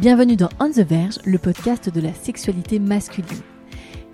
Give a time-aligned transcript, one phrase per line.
[0.00, 3.42] Bienvenue dans On the Verge, le podcast de la sexualité masculine.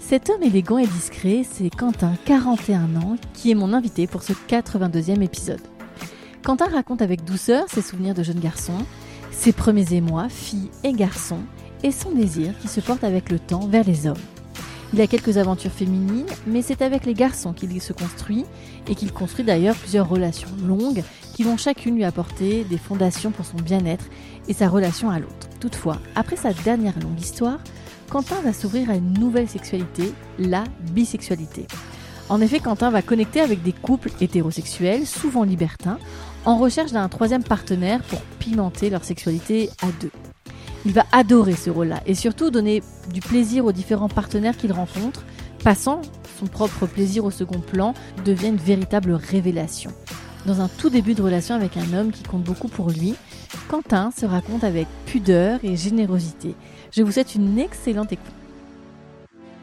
[0.00, 4.32] Cet homme élégant et discret, c'est Quentin, 41 ans, qui est mon invité pour ce
[4.32, 5.60] 82e épisode.
[6.42, 8.78] Quentin raconte avec douceur ses souvenirs de jeune garçon,
[9.30, 11.44] ses premiers émois, filles et garçons,
[11.84, 14.16] et son désir qui se porte avec le temps vers les hommes.
[14.92, 18.44] Il a quelques aventures féminines, mais c'est avec les garçons qu'il se construit
[18.88, 23.44] et qu'il construit d'ailleurs plusieurs relations longues qui vont chacune lui apporter des fondations pour
[23.44, 24.06] son bien-être
[24.48, 25.48] et sa relation à l'autre.
[25.60, 27.58] Toutefois, après sa dernière longue histoire,
[28.10, 31.66] Quentin va s'ouvrir à une nouvelle sexualité, la bisexualité.
[32.28, 35.98] En effet, Quentin va connecter avec des couples hétérosexuels, souvent libertins,
[36.44, 40.10] en recherche d'un troisième partenaire pour pimenter leur sexualité à deux.
[40.84, 42.82] Il va adorer ce rôle-là et surtout donner
[43.12, 45.24] du plaisir aux différents partenaires qu'il rencontre,
[45.64, 46.02] passant
[46.38, 49.90] son propre plaisir au second plan devient une véritable révélation.
[50.46, 53.16] Dans un tout début de relation avec un homme qui compte beaucoup pour lui,
[53.66, 56.54] Quentin se raconte avec pudeur et générosité.
[56.92, 58.32] Je vous souhaite une excellente écoute.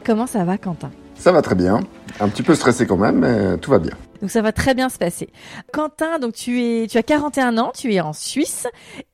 [0.04, 0.90] Comment ça va Quentin?
[1.14, 1.80] Ça va très bien.
[2.20, 3.94] Un petit peu stressé quand même, mais tout va bien.
[4.20, 5.30] Donc ça va très bien se passer.
[5.72, 8.66] Quentin, donc tu es, tu as 41 ans, tu es en Suisse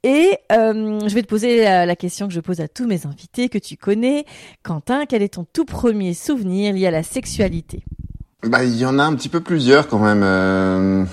[0.02, 3.06] et euh, je vais te poser la, la question que je pose à tous mes
[3.06, 4.24] invités que tu connais.
[4.64, 7.84] Quentin, quel est ton tout premier souvenir lié à la sexualité?
[8.42, 10.22] Bah, il y en a un petit peu plusieurs quand même.
[10.24, 11.04] Euh...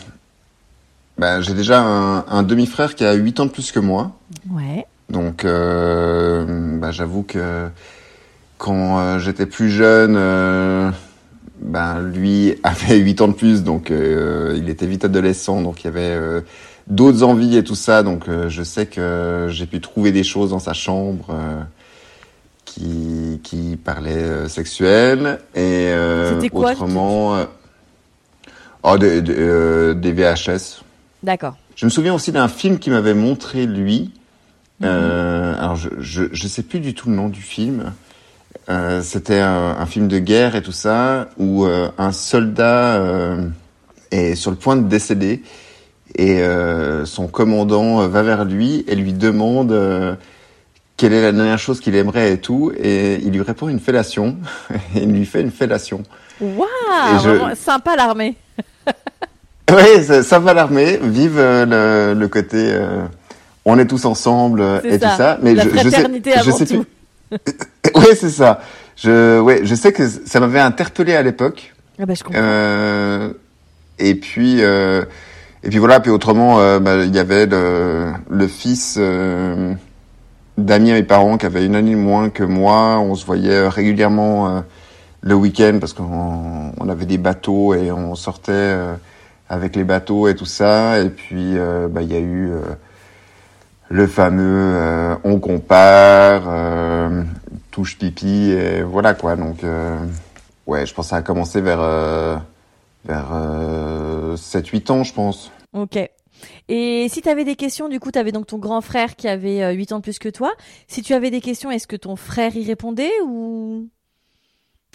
[1.17, 4.11] Bah, j'ai déjà un, un demi-frère qui a 8 ans de plus que moi.
[4.51, 4.85] Ouais.
[5.09, 7.69] Donc, euh, bah, j'avoue que
[8.57, 10.91] quand euh, j'étais plus jeune, euh,
[11.59, 15.85] ben lui avait 8 ans de plus, donc euh, il était vite adolescent, donc il
[15.85, 16.41] y avait euh,
[16.87, 18.03] d'autres envies et tout ça.
[18.03, 21.61] Donc euh, je sais que j'ai pu trouver des choses dans sa chambre euh,
[22.65, 27.45] qui qui parlaient sexuel et euh, quoi, autrement euh,
[28.83, 30.83] oh, des, des, euh, des VHS.
[31.23, 31.55] D'accord.
[31.75, 34.11] Je me souviens aussi d'un film qui m'avait montré lui.
[34.83, 37.93] Euh, alors je, je je sais plus du tout le nom du film.
[38.69, 43.01] Euh, C'était un, un film de guerre et tout ça où euh, un soldat
[44.11, 45.41] est sur le point de décéder
[46.15, 46.41] et
[47.05, 50.17] son commandant va vers lui et lui demande
[50.95, 54.37] quelle est la dernière chose qu'il aimerait et tout et il lui répond une fellation
[54.95, 56.03] et il lui fait une fellation.
[56.39, 56.67] Waouh,
[57.23, 58.35] je- sympa l'armée.
[59.71, 60.97] Oui, ça, ça va l'armée.
[61.01, 63.03] Vive euh, le, le côté euh,
[63.65, 65.09] on est tous ensemble euh, et ça.
[65.09, 65.37] tout ça.
[65.41, 66.85] Mais La je, je sais, fraternité je avant sais tout.
[67.95, 68.61] oui, c'est ça.
[68.95, 71.73] Je, ouais, je sais que ça m'avait interpellé à l'époque.
[71.99, 72.39] Ah bah je comprends.
[72.39, 73.33] Euh,
[73.99, 75.03] et puis, euh,
[75.63, 75.99] et puis voilà.
[75.99, 78.97] Puis autrement, euh, bah, il y avait le, le fils
[80.57, 82.99] d'amis à mes parents qui avait une année moins que moi.
[82.99, 84.63] On se voyait régulièrement
[85.21, 88.93] le week-end parce qu'on on avait des bateaux et on sortait euh,
[89.49, 90.99] avec les bateaux et tout ça.
[90.99, 92.61] Et puis, euh, bah, il y a eu euh,
[93.89, 97.23] le fameux euh, on compare, euh,
[97.71, 99.35] touche pipi et voilà quoi.
[99.35, 99.97] Donc, euh,
[100.65, 101.81] ouais, je pense que ça a commencé vers
[103.07, 105.51] vers euh, 7-8 ans, je pense.
[105.73, 105.97] Ok.
[106.67, 109.27] Et si tu avais des questions, du coup, tu avais donc ton grand frère qui
[109.27, 110.51] avait euh, 8 ans de plus que toi.
[110.87, 113.87] Si tu avais des questions, est-ce que ton frère y répondait ou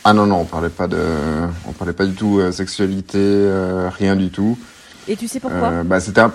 [0.04, 0.98] Ah non non, on parlait pas de,
[1.69, 4.58] on parlait pas du tout euh, sexualité, euh, rien du tout.
[5.06, 6.32] Et tu sais pourquoi Euh, bah c'était un...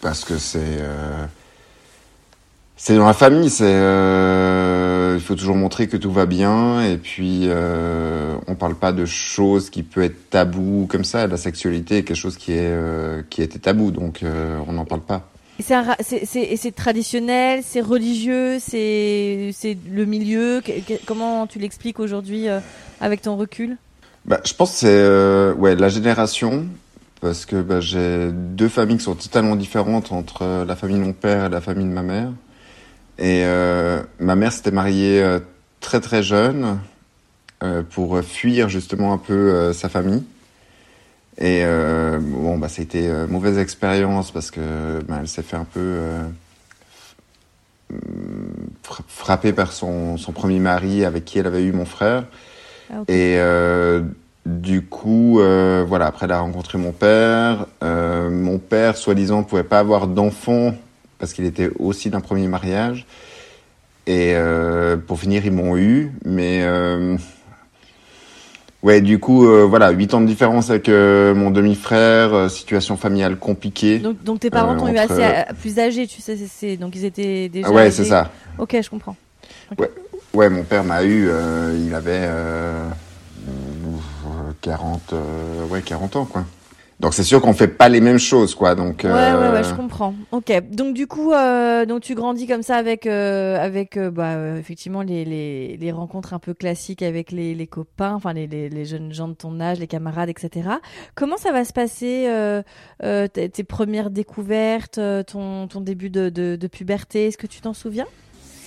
[0.00, 1.26] Parce que c'est euh,
[2.76, 6.96] c'est dans la famille, c'est euh, il faut toujours montrer que tout va bien et
[6.96, 11.26] puis euh, on parle pas de choses qui peut être tabou comme ça.
[11.26, 14.84] La sexualité est quelque chose qui est euh, qui était tabou, donc euh, on n'en
[14.86, 15.28] parle pas.
[15.60, 19.52] C'est traditionnel, c'est religieux, c'est
[19.90, 20.62] le milieu.
[21.06, 22.60] Comment tu l'expliques aujourd'hui euh,
[23.00, 23.76] avec ton recul?
[24.24, 26.66] Bah, je pense que c'est euh, la génération
[27.20, 31.04] parce que bah, j'ai deux familles qui sont totalement différentes entre euh, la famille de
[31.04, 32.30] mon père et la famille de ma mère.
[33.18, 33.44] Et
[34.18, 35.22] ma mère s'était mariée
[35.80, 36.78] très très jeune
[37.90, 40.22] pour fuir justement un peu sa famille.
[41.40, 45.42] Et euh, bon bah ça a été euh, mauvaise expérience parce que bah, elle s'est
[45.42, 46.22] fait un peu euh,
[48.82, 52.24] fra- frapper par son, son premier mari avec qui elle avait eu mon frère.
[52.92, 52.96] Ah.
[53.08, 54.02] Et euh,
[54.44, 57.66] du coup, euh, voilà, après elle a rencontré mon père.
[57.82, 60.74] Mon père, soi-disant, pouvait pas avoir d'enfant
[61.18, 63.06] parce qu'il était aussi d'un premier mariage.
[64.06, 64.34] Et
[65.06, 66.64] pour finir, ils m'ont eu, mais
[68.82, 72.96] ouais, du coup, euh, voilà, huit ans de différence avec euh, mon demi-frère, euh, situation
[72.96, 73.98] familiale compliquée.
[73.98, 76.94] Donc, donc tes parents Euh, t'ont eu entre- assez plus âgés, tu sais, c'est- donc
[76.96, 77.68] ils étaient déjà.
[77.68, 78.30] Ah ouais, c'est ça.
[78.58, 79.16] Ok, je comprends.
[80.32, 82.88] Ouais, mon père m'a eu, euh, il avait euh,
[84.60, 86.44] 40, euh, ouais, 40 ans, quoi.
[87.00, 88.74] Donc c'est sûr qu'on fait pas les mêmes choses, quoi.
[88.74, 90.14] Donc Ouais, euh, ouais, ouais, je comprends.
[90.32, 94.34] Ok, donc du coup, euh, donc tu grandis comme ça avec, euh, avec, euh, bah,
[94.34, 98.46] euh, effectivement les, les, les rencontres un peu classiques avec les, les copains, enfin les,
[98.46, 100.68] les, les jeunes gens de ton âge, les camarades, etc.
[101.14, 102.60] Comment ça va se passer euh,
[103.02, 107.28] euh, tes, tes premières découvertes, euh, ton, ton début de, de, de puberté?
[107.28, 108.06] Est-ce que tu t'en souviens?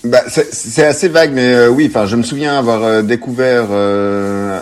[0.03, 3.67] Bah, c'est- c'est assez vague, mais euh, oui, enfin, je me souviens avoir euh, découvert
[3.69, 4.59] euh,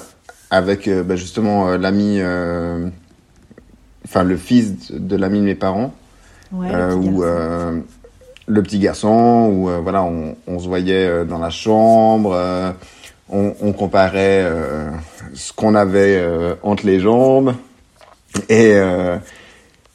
[0.49, 2.89] avec euh, bah, justement euh, l'ami, euh,
[4.11, 5.93] enfin le fils de, l'ami de mes parents,
[6.51, 6.67] Ouais.
[6.69, 7.23] euh, le petit où garçon.
[7.23, 7.79] euh,
[8.47, 12.71] le petit garçon, où euh, voilà, on, on se voyait euh, dans la chambre, euh,
[13.29, 14.89] on, on comparait euh,
[15.33, 17.53] ce qu'on avait euh, entre les jambes,
[18.49, 19.15] et euh,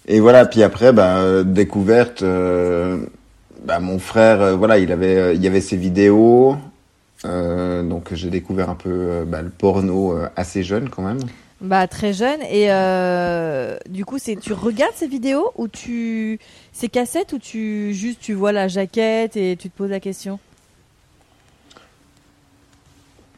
[0.08, 0.46] et voilà.
[0.46, 2.22] Puis après, bah, découverte.
[2.22, 2.98] euh,
[3.64, 6.56] bah, mon frère, voilà, il avait, il y avait ses vidéos.
[7.24, 11.18] Euh, donc j'ai découvert un peu bah, le porno euh, assez jeune quand même.
[11.62, 16.38] Bah très jeune et euh, du coup c'est tu regardes ces vidéos ou tu
[16.72, 20.38] ces cassettes ou tu juste tu vois la jaquette et tu te poses la question?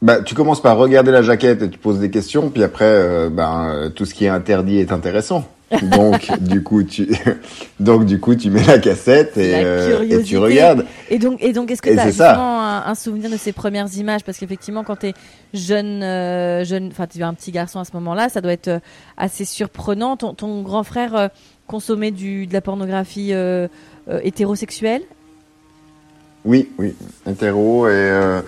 [0.01, 3.29] Bah, tu commences par regarder la jaquette et tu poses des questions, puis après, euh,
[3.29, 5.45] ben, euh, tout ce qui est interdit est intéressant.
[5.83, 7.07] Donc, du coup, tu,
[7.79, 10.85] donc du coup, tu mets la cassette et, La euh, et tu regardes.
[11.09, 13.93] Et donc et donc est-ce que tu as justement un, un souvenir de ces premières
[13.95, 14.23] images?
[14.23, 15.13] Parce qu'effectivement quand tu es
[15.53, 18.67] jeune euh, jeune enfin tu es un petit garçon à ce moment-là, ça doit être
[18.67, 18.79] euh,
[19.17, 20.17] assez surprenant.
[20.17, 21.27] Ton, ton grand frère euh,
[21.67, 23.67] consommait du de la pornographie euh,
[24.23, 25.03] hétérosexuelle?
[26.45, 26.95] Oui, oui,
[27.27, 28.41] hétéro et euh,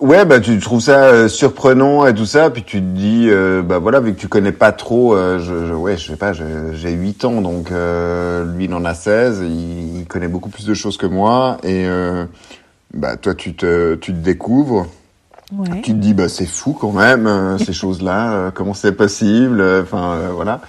[0.00, 3.62] ouais, bah tu trouves ça euh, surprenant et tout ça, puis tu te dis, euh,
[3.62, 6.32] bah voilà, vu que tu connais pas trop, euh, je, je- ouais, je sais pas,
[6.32, 10.50] j'ai j'ai 8 ans, donc euh, lui il en a 16, il, il connaît beaucoup
[10.50, 12.24] plus de choses que moi et euh,
[12.94, 14.86] bah toi tu te tu te découvres.
[15.56, 15.80] Ouais.
[15.82, 19.62] Tu te dis bah c'est fou quand même euh, ces choses-là, euh, comment c'est possible,
[19.82, 20.60] enfin voilà.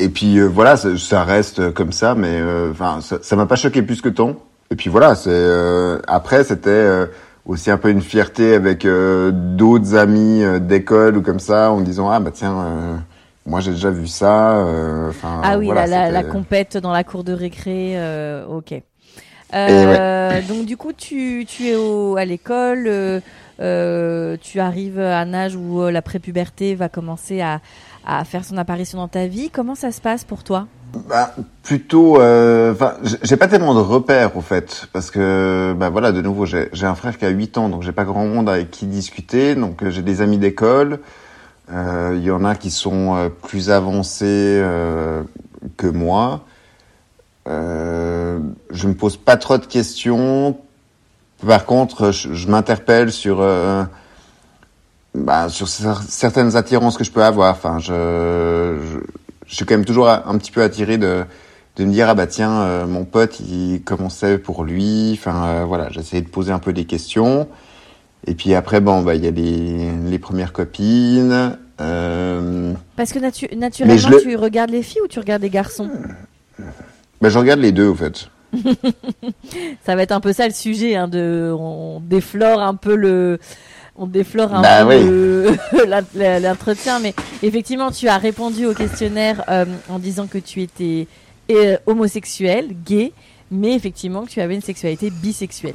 [0.00, 2.40] Et puis euh, voilà, ça, ça reste comme ça, mais
[2.70, 4.34] enfin ça ça m'a pas choqué plus que tant.
[4.70, 7.06] Et puis voilà, c'est euh, après c'était euh,
[7.48, 11.80] aussi un peu une fierté avec euh, d'autres amis euh, d'école ou comme ça, en
[11.80, 12.96] disant ah bah tiens euh,
[13.46, 14.58] moi j'ai déjà vu ça.
[14.58, 15.10] euh,
[15.42, 18.74] Ah oui, voilà, la, la, compète dans la cour de récré, euh, ok.
[19.54, 23.20] Euh, Donc du coup, tu, tu es au, à l'école, euh,
[23.60, 27.60] euh, tu arrives à un âge où la prépuberté va commencer à,
[28.04, 29.50] à faire son apparition dans ta vie.
[29.50, 30.68] Comment ça se passe pour toi?
[30.94, 32.74] Bah, plutôt, euh,
[33.22, 36.94] j'ai- pas tellement de repères au fait, parce que, bah voilà, de nouveau, j'ai un
[36.94, 39.90] frère qui a 8 ans, donc j'ai pas grand monde avec qui discuter, donc euh,
[39.90, 41.00] j'ai des amis d'école,
[41.72, 45.22] euh, il y en a qui sont euh, plus avancés euh,
[45.76, 46.44] que moi.
[47.48, 48.38] Euh,
[48.70, 50.58] je me pose pas trop de questions.
[51.46, 53.84] Par contre, je, je m'interpelle sur euh,
[55.14, 57.52] bah, sur cer- certaines attirances que je peux avoir.
[57.52, 57.92] Enfin, je,
[58.82, 58.98] je,
[59.48, 61.24] je suis quand même toujours un petit peu attiré de,
[61.76, 65.12] de me dire ah bah tiens euh, mon pote il commençait pour lui?
[65.18, 67.48] Enfin euh, voilà, j'essayais de poser un peu des questions.
[68.26, 71.56] Et puis après bon bah il y a les, les premières copines.
[71.80, 75.88] Euh, Parce que natu- naturellement, le- tu regardes les filles ou tu regardes les garçons?
[77.20, 78.28] Bah, je regarde les deux au fait.
[79.86, 83.38] Ça va être un peu ça le sujet, hein, de, on déflore un peu le,
[83.98, 85.50] on déflore un Bah peu
[85.82, 85.90] oui.
[86.40, 91.06] l'entretien, mais effectivement, tu as répondu au questionnaire euh, en disant que tu étais
[91.50, 93.12] euh, homosexuel, gay,
[93.50, 95.74] mais effectivement que tu avais une sexualité bisexuelle.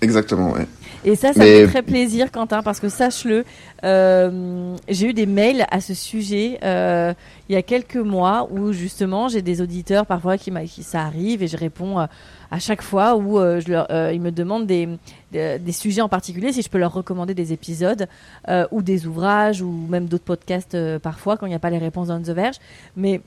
[0.00, 0.66] Exactement ouais.
[1.04, 3.44] Et ça, ça Mais- me fait très plaisir, Quentin, parce que sache-le,
[3.84, 7.14] euh, j'ai eu des mails à ce sujet euh,
[7.48, 11.46] il y a quelques mois où justement j'ai des auditeurs parfois qui, ça arrive et
[11.48, 12.06] je réponds euh,
[12.50, 14.88] à chaque fois où euh, euh, ils me demandent des,
[15.32, 18.08] des, sujets en particulier, si je peux leur recommander des épisodes
[18.48, 21.78] euh, ou des ouvrages ou même d'autres podcasts parfois quand il n'y a pas les
[21.78, 22.56] réponses dans The Verge.
[22.96, 23.20] Mais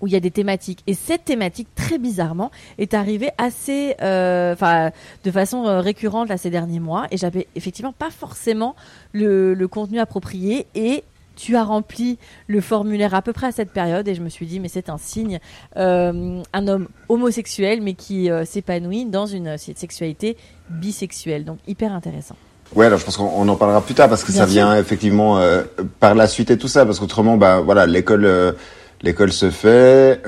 [0.00, 0.84] où il y a des thématiques.
[0.86, 4.92] Et cette thématique, très bizarrement, est arrivée assez, enfin,
[5.24, 7.08] de façon récurrente là ces derniers mois.
[7.10, 8.76] Et j'avais effectivement pas forcément
[9.12, 10.68] le, le contenu approprié.
[10.76, 11.02] Et
[11.38, 12.18] tu as rempli
[12.48, 14.06] le formulaire à peu près à cette période.
[14.08, 15.38] Et je me suis dit, mais c'est un signe,
[15.76, 20.36] euh, un homme homosexuel, mais qui euh, s'épanouit dans une, euh, sexualité
[20.68, 21.44] bisexuelle.
[21.44, 22.34] Donc hyper intéressant.
[22.74, 24.52] Ouais, alors je pense qu'on en parlera plus tard parce que Bien ça sûr.
[24.52, 25.62] vient effectivement euh,
[26.00, 28.54] par la suite et tout ça parce qu'autrement bah voilà l'école
[29.00, 30.20] l'école se fait.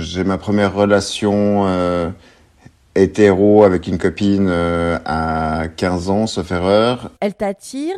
[0.00, 1.66] J'ai ma première relation
[2.94, 7.10] hétéro avec une copine euh, à 15 ans, sauf erreur.
[7.20, 7.96] Elle t'attire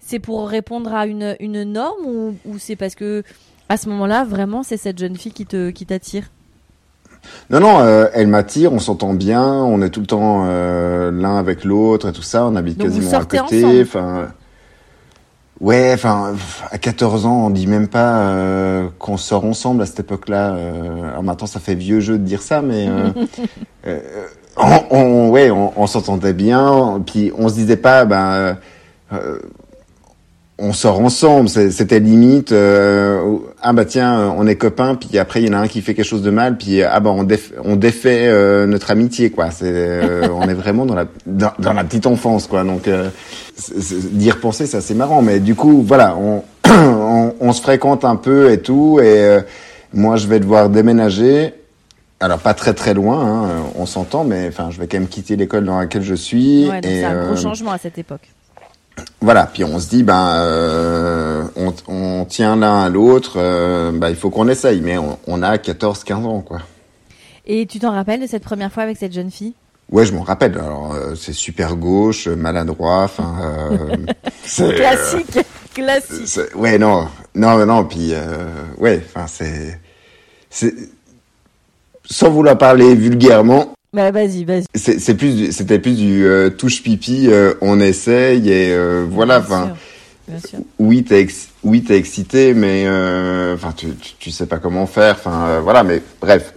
[0.00, 3.22] C'est pour répondre à une, une norme ou, ou c'est parce que
[3.68, 6.30] à ce moment-là, vraiment, c'est cette jeune fille qui te qui t'attire?
[7.50, 11.36] Non, non, euh, elle m'attire, on s'entend bien, on est tout le temps euh, l'un
[11.36, 13.82] avec l'autre et tout ça, on habite Donc quasiment à côté.
[13.82, 14.32] Enfin,
[15.60, 16.34] ouais, enfin,
[16.70, 20.54] à 14 ans, on dit même pas euh, qu'on sort ensemble à cette époque-là.
[20.54, 23.10] Euh, alors maintenant, ça fait vieux jeu de dire ça, mais euh,
[23.86, 24.00] euh,
[24.56, 27.02] on, on- ouais, on, on s'entendait bien.
[27.06, 28.56] Puis on se disait pas, ben.
[30.60, 35.18] Euh, on sort ensemble, c'est- c'était limite euh, ah bah tiens on est copains puis
[35.18, 37.10] après il y en a un qui fait quelque chose de mal puis ah bah
[37.10, 39.50] on, déf- on défait euh, notre amitié quoi.
[39.50, 42.62] C'est euh, on est vraiment dans la dans, dans la petite enfance quoi.
[42.64, 43.08] Donc euh,
[43.56, 45.22] c'est- c'est- d'y repenser c'est assez marrant.
[45.22, 49.40] Mais du coup voilà on, on on se fréquente un peu et tout et euh,
[49.94, 51.54] moi je vais devoir déménager.
[52.22, 53.48] Alors pas très très loin hein,
[53.78, 56.80] on s'entend mais enfin je vais quand même quitter l'école dans laquelle je suis Ouais,
[56.84, 58.28] c'est un gros euh, changement à cette époque.
[59.20, 64.08] Voilà, puis on se dit, ben, euh, on, on tient l'un à l'autre, euh, ben,
[64.08, 66.60] il faut qu'on essaye, mais on, on a 14-15 ans, quoi.
[67.46, 69.54] Et tu t'en rappelles de cette première fois avec cette jeune fille?
[69.90, 70.56] Ouais, je m'en rappelle.
[70.56, 73.96] Alors, euh, c'est super gauche, maladroit, enfin, euh,
[74.44, 75.42] c'est, Classique, euh,
[75.74, 76.26] classique.
[76.28, 78.46] c'est- ouais, non, non, non, puis, euh,
[78.78, 79.80] ouais, enfin, c'est,
[80.48, 80.74] c'est,
[82.08, 84.64] sans vouloir parler vulgairement, Bah vas-y, vas-y.
[84.74, 89.40] c'est plus, du- c'était plus du euh, touche pipi, euh, on essaye et euh, voilà,
[89.40, 89.64] enfin.
[89.66, 89.76] sûr,
[90.28, 90.58] Bien sûr.
[90.78, 94.86] oui t'es ex- oui t'es excité mais euh, enfin tu, tu tu sais pas comment
[94.86, 96.52] faire enfin euh, voilà mais bref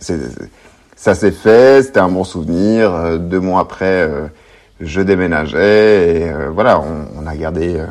[0.95, 4.27] ça s'est fait c'était un bon souvenir Euh, deux mois après euh,
[4.79, 7.87] je déménageais et euh, voilà on, on a gardé euh,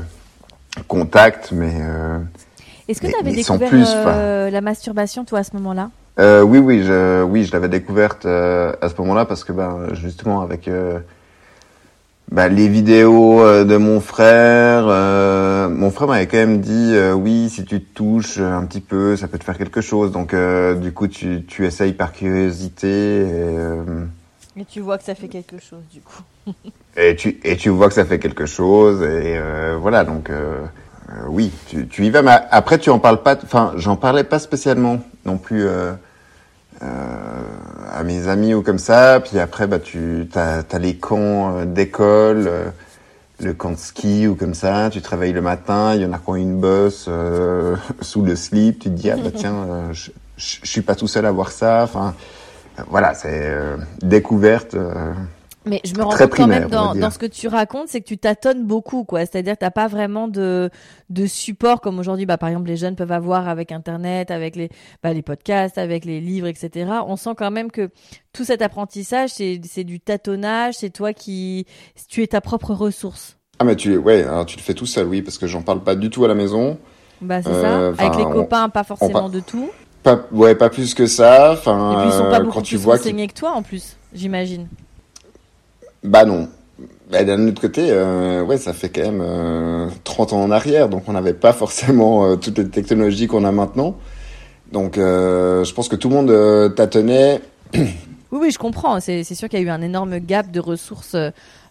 [0.86, 2.18] contact mais euh,
[2.86, 5.90] Est-ce que tu avais mais découvert plus, euh, la masturbation toi à ce moment-là?
[6.18, 9.94] Euh, oui oui je oui je l'avais découverte euh, à ce moment-là parce que ben
[9.94, 10.98] justement avec euh,
[12.30, 14.84] bah, les vidéos de mon frère,
[15.70, 19.26] mon frère m'avait quand même dit oui si tu te touches un petit peu ça
[19.26, 20.34] peut te faire quelque chose donc
[20.80, 25.58] du coup tu, tu essayes par curiosité et, Et tu vois que ça fait quelque
[25.58, 26.22] chose du coup.
[26.96, 29.40] et tu et tu vois que ça fait quelque chose et
[29.80, 30.30] voilà donc
[31.12, 34.24] euh, oui tu, tu y vas mais après tu en parles pas enfin j'en parlais
[34.24, 35.92] pas spécialement non plus euh,
[36.82, 36.86] euh,
[37.92, 39.20] à mes amis ou comme ça.
[39.20, 42.50] Puis après bah tu t'as as les camps d'école
[43.40, 44.88] le camp de ski ou comme ça.
[44.90, 47.08] Tu travailles le matin il y en a qui ont une bosse
[48.00, 48.80] sous le slip.
[48.80, 51.82] Tu te dis ah bah tiens je, je suis pas tout seul à voir ça.
[51.84, 52.14] Enfin
[52.88, 53.54] voilà c'est
[54.00, 54.76] découverte
[55.64, 58.18] Mais je me rends compte quand même dans, ce que tu racontes, c'est que tu
[58.18, 59.20] tâtonnes beaucoup, quoi.
[59.20, 60.70] C'est-à-dire que t'as pas vraiment de,
[61.10, 64.70] de support comme aujourd'hui, bah, par exemple, les jeunes peuvent avoir avec Internet, avec les,
[65.02, 66.90] bah, les podcasts, avec les livres, etc.
[67.06, 67.90] On sent quand même que
[68.32, 71.66] tout cet apprentissage, c'est, c'est du tâtonnage, c'est toi qui,
[72.08, 73.36] tu es ta propre ressource.
[73.58, 75.84] Ah mais tu ouais alors tu le fais tout seul oui parce que j'en parle
[75.84, 76.78] pas du tout à la maison
[77.20, 77.86] Bah, c'est Euh, ça.
[78.02, 79.70] Avec enfin, les on- copains, pas forcément on- de tout.
[80.02, 82.62] pas ouais pas plus que ça enfin Et puis ils sont pas euh, beaucoup quand
[82.62, 84.66] tu plus vois renseignés que toi, en plus, j'imagine.
[86.02, 86.48] Bah non.
[87.10, 90.88] Bah, d'un autre côté euh, ouais ça fait quand même euh, 30 ans en arrière
[90.88, 93.96] donc on n'avait pas forcément euh, toutes les technologies qu'on a maintenant.
[94.72, 97.40] Donc euh, je pense que tout le monde tâtonnait.
[97.74, 98.98] Oui, oui, je comprends.
[99.00, 101.16] C'est sûr qu'il y a eu un énorme gap de ressources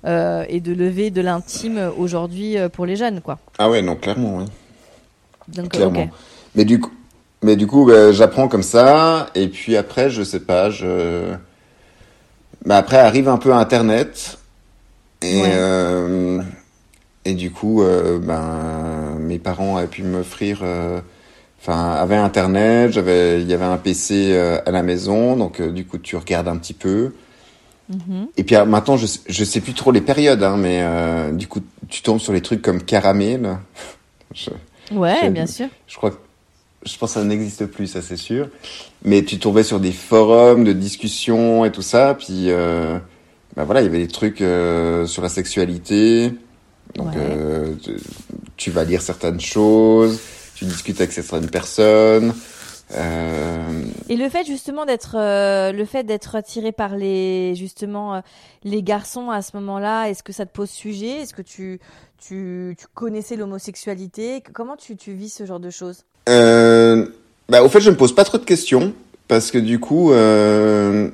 [0.05, 3.39] euh, et de levée de l'intime aujourd'hui euh, pour les jeunes, quoi.
[3.57, 4.45] ah ouais non clairement oui.
[5.47, 6.07] Donc, clairement.
[6.55, 6.91] Mais du coup
[7.43, 11.33] mais du coup bah, j'apprends comme ça et puis après je sais pas je
[12.65, 14.37] bah après arrive un peu internet
[15.21, 15.49] et Ouais.
[15.53, 16.41] euh,
[17.25, 20.99] et du coup euh, ben mes parents avaient pu m'offrir euh,
[21.61, 25.97] enfin avaient internet j'avais il y avait un PC à la maison donc du coup
[25.97, 27.13] tu regardes un petit peu
[27.89, 28.27] Mhm.
[28.37, 30.81] et puis euh, maintenant je je sais plus trop les périodes hein, mais
[31.33, 33.57] du coup tu tombes sur les trucs comme caramel
[34.33, 34.49] je,
[34.95, 35.67] Ouais, bien sûr.
[35.87, 36.15] je crois que
[36.85, 38.49] je pense que ça n'existe plus, ça c'est sûr.
[39.03, 42.97] Mais tu tombais sur des forums de discussion et tout ça, puis euh,
[43.55, 46.33] bah voilà, il y avait des trucs euh, sur la sexualité.
[46.95, 47.13] Donc Ouais.
[47.17, 47.91] euh, tu,
[48.57, 50.19] tu vas lire certaines choses,
[50.55, 52.33] tu discutes avec certaines personnes.
[52.93, 58.19] Euh, Et le fait justement d'être, euh, le fait d'être attiré par les justement euh,
[58.65, 61.21] les garçons à ce moment-là, est-ce que ça te pose sujet?
[61.21, 61.79] Est-ce que tu,
[62.17, 64.43] tu, tu connaissais l'homosexualité?
[64.53, 66.03] Comment tu, tu vis ce genre de choses?
[66.29, 67.05] Euh,
[67.49, 68.93] bah, au fait, je me pose pas trop de questions
[69.27, 71.09] parce que du coup, euh,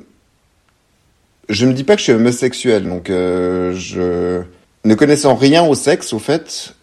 [1.50, 4.42] je me dis pas que je suis homosexuel, donc euh, je
[4.84, 6.74] ne connaissant rien au sexe, au fait,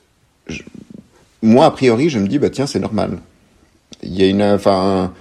[0.47, 0.63] je-
[1.43, 3.19] moi, a priori, je me dis, bah tiens, c'est normal.
[4.03, 5.13] Il y a une, enfin,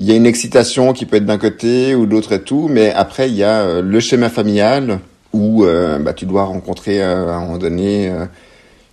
[0.00, 2.68] il y a une excitation qui peut être d'un côté ou de l'autre et tout,
[2.70, 5.00] mais après, il y a euh, le schéma familial
[5.32, 8.12] où euh, bah, tu dois rencontrer euh, à un moment donné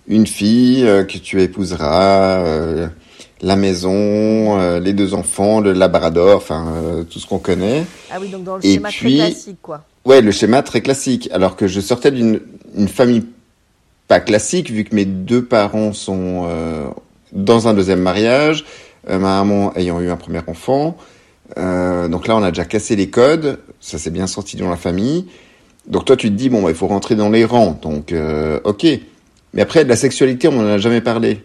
[0.08, 2.88] une fille que tu épouseras, euh,
[3.42, 7.84] la maison, euh, les deux enfants, le labrador, enfin, euh, tout ce qu'on connaît.
[8.12, 9.84] Ah oui, donc dans le Et schéma puis- très classique, quoi.
[10.04, 11.28] Ouais, le schéma très classique.
[11.32, 12.40] Alors que je sortais d'une
[12.76, 13.24] une famille
[14.08, 16.86] pas classique, vu que mes deux parents sont euh,
[17.32, 18.64] dans un deuxième mariage,
[19.08, 20.96] euh, ma maman ayant eu un premier enfant.
[21.58, 24.76] Euh, donc là, on a déjà cassé les codes, ça s'est bien sorti dans la
[24.76, 25.26] famille.
[25.86, 28.60] Donc toi, tu te dis, bon, bah, il faut rentrer dans les rangs, donc euh,
[28.64, 28.86] ok.
[29.54, 31.42] Mais après, de la sexualité, on n'en a jamais parlé.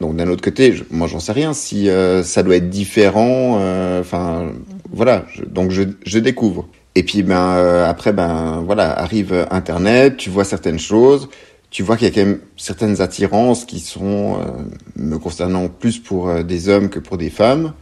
[0.00, 3.58] Donc d'un autre côté, je- moi, j'en sais rien si euh, ça doit être différent.
[3.60, 4.52] euh, Enfin,
[4.92, 5.24] voilà.
[5.34, 6.68] je- donc je, je découvre.
[6.94, 11.28] Et puis ben euh, après ben voilà arrive Internet, tu vois certaines choses,
[11.70, 14.62] tu vois qu'il y a quand même certaines attirances qui sont euh,
[14.96, 17.74] me concernant plus pour euh, des hommes que pour des femmes.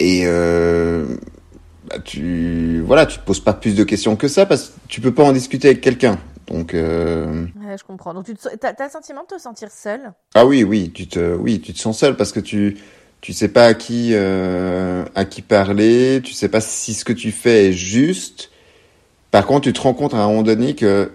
[0.00, 0.24] Et
[1.88, 5.00] bah, tu voilà tu te poses pas plus de questions que ça parce que tu
[5.00, 6.18] peux pas en discuter avec quelqu'un.
[6.50, 8.12] Donc euh, Ouais, je comprends.
[8.12, 8.48] Donc tu te...
[8.48, 11.78] as, le sentiment de te sentir seule ah oui oui tu te oui tu te
[11.78, 12.78] sens seul parce que tu
[13.20, 17.12] tu sais pas à qui euh, à qui parler, tu sais pas si ce que
[17.12, 18.50] tu fais est juste.
[19.30, 21.12] Par contre, tu te rends compte à un moment donné que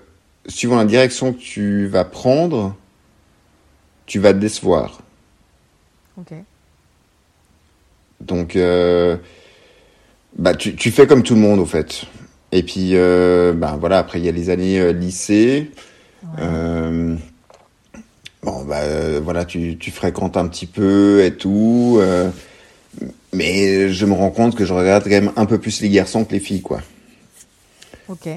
[0.48, 2.75] suivant la direction que tu vas prendre,
[4.06, 5.01] tu vas te décevoir.
[6.18, 6.34] Ok.
[8.22, 9.18] Donc euh,
[10.38, 12.06] bah tu tu fais comme tout le monde au fait.
[12.55, 15.71] Et puis euh, bah voilà, après il y a les années euh, lycée.
[16.39, 17.15] Euh,
[18.43, 22.00] Bon, euh, voilà, tu, tu fréquentes un petit peu et tout.
[23.33, 26.24] mais je me rends compte que je regarde quand même un peu plus les garçons
[26.25, 26.81] que les filles, quoi.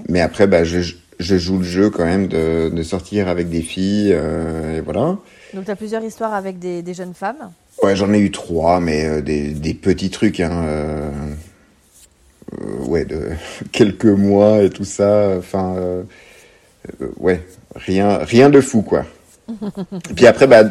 [0.08, 0.80] Mais après, bah, je,
[1.18, 5.18] je joue le jeu quand même de, de sortir avec des filles, euh, et voilà.
[5.52, 7.50] Donc tu as plusieurs histoires avec des, des jeunes femmes?
[7.82, 10.64] Ouais, j'en ai eu trois, mais euh, des, des petits trucs, hein.
[10.64, 11.10] euh,
[12.87, 13.31] ouais, de
[13.73, 15.35] quelques mois et tout ça.
[15.38, 16.02] Enfin, euh,
[17.02, 17.43] euh, ouais,
[17.75, 19.04] rien, rien de fou, quoi.
[20.11, 20.65] Et puis après, bah,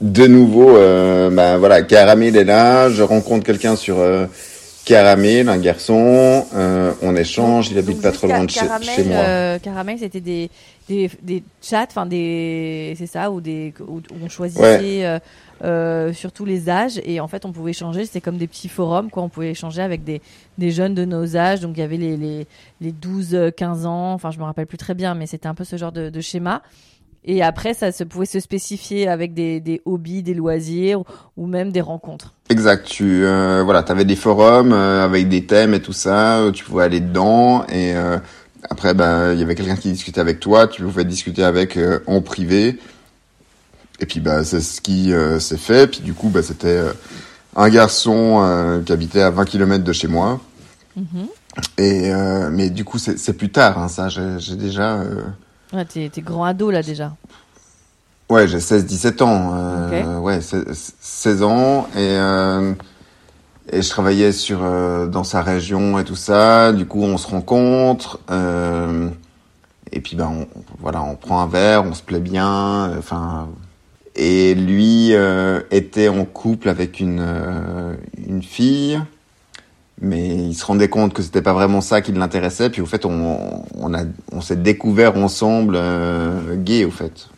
[0.00, 2.88] de nouveau, euh, bah voilà, Caramel est là.
[2.90, 4.26] Je rencontre quelqu'un sur euh,
[4.84, 6.46] Caramel, un garçon.
[6.54, 7.68] euh, on échange.
[7.70, 9.16] Il habite Donc, pas trop loin de chez, chez moi.
[9.18, 10.50] euh, Caramel, c'était des,
[10.88, 15.18] des, des chats, enfin des, c'est ça, où, des, où où on choisissait euh,
[15.64, 18.04] euh, sur tous les âges et en fait on pouvait échanger.
[18.04, 19.22] C'était comme des petits forums, quoi.
[19.22, 20.20] On pouvait échanger avec des,
[20.58, 21.60] des jeunes de nos âges.
[21.60, 22.46] Donc il y avait les, les,
[22.80, 24.12] les 12, 15 ans.
[24.12, 26.20] Enfin, je me rappelle plus très bien, mais c'était un peu ce genre de, de
[26.20, 26.62] schéma.
[27.24, 31.02] Et après, ça se pouvait se spécifier avec des, des hobbies, des loisirs
[31.36, 32.32] ou même des rencontres.
[32.48, 32.86] Exact.
[32.86, 36.38] Tu euh, voilà, t'avais des forums euh, avec des thèmes et tout ça.
[36.38, 38.18] euh, Tu pouvais aller dedans et euh,
[38.70, 40.68] après, bah, il y avait quelqu'un qui discutait avec toi.
[40.68, 42.78] Tu pouvais discuter avec euh, en privé.
[44.00, 45.88] Et puis, bah, c'est ce qui euh, s'est fait.
[45.90, 46.92] Puis du coup, bah, c'était euh,
[47.56, 50.40] un garçon euh, qui habitait à 20 km de chez moi.
[51.76, 53.78] Et euh, mais du coup, c'est plus tard.
[53.78, 54.94] Hein, ça, j'ai déjà.
[54.96, 55.22] euh,
[55.72, 57.12] Ouais, t'es, grand ado là déjà.
[58.30, 59.52] Ouais, j'ai 16-17 ans.
[59.54, 61.88] Euh, Ouais, 16 16 ans.
[61.94, 62.72] Et, euh,
[63.70, 66.72] et je travaillais sur, euh, dans sa région et tout ça.
[66.72, 68.18] Du coup, on se rencontre.
[68.30, 69.08] Euh,
[69.92, 70.46] et puis, ben, on,
[70.80, 72.92] voilà, on prend un verre, on se plaît bien.
[72.98, 73.48] Enfin.
[74.18, 77.94] Et lui euh, était en couple avec une, euh,
[78.26, 79.00] une fille.
[80.00, 82.68] Mais il se rendait compte que c'était pas vraiment ça qui l'intéressait.
[82.70, 87.28] Puis au fait, on, on, s'est découvert ensemble euh, gay, au fait.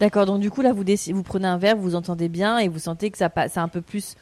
[0.00, 2.68] D'accord, donc du coup là vous, vous prenez un verre, vous vous entendez bien et
[2.68, 4.14] vous sentez que ça passe un peu plus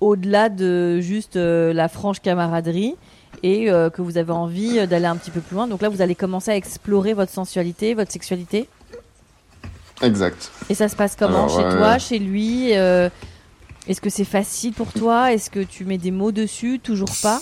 [0.00, 2.94] au-delà de juste la franche camaraderie
[3.42, 5.66] et que vous avez envie d'aller un petit peu plus loin.
[5.66, 8.66] Donc là vous allez commencer à explorer votre sensualité, votre sexualité?
[10.02, 10.50] Exact.
[10.68, 13.08] Et ça se passe comment Alors, Chez euh, toi, chez lui euh,
[13.86, 15.32] Est-ce que c'est facile pour toi?
[15.32, 17.40] Est-ce que tu mets des mots dessus Toujours pas?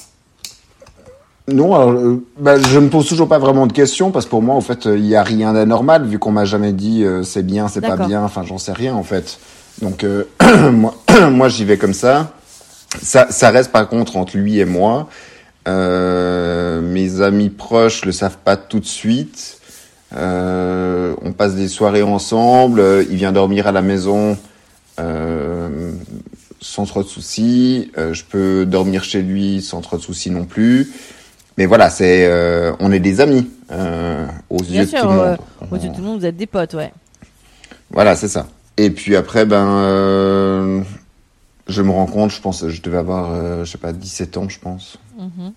[1.48, 4.42] Non, alors, euh, bah, je me pose toujours pas vraiment de questions parce que pour
[4.42, 7.42] moi, en fait, il y a rien d'anormal vu qu'on m'a jamais dit euh, c'est
[7.42, 8.22] bien, c'est pas bien.
[8.22, 9.38] Enfin, j'en sais rien en fait.
[9.80, 10.24] Donc euh,
[10.70, 10.94] moi,
[11.30, 12.32] moi, j'y vais comme ça.
[13.02, 15.08] Ça, ça reste par contre entre lui et moi.
[15.66, 19.57] Mes amis proches le savent pas tout de suite.
[20.14, 22.80] Euh, on passe des soirées ensemble.
[22.80, 24.38] euh, Il vient dormir à la maison
[24.98, 25.92] euh,
[26.60, 27.90] sans trop de soucis.
[27.98, 30.90] Euh, je peux dormir chez lui sans trop de soucis non plus.
[31.56, 32.30] Mais voilà, c'est,
[32.78, 33.50] on est des amis
[34.48, 35.38] aux Bien yeux sûr, de tout le monde.
[35.72, 36.92] aux yeux de tout le monde, vous êtes des potes, ouais.
[37.90, 38.46] Voilà, c'est ça.
[38.76, 40.84] Et puis après, ben,
[41.66, 44.60] je me rends compte, je pense, je devais avoir, je sais pas, 17 ans, je
[44.60, 44.98] pense.
[45.18, 45.52] Mhm.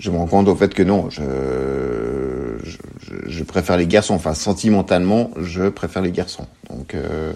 [0.00, 1.22] Je me rends compte au fait que non, je,
[2.64, 2.76] je,
[3.26, 4.14] je préfère les garçons.
[4.14, 6.46] Enfin, sentimentalement, je préfère les garçons.
[6.70, 6.94] Donc.
[6.94, 7.32] Euh,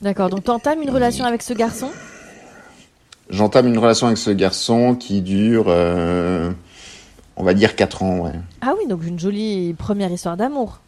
[0.00, 0.30] D'accord.
[0.30, 1.90] Donc, tu entames une relation avec ce garçon?
[3.28, 6.50] J'entame une relation avec ce garçon qui dure, euh,
[7.36, 8.18] on va dire, 4 ans.
[8.20, 8.32] Ouais.
[8.62, 10.80] Ah oui, donc une jolie première histoire d'amour.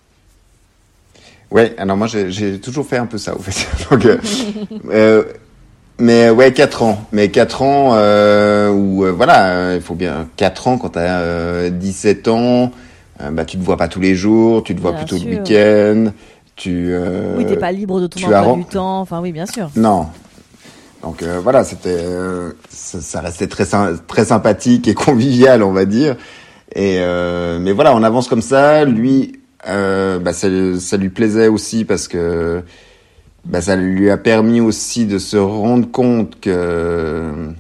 [1.51, 3.67] Ouais, alors moi j'ai toujours fait un peu ça, au fait.
[3.91, 4.19] donc, euh,
[4.91, 5.25] euh,
[5.99, 6.99] mais ouais, 4 ans.
[7.13, 10.29] Mais 4 ans euh, où, euh, voilà, il faut bien...
[10.37, 12.71] 4 ans quand tu as 17 ans,
[13.33, 16.13] bah, tu te vois pas tous les jours, tu te vois plutôt le week-end.
[16.55, 16.95] Tu,
[17.37, 19.01] oui, t'es pas libre de ton emploi du temps.
[19.01, 19.71] Enfin, oui, bien sûr.
[19.77, 20.07] Non.
[21.03, 22.05] Donc voilà, c'était,
[22.71, 23.67] ça, ça, restait très
[24.07, 26.17] très sympathique et convivial, on va dire.
[26.75, 26.99] Et
[27.61, 28.85] mais voilà, on avance comme ça.
[28.85, 32.63] Lui, bah, ça, ça lui plaisait aussi parce que
[33.47, 37.53] bah, ça lui a permis aussi de se rendre compte que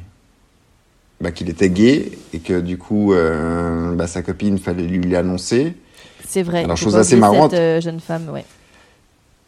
[1.20, 5.75] bah, qu'il était gay et que du coup euh, bah, sa copine fallait lui l'annoncer.
[6.27, 6.64] C'est vrai.
[6.64, 7.53] Alors chose assez marrante.
[7.53, 8.44] Cette, euh, jeune femme, ouais.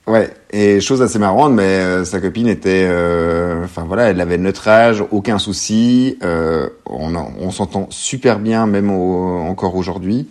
[0.07, 4.39] Ouais, et chose assez marrante, mais euh, sa copine était, euh, enfin voilà, elle avait
[4.39, 10.29] notre âge, aucun souci, on, on s'entend super bien même encore aujourd'hui.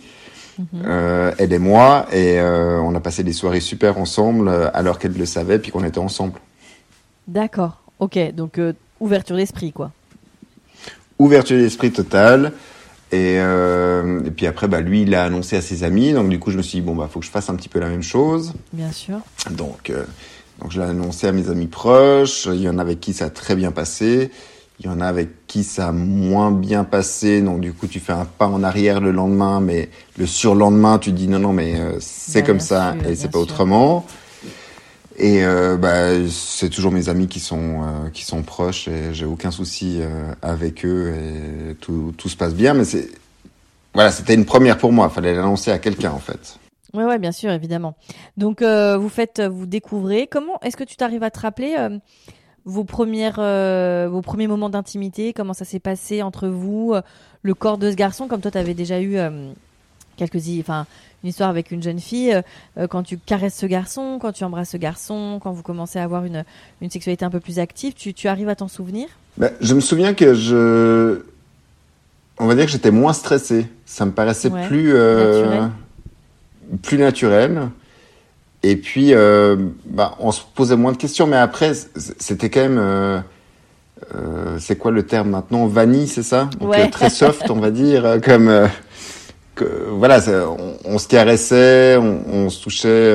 [0.58, 0.82] Mhm.
[0.84, 4.98] euh, elle et moi, et euh, on a passé des soirées super ensemble, euh, alors
[4.98, 6.40] qu'elle le savait, puis qu'on était ensemble.
[7.26, 9.92] D'accord, ok, donc euh, ouverture d'esprit, quoi.
[11.18, 12.52] Ouverture d'esprit totale.
[13.10, 16.12] Et, et, puis après, bah, lui, il a annoncé à ses amis.
[16.12, 17.70] Donc du coup, je me suis dit, bon, bah, faut que je fasse un petit
[17.70, 18.52] peu la même chose.
[18.74, 19.20] Bien sûr.
[19.50, 19.90] Donc,
[20.60, 22.46] donc je l'ai annoncé à mes amis proches.
[22.52, 24.30] Il y en a avec qui ça a très bien passé.
[24.80, 27.98] Il y en a avec qui ça a moins bien passé, donc du coup tu
[27.98, 31.80] fais un pas en arrière le lendemain, mais le surlendemain tu dis non non mais
[31.80, 34.06] euh, c'est comme ça et c'est pas autrement.
[35.16, 39.24] Et euh, bah, c'est toujours mes amis qui sont euh, qui sont proches et j'ai
[39.24, 40.00] aucun souci
[40.42, 42.72] avec eux et tout, tout se passe bien.
[42.72, 43.08] Mais c'est
[43.94, 45.08] voilà, c'était une première pour moi.
[45.08, 46.60] Fallait l'annoncer à quelqu'un en fait.
[46.94, 47.96] Ouais, ouais, bien sûr, évidemment.
[48.36, 50.28] Donc vous faites, vous découvrez.
[50.28, 51.76] Comment est-ce que tu t'arrives à te rappeler
[52.64, 57.02] vos premières, euh, vos premiers moments d'intimité, comment ça s'est passé entre vous, euh,
[57.42, 59.50] le corps de ce garçon, comme toi tu avais déjà eu euh,
[60.16, 60.86] quelques, enfin
[61.24, 62.40] une histoire avec une jeune fille,
[62.90, 66.24] quand tu caresses ce garçon, quand tu embrasses ce garçon, quand vous commencez à avoir
[66.24, 66.44] une,
[66.80, 69.08] une sexualité un peu plus active, tu, tu arrives à t'en souvenir?
[69.36, 71.22] Ben, Je me souviens que je,
[72.38, 75.70] on va dire que j'étais moins stressé, ça me paraissait plus naturel.
[76.82, 77.68] plus naturel.
[78.62, 81.72] Et puis, euh, bah, on se posait moins de questions, mais après,
[82.18, 83.20] c'était quand même, euh,
[84.14, 86.50] euh, c'est quoi le terme maintenant, vanille, c'est ça?
[86.58, 86.90] Donc, ouais.
[86.90, 88.68] Très soft, on va dire, comme,
[89.54, 93.14] que, voilà, on, on, se caressait, on, on se touchait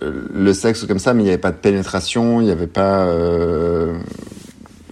[0.00, 3.06] le sexe comme ça, mais il n'y avait pas de pénétration, il n'y avait pas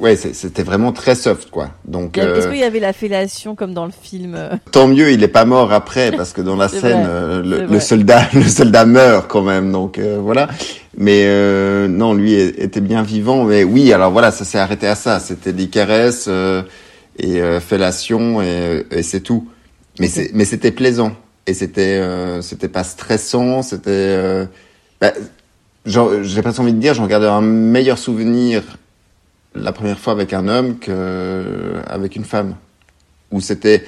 [0.01, 1.71] ouais, c'était vraiment très soft, quoi.
[1.85, 4.51] Donc, est-ce euh, qu'il y avait la fellation comme dans le film euh?
[4.73, 8.29] Tant mieux, il est pas mort après, parce que dans la scène, euh, le, soldat,
[8.35, 9.73] le soldat meurt quand même.
[9.73, 10.49] Donc voilà.
[10.97, 11.27] Mais
[11.89, 13.45] non, lui était bien vivant.
[13.45, 15.21] Mais oui, alors voilà, ça s'est arrêté à ça.
[15.21, 16.29] C'était des caresses
[17.19, 19.49] et fellation et, et c'est tout.
[20.01, 21.13] Mais c'est, mais c'était plaisant
[21.47, 22.03] et c'était,
[22.41, 23.63] c'était pas stressant.
[23.63, 24.47] C'était,
[25.01, 25.13] bah,
[25.87, 28.63] j'ai pas envie de dire, j'en garde un meilleur souvenir
[29.61, 32.57] la première fois avec un homme qu'avec une femme,
[33.31, 33.85] où c'était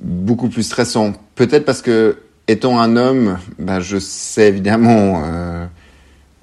[0.00, 1.14] beaucoup plus stressant.
[1.34, 5.66] Peut-être parce que, étant un homme, ben, je sais évidemment euh,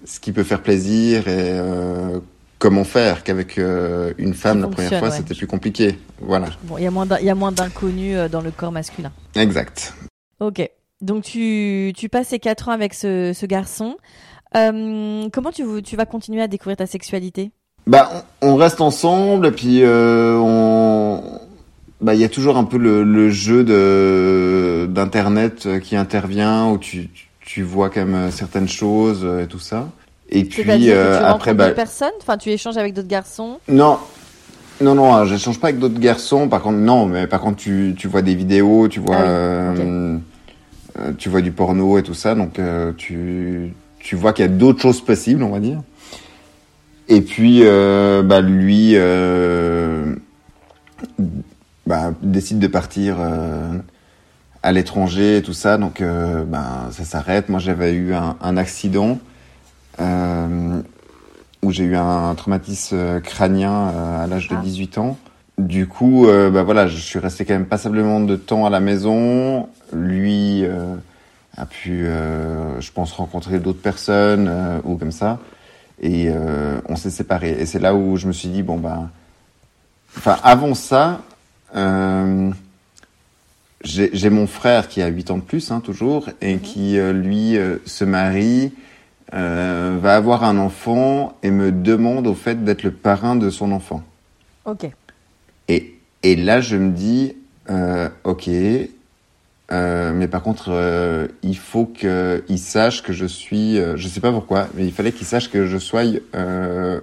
[0.06, 2.19] ce qui peut faire plaisir et euh,
[2.60, 5.99] comment faire qu'avec euh, une femme la première fois c'était plus compliqué.
[6.19, 6.47] Voilà.
[6.63, 9.12] Bon il y a moins il y a moins d'inconnus dans le corps masculin.
[9.36, 9.93] Exact.
[10.39, 10.67] Ok.
[11.02, 13.97] Donc tu, tu passes ces quatre ans avec ce, ce garçon.
[14.54, 17.52] Comment tu, tu vas continuer à découvrir ta sexualité?
[17.87, 18.09] Bah,
[18.41, 21.21] on reste ensemble et puis euh, on,
[22.01, 26.77] bah, il y a toujours un peu le, le jeu de d'internet qui intervient où
[26.77, 29.89] tu tu vois quand même certaines choses et tout ça.
[30.29, 33.59] Et puis euh, tu après, bah, personnes, enfin, tu échanges avec d'autres garçons?
[33.67, 33.99] Non,
[34.81, 36.47] non, non, hein, j'échange pas avec d'autres garçons.
[36.49, 40.17] Par contre, non, mais par contre, tu, tu vois des vidéos, tu vois, ah euh,
[40.99, 44.47] euh, tu vois du porno et tout ça, donc euh, tu, tu vois qu'il y
[44.47, 45.81] a d'autres choses possibles, on va dire.
[47.09, 50.15] Et puis, euh, bah, lui euh,
[51.85, 53.77] bah, décide de partir euh,
[54.61, 57.49] à l'étranger et tout ça, donc euh, bah, ça s'arrête.
[57.49, 59.19] Moi, j'avais eu un, un accident
[59.99, 60.81] euh,
[61.61, 63.89] où j'ai eu un traumatisme crânien
[64.21, 65.01] à l'âge de 18 ah.
[65.01, 65.17] ans.
[65.59, 69.69] Du coup, bah voilà, je suis resté quand même passablement de temps à la maison.
[69.93, 70.65] Lui
[71.55, 72.07] a pu,
[72.79, 74.51] je pense, rencontrer d'autres personnes
[74.83, 75.39] ou comme ça.
[76.01, 77.51] Et euh, on s'est séparés.
[77.60, 79.10] Et c'est là où je me suis dit, bon, ben.
[80.17, 81.21] Enfin, avant ça,
[81.75, 82.51] euh,
[83.84, 88.06] j'ai mon frère qui a 8 ans de plus, hein, toujours, et qui, lui, se
[88.06, 88.71] marie,
[89.32, 94.03] va avoir un enfant et me demande au fait d'être le parrain de son enfant.
[94.65, 94.88] Ok.
[95.67, 97.36] Et, et là, je me dis,
[98.23, 98.49] ok,
[99.73, 104.19] euh, mais par contre, euh, il faut qu'il sache que je suis, euh, je sais
[104.19, 106.03] pas pourquoi, mais il fallait qu'il sache que je sois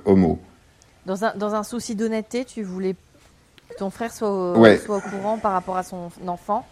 [0.05, 0.39] homo.
[1.05, 2.95] Dans un, dans un souci d'honnêteté, tu voulais
[3.69, 6.65] que ton frère soit au, soit au courant par rapport à son enfant?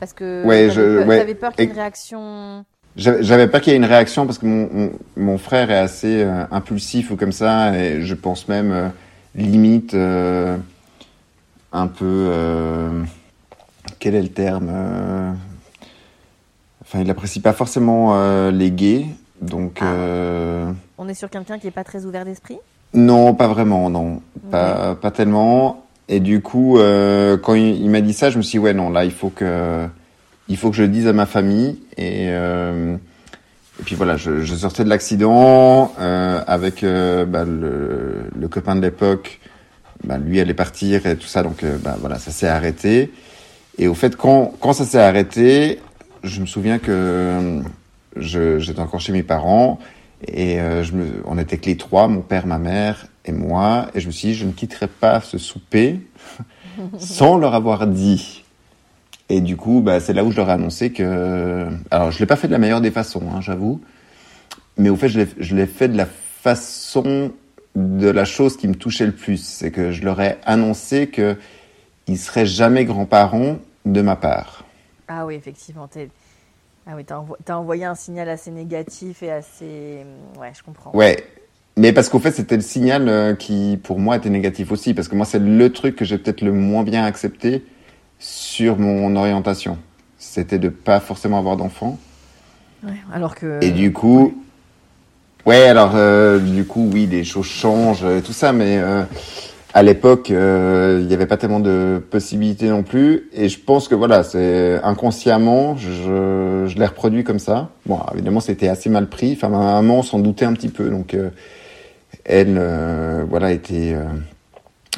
[0.00, 2.64] Parce que ouais, tu avais, peur qu'il y ait une réaction?
[2.96, 6.26] J'avais pas qu'il y ait une réaction parce que mon, mon, mon frère est assez
[6.50, 8.90] impulsif ou comme ça, et je pense même
[9.36, 13.04] limite un peu
[14.02, 15.32] quel est le terme euh,
[16.82, 19.06] Enfin, il n'apprécie pas forcément euh, les gays,
[19.40, 19.78] donc.
[19.80, 19.86] Ah.
[19.86, 22.58] Euh, On est sur quelqu'un qui n'est pas très ouvert d'esprit?
[22.94, 25.86] Non, pas vraiment, non, pas, pas tellement.
[26.08, 26.78] Et du coup,
[27.42, 29.86] quand il, m'a dit ça, je me suis dit ouais non, là il faut que
[30.48, 34.54] il faut que je le dise à ma famille et et puis voilà, je, je
[34.54, 39.40] sortais de l'accident avec bah, le, le, copain de l'époque.
[40.04, 43.10] Bah, lui allait partir et tout ça, donc bah, voilà, ça s'est arrêté.
[43.78, 45.80] Et au fait, quand, quand ça s'est arrêté,
[46.22, 47.62] je me souviens que
[48.16, 49.78] j'étais encore chez mes parents
[50.26, 53.88] et euh, je me, on était que les trois, mon père, ma mère et moi.
[53.94, 56.00] Et je me suis dit, je ne quitterai pas ce souper
[56.98, 58.44] sans leur avoir dit.
[59.28, 61.66] Et du coup, bah, c'est là où je leur ai annoncé que...
[61.90, 63.80] Alors, je l'ai pas fait de la meilleure des façons, hein, j'avoue.
[64.76, 67.32] Mais au fait, je l'ai fait de la façon
[67.74, 69.38] de la chose qui me touchait le plus.
[69.38, 71.36] C'est que je leur ai annoncé que
[72.06, 74.64] ils seraient jamais grands-parents de ma part.
[75.08, 75.88] Ah oui, effectivement.
[76.86, 80.04] Ah oui, t'as envoyé un signal assez négatif et assez...
[80.38, 80.90] Ouais, je comprends.
[80.94, 81.24] Ouais,
[81.76, 84.94] mais parce qu'au fait, c'était le signal euh, qui, pour moi, était négatif aussi.
[84.94, 87.64] Parce que moi, c'est le truc que j'ai peut-être le moins bien accepté
[88.18, 89.78] sur mon orientation.
[90.18, 91.98] C'était de pas forcément avoir d'enfant.
[92.84, 93.62] Ouais, alors que...
[93.62, 94.42] Et du coup...
[95.44, 98.78] Ouais, alors, euh, du coup, oui, les choses changent et tout ça, mais...
[98.78, 99.04] Euh,
[99.74, 103.28] à l'époque, euh, il n'y avait pas tellement de possibilités non plus.
[103.32, 107.70] Et je pense que voilà, c'est inconsciemment, je, je l'ai reproduit comme ça.
[107.86, 109.32] Bon, évidemment, c'était assez mal pris.
[109.32, 110.90] Enfin, ma maman s'en doutait un petit peu.
[110.90, 111.30] Donc, euh,
[112.24, 113.96] elle, euh, voilà, était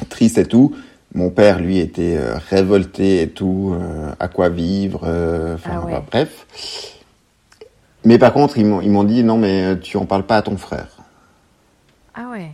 [0.09, 0.75] triste et tout.
[1.13, 3.73] Mon père, lui, était révolté et tout.
[4.19, 5.03] à quoi vivre
[5.55, 6.45] Enfin, ah bref.
[8.03, 10.97] Mais par contre, ils m'ont dit non, mais tu en parles pas à ton frère.
[12.13, 12.51] Ah ouais.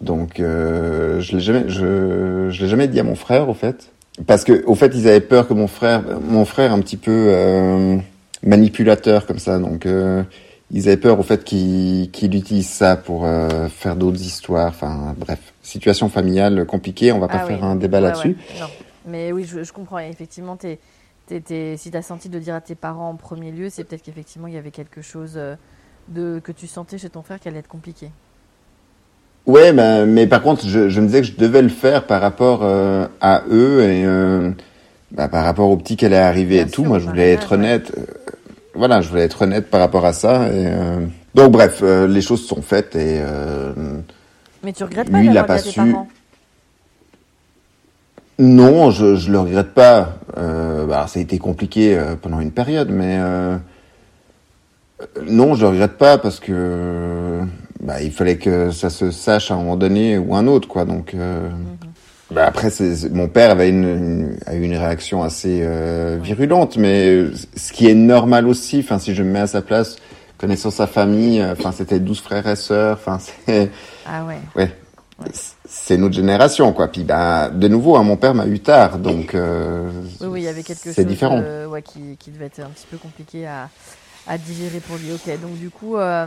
[0.00, 3.92] Donc euh, je l'ai jamais, je, je l'ai jamais dit à mon frère au fait,
[4.26, 7.26] parce que au fait ils avaient peur que mon frère, mon frère un petit peu
[7.28, 7.96] euh,
[8.42, 10.22] manipulateur comme ça, donc euh,
[10.70, 13.26] ils avaient peur au fait qu'il qu'il utilise ça pour
[13.70, 14.68] faire d'autres histoires.
[14.68, 17.12] Enfin bref, situation familiale compliquée.
[17.12, 18.36] On va pas ah faire un débat là-dessus.
[19.06, 19.98] Mais oui, je, je comprends.
[19.98, 20.78] Effectivement, t'es,
[21.26, 24.48] t'es, si t'as senti de dire à tes parents en premier lieu, c'est peut-être qu'effectivement
[24.48, 25.38] il y avait quelque chose
[26.08, 28.10] de que tu sentais chez ton frère qui allait être compliqué.
[29.46, 32.20] Ouais, bah, mais par contre, je, je, me disais que je devais le faire par
[32.20, 34.50] rapport euh, à eux et euh,
[35.10, 36.84] bah, par rapport au petit qu'elle est arrivée et tout.
[36.84, 37.92] Moi, je voulais être honnête.
[37.96, 38.02] Euh,
[38.74, 40.48] voilà, je voulais être honnête par rapport à ça.
[40.48, 40.66] Et,
[41.34, 43.20] donc, bref, les choses sont faites et.
[44.62, 45.80] mais tu regrettes pas lui, il a pas su.
[48.36, 50.16] Non, je, je le regrette pas.
[50.36, 53.18] bah, ça a été compliqué pendant une période, mais
[55.22, 57.40] non, je le regrette pas parce que
[57.84, 60.86] bah, il fallait que ça se sache à un moment donné ou un autre, quoi.
[60.86, 62.34] Donc, euh, mm-hmm.
[62.34, 67.26] bah, après, c'est, mon père avait une, a eu une réaction assez euh, virulente, mais
[67.54, 68.80] ce qui est normal aussi.
[68.80, 69.96] Enfin, si je me mets à sa place,
[70.38, 72.96] connaissant sa famille, euh, enfin, c'était 12 frères et sœurs.
[72.98, 73.70] Enfin, c'est.
[74.06, 74.38] Ah ouais.
[74.56, 74.70] Ouais.
[75.66, 76.88] C'est notre génération, quoi.
[76.88, 79.34] Puis, bah, de nouveau, hein, mon père m'a eu tard, donc.
[79.34, 79.90] Euh,
[80.22, 80.94] oui, oui, il y avait quelque chose.
[80.94, 81.42] C'est différent.
[81.68, 83.68] ouais, qui, qui devait être un petit peu compliqué à
[84.26, 85.12] à digérer pour lui.
[85.12, 86.26] Ok, donc du coup, euh,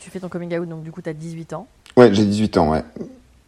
[0.00, 1.66] tu fais ton coming out, donc du coup, tu as 18 ans.
[1.96, 2.82] Ouais, j'ai 18 ans, ouais.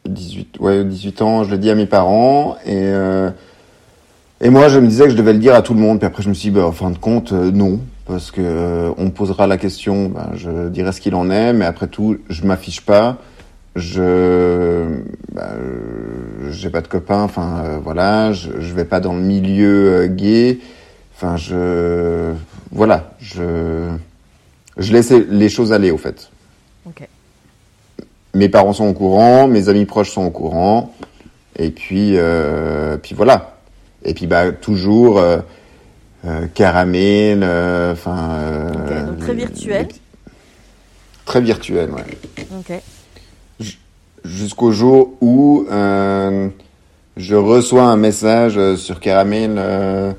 [0.07, 2.57] 18, ouais, 18 ans, je le dis à mes parents.
[2.65, 3.31] Et, euh,
[4.41, 5.99] et moi, je me disais que je devais le dire à tout le monde.
[5.99, 7.81] Puis après, je me suis dit, bah, en fin de compte, euh, non.
[8.07, 11.53] Parce que on me posera la question, bah, je dirai ce qu'il en est.
[11.53, 13.19] Mais après tout, je m'affiche pas.
[13.75, 15.01] Je
[15.35, 15.51] bah,
[16.51, 17.23] j'ai pas de copains.
[17.23, 18.33] Enfin, voilà.
[18.33, 20.61] Je, je vais pas dans le milieu gay.
[21.17, 22.33] Enfin, je
[22.71, 23.91] voilà, je,
[24.77, 26.31] je laisse les choses aller au fait.
[28.35, 30.93] Mes parents sont au courant, mes amis proches sont au courant,
[31.59, 33.57] et puis, euh, puis voilà.
[34.05, 35.39] Et puis bah toujours euh,
[36.27, 37.43] euh caramel,
[37.93, 38.71] enfin.
[39.07, 39.89] donc très virtuel.
[41.25, 42.83] Très virtuel, ouais.
[44.23, 50.15] Jusqu'au jour où je reçois un message sur caramel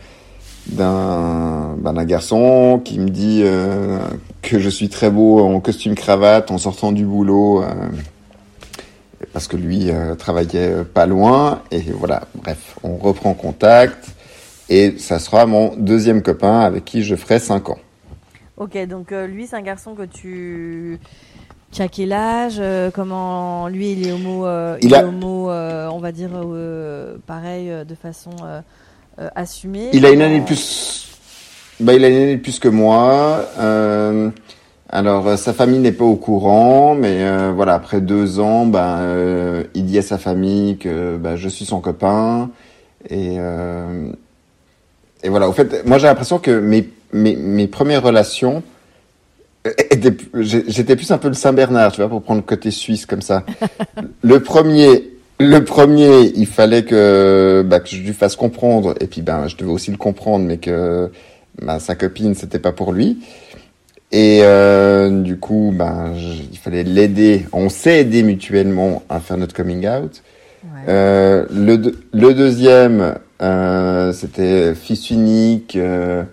[0.70, 4.00] d'un ben, garçon qui me dit euh,
[4.42, 7.68] que je suis très beau en costume cravate en sortant du boulot euh,
[9.34, 11.62] parce que lui euh, travaillait pas loin.
[11.72, 12.24] Et voilà.
[12.36, 14.10] Bref on reprend contact.
[14.70, 17.80] Et ça sera mon deuxième copain avec qui je ferai 5 ans.
[18.58, 21.00] Ok donc lui c'est un garçon que tu
[21.72, 22.62] tu as quel âge
[22.94, 24.46] Comment lui il est homo
[24.82, 26.32] il, est homo on va dire
[27.28, 28.32] pareil de façon
[29.20, 29.90] euh, assumé.
[29.94, 31.08] Il a une année de plus.
[31.80, 33.46] Bah, il a une année de plus que moi.
[33.60, 34.30] Euh,
[34.90, 39.00] alors, euh, sa famille n'est pas au courant, mais euh, voilà, après deux ans, bah,
[39.00, 42.50] euh, il dit à sa famille que bah, je suis son copain.
[43.10, 43.38] Et,
[45.24, 48.64] et voilà, au fait, moi j'ai l'impression que mes, mes, mes premières relations,
[50.34, 53.44] j'étais plus un peu le Saint-Bernard, tu vois, pour prendre le côté suisse comme ça.
[54.24, 59.22] le premier, le premier, il fallait que, bah, que je lui fasse comprendre, et puis
[59.22, 61.12] ben, je devais aussi le comprendre, mais que
[61.62, 63.20] bah, sa copine, c'était pas pour lui.
[64.12, 66.14] Et euh, du coup, ben,
[66.52, 67.46] il fallait l'aider.
[67.52, 70.24] On s'est aidé mutuellement à faire notre coming out.
[70.88, 76.24] Euh, le, le deuxième, euh, c'était fils unique, euh,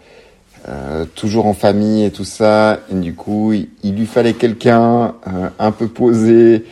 [0.69, 2.81] euh, toujours en famille et tout ça.
[2.93, 6.65] Et du coup, il, il lui fallait quelqu'un euh, un peu posé,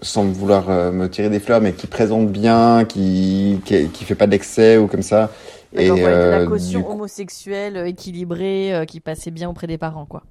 [0.00, 4.14] sans vouloir euh, me tirer des fleurs, mais qui présente bien, qui qui, qui fait
[4.14, 5.30] pas d'excès ou comme ça.
[5.76, 10.22] Et euh, la caution homosexuelle euh, équilibrée euh, qui passait bien auprès des parents, quoi.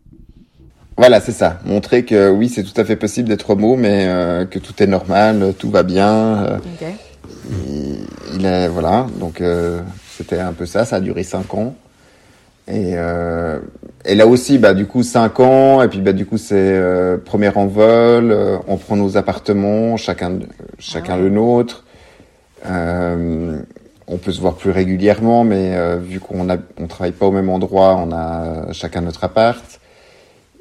[0.97, 1.59] Voilà, c'est ça.
[1.63, 4.87] Montrer que oui, c'est tout à fait possible d'être homo, mais euh, que tout est
[4.87, 6.59] normal, tout va bien.
[6.75, 6.95] Okay.
[7.51, 7.97] Il,
[8.35, 9.43] il a, voilà, donc
[10.09, 10.85] c'était un peu ça.
[10.85, 11.75] Ça a duré cinq ans.
[12.67, 13.59] Et, euh,
[14.03, 17.17] et là aussi, bah, du coup, 5 ans, et puis bah, du coup, c'est euh,
[17.17, 20.39] premier envol, euh, on prend nos appartements, chacun,
[20.77, 21.85] chacun ah le nôtre.
[22.65, 23.61] Euh,
[24.07, 27.31] on peut se voir plus régulièrement, mais euh, vu qu'on a, on travaille pas au
[27.31, 29.79] même endroit, on a chacun notre appart.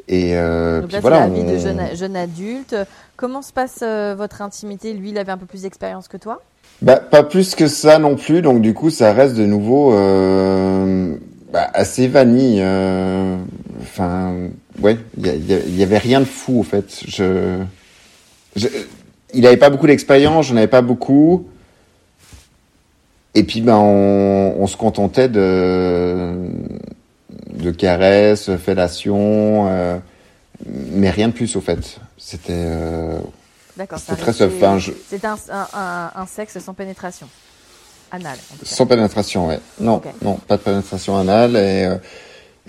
[0.09, 2.77] Et euh, Donc là, puis voilà, la vie de jeune, jeune adulte.
[3.17, 3.83] Comment se passe
[4.17, 4.93] votre intimité?
[4.93, 6.43] Lui, il avait un peu plus d'expérience que toi?
[6.83, 9.93] Bah, Pas plus que ça non plus, donc du coup, ça reste de nouveau
[11.53, 12.61] bah, assez vanille.
[12.61, 13.37] Euh,
[13.81, 14.35] enfin,
[14.81, 17.01] ouais, il y, y, avait rien de fou en fait.
[17.07, 17.63] Je,
[18.57, 18.69] je
[19.35, 21.47] il avait pas beaucoup d'expérience, j'en avais pas beaucoup.
[23.35, 26.35] Et puis ben on, on se contentait de
[27.53, 29.99] de caresses, fellations, euh,
[30.67, 31.99] mais rien de plus au fait.
[32.17, 33.19] C'était euh,
[33.77, 33.99] D'accord.
[33.99, 34.93] C'était très Enfin, je...
[35.09, 37.29] C'était un, un, un sexe sans pénétration.
[38.11, 38.39] Anal.
[38.63, 39.61] Sans pénétration, ouais.
[39.81, 40.11] Non, okay.
[40.23, 41.97] non, pas de pénétration anale et euh,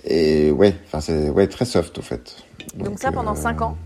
[0.03, 2.35] et ouais, enfin c'est ouais très soft au fait.
[2.75, 3.77] Donc, Donc ça pendant 5 euh, ans.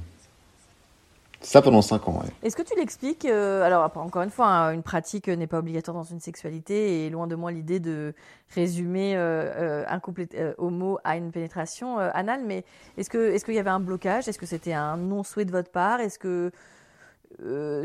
[1.44, 2.30] Ça pendant 5 ans, ouais.
[2.44, 5.96] Est-ce que tu l'expliques euh, Alors encore une fois, hein, une pratique n'est pas obligatoire
[5.96, 8.14] dans une sexualité et loin de moi l'idée de
[8.54, 10.26] résumer euh, un couple
[10.58, 12.42] homo à une pénétration anale.
[12.46, 12.64] Mais
[12.98, 14.28] est-ce que est-ce qu'il y avait un blocage?
[14.28, 16.00] Est-ce que c'était un non souhait de votre part?
[16.00, 16.52] Est-ce que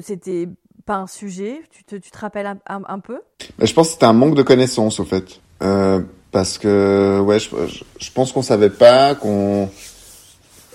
[0.03, 0.49] c'était
[0.87, 3.21] pas un sujet tu te, tu te rappelles un, un, un peu?
[3.61, 5.41] Je pense que c'était un manque de connaissances, au fait.
[5.63, 6.01] Euh,
[6.33, 7.51] parce que, ouais, je,
[7.99, 9.69] je pense qu'on savait pas, qu'on...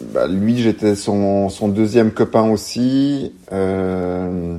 [0.01, 3.33] Bah, lui, j'étais son, son deuxième copain aussi.
[3.51, 4.57] Euh...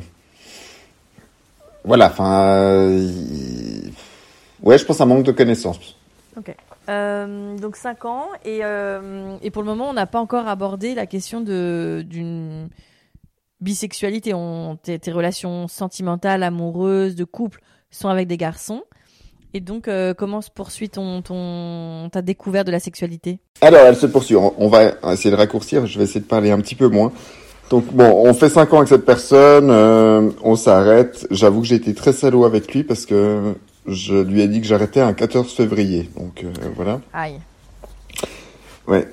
[1.85, 2.89] Voilà, enfin...
[2.91, 3.93] Il...
[4.63, 5.97] Ouais, je pense un manque de connaissances.
[6.37, 6.55] Ok.
[6.89, 8.61] Euh, donc 5 ans, et,
[9.43, 12.69] et pour le moment, on n'a pas encore abordé la question d'une
[13.63, 18.83] bisexualité, on, tes, tes, relations sentimentales, amoureuses, de couple sont avec des garçons.
[19.55, 23.39] Et donc, euh, comment se poursuit ton, ton, ta découverte de la sexualité?
[23.61, 24.35] Alors, elle se poursuit.
[24.35, 25.87] On, on, va essayer de raccourcir.
[25.87, 27.13] Je vais essayer de parler un petit peu moins.
[27.71, 29.71] Donc, bon, on fait cinq ans avec cette personne.
[29.71, 31.27] Euh, on s'arrête.
[31.31, 33.55] J'avoue que j'ai été très salaud avec lui parce que
[33.87, 36.09] je lui ai dit que j'arrêtais un 14 février.
[36.17, 37.01] Donc, euh, voilà.
[37.13, 37.39] Aïe.
[38.89, 39.07] Ouais.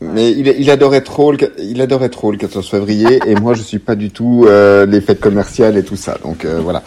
[0.00, 3.62] Mais il, il, adorait trop le, il adorait trop le 14 février et moi je
[3.62, 6.18] suis pas du tout euh, les fêtes commerciales et tout ça.
[6.22, 6.82] Donc euh, voilà.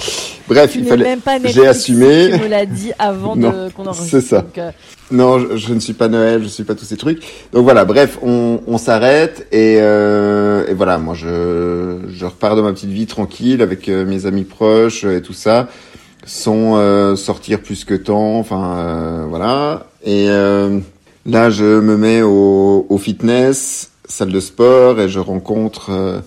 [0.48, 1.04] Bref, tu il fallait.
[1.04, 2.30] Même pas J'ai assumé.
[2.32, 4.10] Tu me l'as dit avant qu'on enregistre.
[4.10, 4.41] C'est ça.
[4.41, 4.72] Donc, euh...
[5.10, 7.24] Non, je, je, ne suis pas Noël, je suis pas tous ces trucs.
[7.54, 12.62] Donc voilà, bref, on, on s'arrête et, euh, et voilà, moi je, je repars de
[12.62, 15.69] ma petite vie tranquille avec euh, mes amis proches et tout ça,
[16.25, 18.38] sans euh, sortir plus que temps.
[18.38, 20.27] Enfin voilà et
[21.28, 26.21] Là, je me mets au, au, fitness, salle de sport, et je rencontre euh,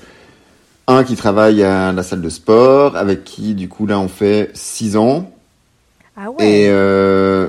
[0.86, 4.50] un qui travaille à la salle de sport, avec qui, du coup, là, on fait
[4.52, 5.32] six ans.
[6.18, 6.44] Ah ouais.
[6.46, 7.48] Et, euh,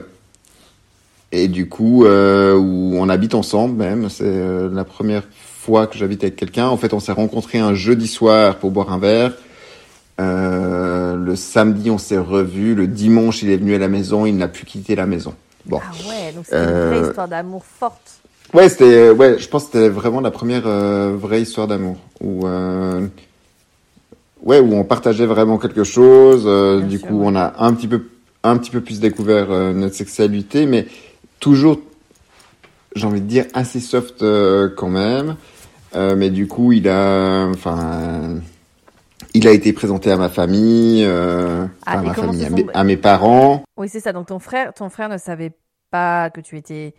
[1.33, 4.07] et du coup, euh, où on habite ensemble même.
[4.07, 4.33] C'est
[4.71, 6.67] la première fois que j'habite avec quelqu'un.
[6.67, 9.33] En fait, on s'est rencontrés un jeudi soir pour boire un verre.
[10.19, 12.75] Le le samedi, on s'est revus.
[12.75, 14.25] Le dimanche, il est venu à la maison.
[14.25, 15.33] Il n'a plus quitté la maison.
[15.65, 15.79] Bon.
[15.81, 18.19] Ah ouais, donc c'est une vraie Euh, histoire d'amour forte.
[18.53, 22.45] Ouais, c'était, ouais, je pense que c'était vraiment la première euh, vraie histoire d'amour où,
[22.47, 23.07] euh,
[24.43, 26.43] ouais, où on partageait vraiment quelque chose.
[26.45, 27.27] euh, du sûr, coup, ouais.
[27.27, 28.03] on a un petit peu,
[28.43, 30.87] un petit peu plus découvert euh, notre sexualité, mais
[31.39, 31.79] toujours,
[32.95, 35.35] j'ai envie de dire, assez soft euh, quand même.
[35.95, 38.37] Euh, mais du coup, il a, enfin, euh,
[39.33, 42.83] il a été présenté à ma famille, euh, Ah, à ma famille, à mes, à
[42.83, 43.63] mes parents.
[43.77, 44.13] Oui, c'est ça.
[44.13, 45.51] Donc ton frère, ton frère ne savait
[45.89, 46.93] pas que tu étais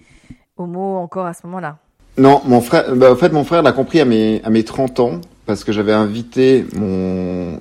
[0.57, 1.79] homo encore à ce moment-là.
[2.19, 5.01] Non, mon frère, bah, en fait, mon frère l'a compris à mes, à mes 30
[5.01, 7.59] ans, parce que j'avais invité mon,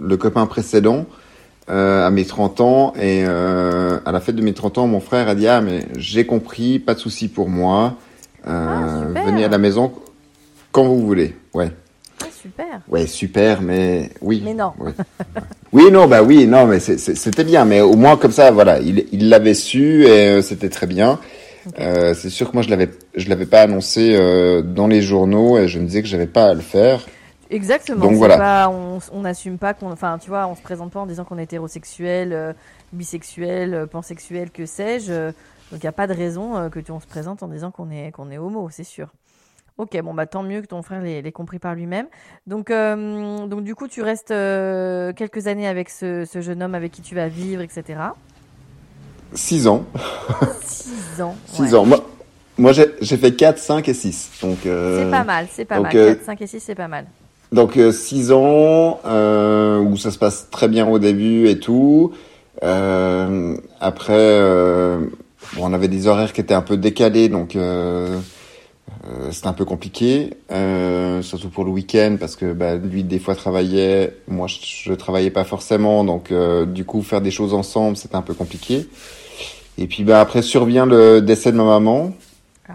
[0.00, 1.06] le copain précédent,
[1.68, 5.00] euh, à mes 30 ans, et, euh, à la fête de mes 30 ans, mon
[5.00, 7.94] frère a dit, ah, mais j'ai compris, pas de souci pour moi,
[8.48, 9.92] euh, Ah, venez à la maison
[10.72, 11.36] quand vous voulez.
[11.54, 11.70] Ouais.
[12.46, 12.80] Super.
[12.88, 14.40] Ouais, super, mais oui.
[14.44, 14.72] Mais non.
[14.78, 14.92] Ouais.
[15.72, 19.28] oui, non, bah oui, non, mais c'était bien, mais au moins comme ça, voilà, il
[19.28, 21.18] l'avait su et euh, c'était très bien.
[21.80, 25.58] Euh, c'est sûr que moi je l'avais je l'avais pas annoncé euh, dans les journaux
[25.58, 27.04] et je me disais que j'avais pas à le faire.
[27.50, 28.04] Exactement.
[28.06, 28.36] Donc voilà.
[28.36, 31.38] pas- on n'assume pas qu'on, enfin, tu vois, on se présente pas en disant qu'on
[31.38, 32.54] est hétérosexuel,
[32.92, 35.12] bisexuel, pansexuel, que sais-je.
[35.72, 37.90] donc il y a pas de raison que tu on se présente en disant qu'on
[37.90, 39.08] est qu'on est homo, c'est sûr.
[39.78, 42.06] Ok, bon bah tant mieux que ton frère l'ait compris par lui-même.
[42.46, 46.74] Donc euh, donc du coup tu restes euh, quelques années avec ce, ce jeune homme
[46.74, 47.98] avec qui tu vas vivre, etc.
[49.34, 49.84] Six ans,
[50.64, 51.36] Six ans.
[51.46, 51.74] six ouais.
[51.74, 51.84] ans.
[51.84, 51.98] Moi,
[52.56, 54.30] moi j'ai fait 4, 5 et 6.
[54.40, 55.96] Donc euh, C'est pas mal, c'est pas donc, mal.
[55.96, 57.04] euh, 4, 5 et 6, c'est pas mal.
[57.52, 62.12] Donc euh, six ans euh, où ça se passe très bien au début et tout.
[62.62, 65.00] Euh, après, euh,
[65.54, 67.56] bon, on avait des horaires qui étaient un peu décalés, donc
[69.06, 73.18] euh, c'était un peu compliqué, euh, surtout pour le week-end parce que bah, lui des
[73.18, 77.54] fois travaillait, moi je, je travaillais pas forcément, donc euh, du coup faire des choses
[77.54, 78.88] ensemble c'était un peu compliqué.
[79.78, 82.12] Et puis bah après survient le décès de ma maman.
[82.68, 82.72] Ah.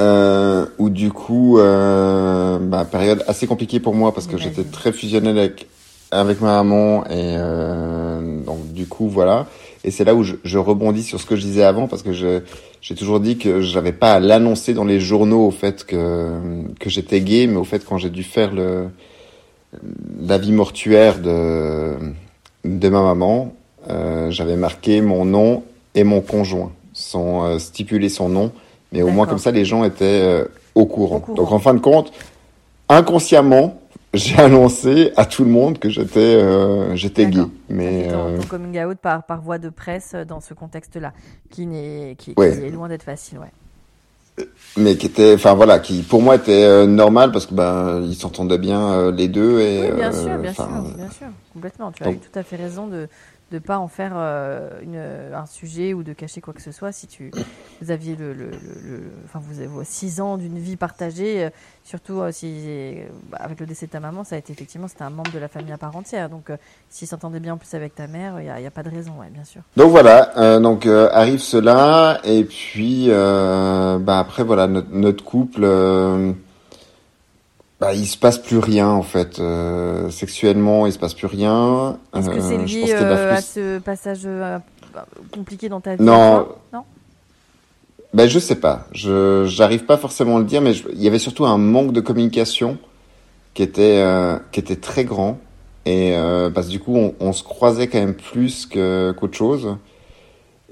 [0.00, 4.92] Euh, où du coup, euh, bah, période assez compliquée pour moi parce que j'étais très
[4.92, 5.66] fusionnel avec
[6.12, 9.46] avec ma maman et euh, donc du coup voilà.
[9.84, 12.12] Et c'est là où je, je rebondis sur ce que je disais avant parce que
[12.12, 12.40] je
[12.82, 16.30] j'ai toujours dit que j'avais pas à l'annoncer dans les journaux au fait que
[16.78, 18.88] que j'étais gay, mais au fait quand j'ai dû faire le
[20.20, 21.94] l'avis mortuaire de
[22.64, 23.54] de ma maman,
[23.88, 25.62] euh, j'avais marqué mon nom
[25.94, 28.52] et mon conjoint sans euh, stipuler son nom,
[28.92, 31.16] mais au moins comme ça les gens étaient euh, au, courant.
[31.16, 31.36] Au courant.
[31.36, 32.12] Donc en fin de compte,
[32.88, 33.79] inconsciemment,
[34.12, 38.46] j'ai annoncé à tout le monde que j'étais euh, j'étais gay, mais Ton- euh, ton
[38.46, 41.12] coming out par, par voie de presse euh, dans ce contexte-là,
[41.50, 42.56] qui, n'est, qui, Ouais.
[42.58, 44.46] qui est loin d'être facile, ouais.
[44.76, 48.14] mais qui était enfin voilà qui pour moi était euh, normal parce que ben ils
[48.14, 51.92] s'entendaient bien les deux et Oui, bien sûr, bien sûr, bien sûr, complètement.
[51.92, 53.08] Tu as donc- eu tout à fait raison de
[53.52, 56.92] ne pas en faire euh, un sujet ou de cacher quoi que ce soit.
[56.92, 57.30] Si tu,
[57.80, 58.50] vous aviez le,
[59.24, 61.50] enfin vous avez six ans d'une vie partagée, euh,
[61.84, 62.98] surtout euh, si
[63.30, 65.38] bah, avec le décès de ta maman, ça a été effectivement c'était un membre de
[65.38, 66.28] la famille à part entière.
[66.28, 66.56] Donc euh,
[66.88, 69.44] s'il s'entendait bien en plus avec ta mère, il n'y a, pas de raison, bien
[69.44, 69.62] sûr.
[69.76, 75.64] Donc voilà, donc arrive cela et puis bah après voilà notre, couple,
[77.80, 81.98] bah il se passe plus rien en fait euh, sexuellement, il se passe plus rien.
[82.14, 84.58] Est-ce que Euh, c'est je lié euh, à ce passage euh,
[84.94, 86.46] bah, compliqué dans ta vie Non.
[86.72, 86.82] Non?
[88.12, 91.06] Ben je sais pas, je j'arrive pas forcément à le dire, mais je- il y
[91.06, 92.76] avait surtout un manque de communication
[93.54, 95.38] qui était euh, qui était très grand
[95.86, 99.36] et euh, parce que du coup on, on se croisait quand même plus que qu'autre
[99.36, 99.76] chose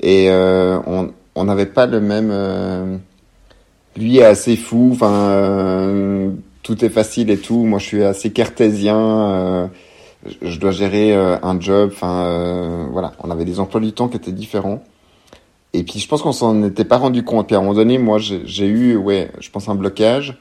[0.01, 2.97] et euh, on on n'avait pas le même euh,
[3.97, 6.31] lui est assez fou, enfin euh,
[6.69, 8.99] tout est facile et tout, moi je suis assez cartésien.
[8.99, 9.67] euh,
[10.43, 14.09] je- dois gérer euh, un job, enfin euh, voilà, on avait des emplois du temps
[14.09, 14.83] qui étaient différents.
[15.73, 17.47] Et puis je pense qu'on s'en était pas rendu compte.
[17.47, 20.37] Puis à un moment donné, moi j'ai eu, ouais, je pense un blocage.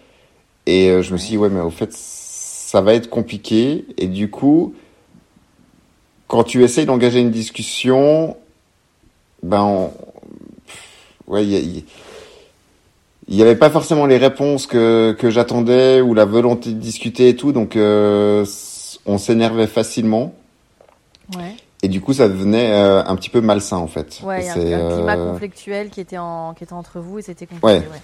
[0.65, 3.85] Et je me suis dit, ouais, mais au fait, ça va être compliqué.
[3.97, 4.73] Et du coup,
[6.27, 8.35] quand tu essayes d'engager une discussion,
[9.43, 9.91] ben,
[11.27, 11.85] ouais, il y, a- y-
[13.27, 17.29] il y avait pas forcément les réponses que, que j'attendais ou la volonté de discuter
[17.29, 17.51] et tout.
[17.51, 18.45] Donc, euh,
[19.05, 20.33] on s'énervait facilement.
[21.35, 21.55] Ouais.
[21.83, 24.19] Et du coup, ça devenait euh, un petit peu malsain, en fait.
[24.23, 26.99] Ouais, il y a un, un climat euh, conflictuel qui était, en, qui était entre
[26.99, 27.67] vous et c'était compliqué.
[27.67, 27.79] Ouais.
[27.79, 28.01] ouais.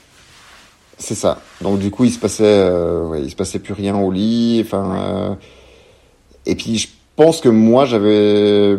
[0.99, 1.41] C'est ça.
[1.61, 4.61] Donc du coup, il se passait, euh, ouais, il se passait plus rien au lit.
[4.63, 5.37] Enfin, Ouais.
[6.45, 8.77] et puis je pense que moi j'avais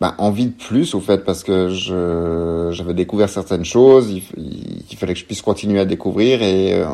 [0.00, 4.10] bah, envie de plus au fait parce que je j'avais découvert certaines choses.
[4.10, 6.86] Il, il- il fallait que je puisse continuer à découvrir et euh,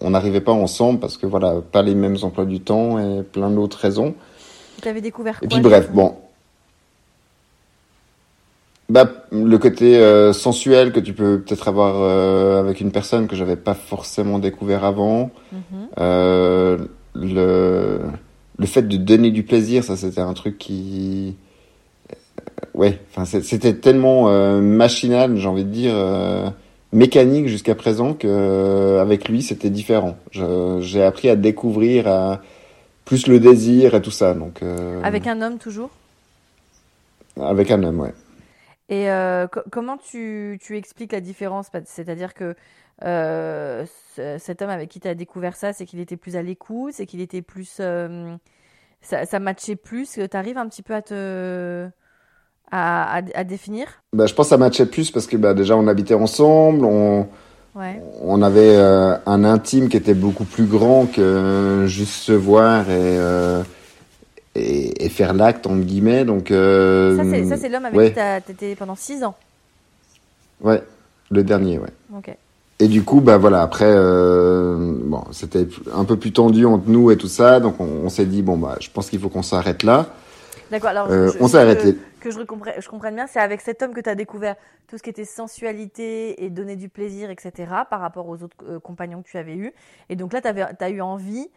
[0.00, 3.50] on n'arrivait pas ensemble parce que voilà, pas les mêmes emplois du temps et plein
[3.50, 4.14] d'autres raisons.
[4.82, 6.14] t'avais découvert quoi Et puis bref, bon.
[8.90, 13.34] Bah, le côté euh, sensuel que tu peux peut-être avoir euh, avec une personne que
[13.36, 15.30] j'avais pas forcément découvert avant.
[15.98, 16.76] Euh,
[17.14, 18.00] le,
[18.58, 21.36] le fait de donner du plaisir, ça c'était un truc qui...
[22.74, 26.48] Ouais, enfin c'était tellement euh, machinal, j'ai envie de dire, euh,
[26.92, 30.16] mécanique jusqu'à présent que euh, avec lui c'était différent.
[30.32, 32.40] J'ai appris à découvrir à
[33.04, 34.34] plus le désir et tout ça.
[34.34, 34.60] Donc
[35.04, 35.90] Avec un homme toujours?
[37.40, 38.14] Avec un homme, ouais.
[38.88, 39.06] Et
[39.52, 41.68] co- comment tu, tu expliques la différence?
[41.84, 42.54] C'est-à-dire que
[43.02, 46.92] ce- cet homme avec qui tu as découvert ça, c'est qu'il était plus à l'écoute,
[46.94, 47.80] c'est qu'il était plus...
[49.00, 51.88] ça, ça matchait plus, tu arrives un petit peu à te...
[52.74, 53.86] à, à, à définir?
[54.12, 57.26] Bah, je pense que ça matchait plus parce que bah, déjà on habitait ensemble, on,
[57.76, 58.00] Ouais.
[58.22, 63.18] on avait euh, un intime qui était beaucoup plus grand que juste se voir et,
[63.18, 63.62] euh,
[64.54, 66.24] et, et faire l'acte entre guillemets.
[66.24, 67.16] Donc euh,
[67.48, 68.08] Ça, c'est l'homme avec ouais.
[68.10, 69.34] qui t'as- t'étais pendant six ans.
[70.60, 70.82] ouais,
[71.30, 71.90] le dernier, ouais.
[72.80, 77.10] Et du coup, bah voilà, après, euh, bon, c'était un peu plus tendu entre nous
[77.12, 79.42] et tout ça, donc on, on s'est dit bon bah, je pense qu'il faut qu'on
[79.42, 80.06] s'arrête là.
[80.74, 81.96] D'accord, alors Euh, je- on s'est arrêté.
[82.20, 84.56] Que je comprenne, je comprenne bien, c'est avec cet homme que tu as découvert
[84.88, 87.52] tout ce qui était sensualité et donner du plaisir, etc.,
[87.88, 89.72] par rapport aux autres euh, compagnons que tu avais eus.
[90.08, 90.48] Et donc là, tu
[90.84, 91.48] as eu envie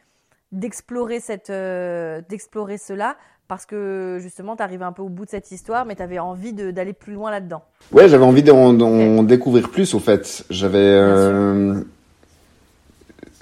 [0.52, 3.16] d'explorer cette, euh, d'explorer cela
[3.48, 6.20] parce que justement, tu arrivais un peu au bout de cette histoire, mais tu avais
[6.20, 7.64] envie d'aller plus loin là-dedans.
[7.92, 10.44] Ouais, j'avais envie d'en découvrir plus au fait.
[10.50, 11.82] J'avais euh,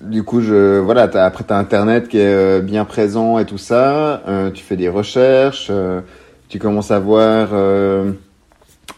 [0.02, 3.58] du coup je voilà, t'as, après t'as internet qui est euh, bien présent et tout
[3.58, 6.02] ça, euh, tu fais des recherches, euh,
[6.50, 7.50] tu commences à voir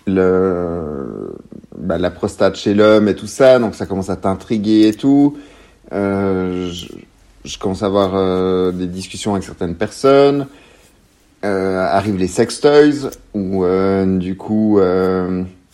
[0.07, 1.35] le
[1.77, 5.37] bah, la prostate chez l'homme et tout ça, donc ça commence à t'intriguer et tout.
[5.93, 6.87] Euh, je,
[7.45, 10.47] je commence à avoir euh, des discussions avec certaines personnes.
[11.45, 13.63] Euh, arrivent les sex toys où
[14.17, 14.79] du coup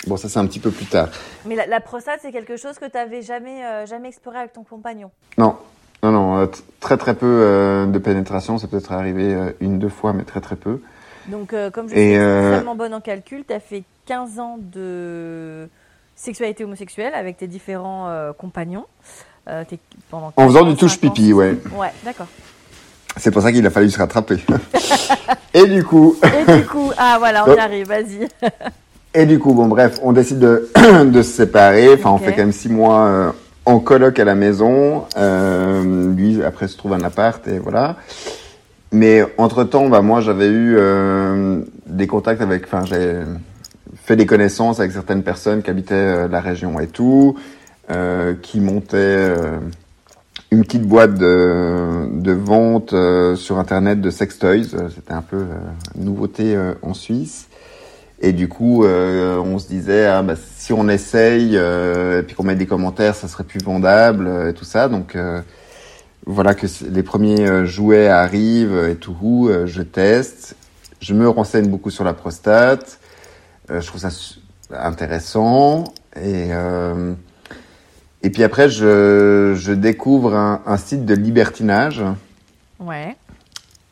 [0.08, 1.10] bon ça c'est un petit peu plus tard
[1.46, 4.54] Mais la, la prostate, c'est quelque chose que tu n'avais jamais, euh, jamais exploré avec
[4.54, 5.12] ton compagnon?
[5.38, 5.56] non
[6.04, 6.48] non non euh,
[6.82, 10.42] très très peu euh, de pénétration c'est peut-être arrivé euh, une deux fois mais très
[10.42, 10.82] très peu
[11.30, 15.70] Donc, comme je suis extrêmement bonne en calcul, tu as fait 15 ans de
[16.16, 18.86] sexualité homosexuelle avec tes différents compagnons.
[19.46, 19.80] T'es-
[20.10, 21.58] pendant En 15 faisant ans, du touche 5 ans, pipi, ouais.
[21.78, 22.28] Ouais, d'accord.
[23.18, 24.38] c'est pour ça qu'il a fallu se rattraper
[25.54, 26.16] et du coup
[26.48, 28.28] Et du coup, ah voilà, on y arrive, vas-y.
[29.14, 30.70] et du coup bon bref on décide de
[31.06, 33.32] de se séparer enfin on fait quand même six mois euh,
[33.66, 37.98] en coloc à la maison euh, lui après se trouve un appart et voilà
[38.92, 42.66] Mais entre-temps, bah, moi, j'avais eu euh, des contacts avec...
[42.66, 43.22] Enfin, j'ai
[43.96, 47.36] fait des connaissances avec certaines personnes qui habitaient euh, la région et tout,
[47.90, 49.58] euh, qui montaient euh,
[50.52, 54.76] une petite boîte de, de vente euh, sur Internet de sex toys.
[54.76, 55.58] Euh, C'était un peu euh,
[55.96, 57.48] nouveauté euh, en Suisse.
[58.24, 62.36] Et du coup, euh, on se disait, ah, bah, si on essaye euh, et puis
[62.36, 64.88] qu'on met des commentaires, ça serait plus vendable euh, et tout ça.
[64.90, 65.16] Donc...
[66.26, 70.56] voilà que les premiers jouets arrivent et tout, je teste,
[71.02, 72.98] je me renseigne beaucoup sur la prostate,
[73.70, 74.08] je trouve ça
[74.72, 75.84] intéressant
[76.16, 76.48] et
[78.22, 82.02] et puis après je, je découvre un, un site de libertinage
[82.80, 83.18] Ouais.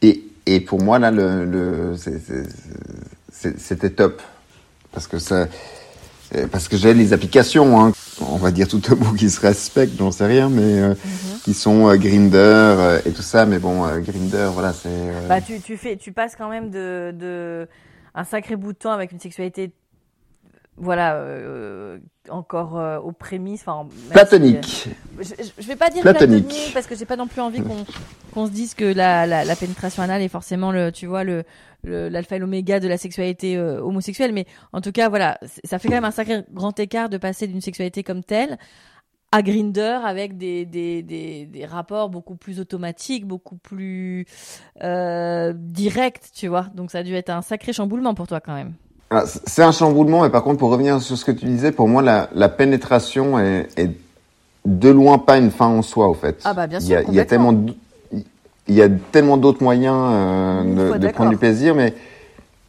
[0.01, 2.47] et, et pour moi là le, le c'est-
[3.57, 4.21] c'était top.
[4.91, 5.47] Parce que ça
[6.35, 9.41] euh, parce que j'ai les applications hein, on va dire tout au bout qui se
[9.41, 10.93] respectent j'en sais rien mais euh,
[11.43, 14.89] qui sont euh, Grinder euh, et tout ça mais bon euh, Grinder voilà c'est
[15.27, 17.67] Bah, tu, tu, fais, tu passes quand même de, de
[18.15, 19.71] un sacré bout de temps avec une sexualité,
[20.81, 23.61] voilà, euh, encore euh, aux prémices.
[23.61, 26.45] Enfin, même si- platonique Je, je- je vais pas dire Platonique.
[26.45, 27.85] platonique parce que j'ai pas non plus envie qu'on
[28.33, 31.43] qu'on se dise que la, la, la pénétration anale est forcément le, tu vois, le
[31.83, 34.33] l'alpha et l'oméga de la sexualité euh, homosexuelle.
[34.33, 37.47] Mais en tout cas, voilà, ça fait quand même un sacré grand écart de passer
[37.47, 38.57] d'une sexualité comme telle
[39.33, 44.25] à Grinder avec des, des, des, des rapports beaucoup plus automatiques, beaucoup plus
[44.83, 46.67] euh, directs, tu vois.
[46.75, 48.73] Donc ça a dû être un sacré chamboulement pour toi quand même.
[49.13, 51.89] Ah, c'est un chamboulement mais par contre pour revenir sur ce que tu disais pour
[51.89, 53.91] moi la, la pénétration est, est
[54.65, 56.39] de loin pas une fin en soi au fait.
[56.45, 57.53] Ah bah, bien il y sûr, a, il y a tellement
[58.67, 61.93] il y a tellement d'autres moyens euh, Une de, prendre du plaisir mais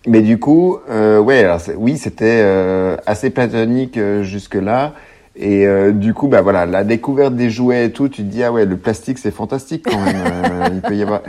[0.06, 4.94] mais du coup euh, ouais alors oui c'était euh, assez platonique jusque là
[5.36, 8.42] et euh, du coup bah voilà la découverte des jouets et tout tu te dis
[8.42, 11.20] ah ouais le plastique c'est fantastique quand même Euh, il peut y avoir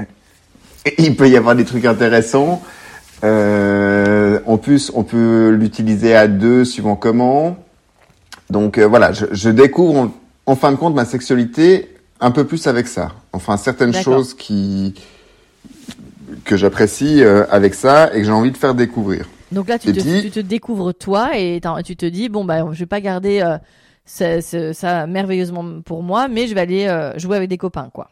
[0.97, 2.61] il peut y avoir des trucs intéressants.
[3.23, 4.12] Euh,
[4.45, 7.57] en plus, on peut l'utiliser à deux suivant comment.
[8.49, 10.11] Donc euh, voilà, je, je découvre en,
[10.45, 13.11] en fin de compte ma sexualité un peu plus avec ça.
[13.33, 14.93] Enfin, certaines choses qui
[16.45, 19.25] que j'apprécie euh, avec ça et que j'ai envie de faire découvrir.
[19.51, 22.65] Donc là, tu, te, puis- tu te découvres toi et tu te dis bon bah
[22.71, 23.57] je vais pas garder euh,
[24.05, 27.89] ça, ça- ça merveilleusement pour moi, mais je vais aller euh, jouer avec des copains
[27.93, 28.09] quoi.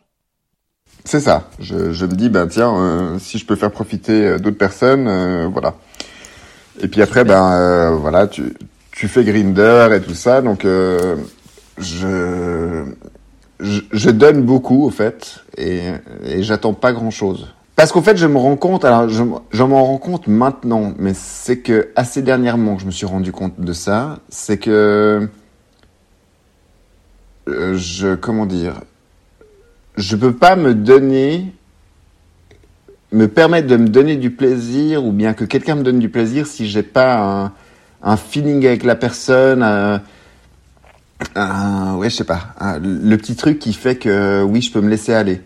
[1.05, 1.49] C'est ça.
[1.59, 5.07] Je, je me dis, ben tiens, euh, si je peux faire profiter euh, d'autres personnes,
[5.07, 5.75] euh, voilà.
[6.79, 8.53] Et puis après, ben euh, voilà, tu,
[8.91, 11.15] tu fais Grinder et tout ça, donc euh,
[11.77, 12.85] je,
[13.59, 15.81] je je donne beaucoup au fait et,
[16.25, 17.47] et j'attends pas grand chose.
[17.75, 21.13] Parce qu'en fait, je me rends compte, alors je, je m'en rends compte maintenant, mais
[21.15, 25.27] c'est que assez dernièrement que je me suis rendu compte de ça, c'est que
[27.49, 28.81] euh, je comment dire,
[29.97, 31.53] je peux pas me donner,
[33.11, 36.47] me permettre de me donner du plaisir ou bien que quelqu'un me donne du plaisir
[36.47, 37.51] si j'ai pas un,
[38.01, 40.01] un feeling avec la personne, un,
[41.35, 44.89] un- ouais, je sais pas, le petit truc qui fait que oui, je peux me
[44.89, 45.41] laisser aller.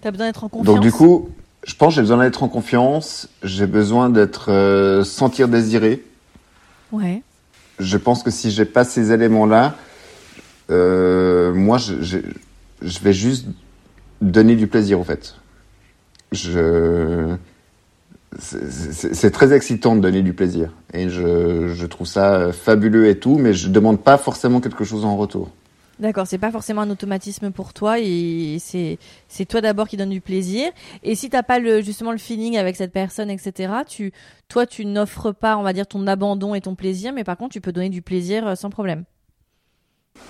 [0.00, 0.66] T'as besoin d'être en confiance.
[0.74, 1.30] Donc du coup,
[1.66, 6.04] je pense que j'ai besoin d'être en confiance, j'ai besoin d'être euh, sentir désiré.
[6.92, 7.22] ouais.
[7.80, 9.76] Je pense que si j'ai pas ces éléments-là,
[10.68, 12.18] euh, moi, je, je,
[12.82, 13.46] je vais juste
[14.20, 15.34] donner du plaisir, en fait.
[16.32, 17.34] Je,
[18.38, 23.38] c'est- très excitant de donner du plaisir, et je, je trouve ça fabuleux et tout,
[23.38, 25.50] mais je demande pas forcément quelque chose en retour.
[25.98, 30.10] D'accord, c'est pas forcément un automatisme pour toi et c'est c'est toi d'abord qui donne
[30.10, 30.68] du plaisir.
[31.02, 33.72] Et si t'as pas le justement le feeling avec cette personne, etc.
[33.84, 34.12] Tu
[34.46, 37.52] toi tu n'offres pas, on va dire ton abandon et ton plaisir, mais par contre
[37.54, 39.02] tu peux donner du plaisir euh, sans problème.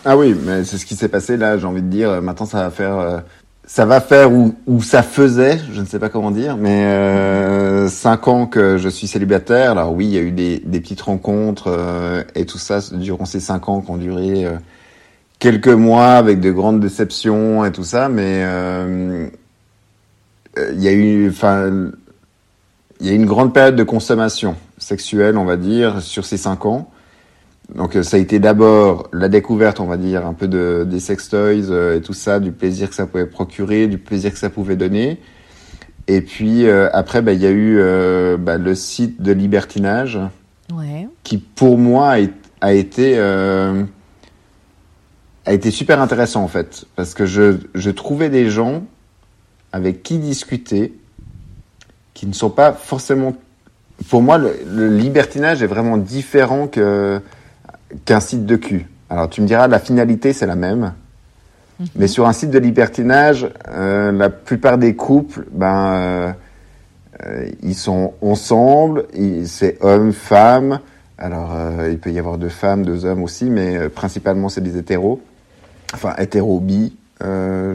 [0.06, 1.58] Ah oui, mais c'est ce qui s'est passé là.
[1.58, 3.20] J'ai envie de dire, maintenant ça va faire, euh,
[3.68, 8.26] ça va faire ou ça faisait, je ne sais pas comment dire, mais euh, cinq
[8.26, 9.72] ans que je suis célibataire.
[9.72, 13.26] Alors oui, il y a eu des, des petites rencontres euh, et tout ça durant
[13.26, 14.56] ces cinq ans qui ont duré euh,
[15.38, 19.28] quelques mois avec de grandes déceptions et tout ça, mais euh,
[20.56, 21.70] euh, il y a eu, enfin,
[23.00, 26.38] il y a eu une grande période de consommation sexuelle, on va dire, sur ces
[26.38, 26.90] cinq ans.
[27.74, 31.00] Donc euh, ça a été d'abord la découverte, on va dire, un peu de, des
[31.00, 34.48] sextoys euh, et tout ça, du plaisir que ça pouvait procurer, du plaisir que ça
[34.50, 35.20] pouvait donner.
[36.06, 40.18] Et puis euh, après, bah, il y a eu euh, bah, le site de libertinage
[40.74, 41.08] Ouais.
[41.22, 42.18] qui, pour moi, a,
[42.60, 43.84] a été euh,
[45.46, 48.82] a été super intéressant en fait, parce que je, je trouvais des gens
[49.72, 50.92] avec qui discuter
[52.12, 53.34] qui ne sont pas forcément.
[54.10, 57.20] Pour moi, le, le libertinage est vraiment différent que
[58.04, 58.86] qu'un site de cul.
[59.10, 60.92] Alors tu me diras, la finalité c'est la même.
[61.94, 66.32] Mais sur un site de libertinage, euh, la plupart des couples, ben, euh,
[67.24, 69.06] euh, ils sont ensemble,
[69.44, 70.80] c'est hommes, femmes.
[71.18, 71.56] Alors,
[71.88, 75.20] il peut y avoir deux femmes, deux hommes aussi, mais principalement c'est des hétéros.
[75.92, 77.74] Enfin, hétéro, bi, je,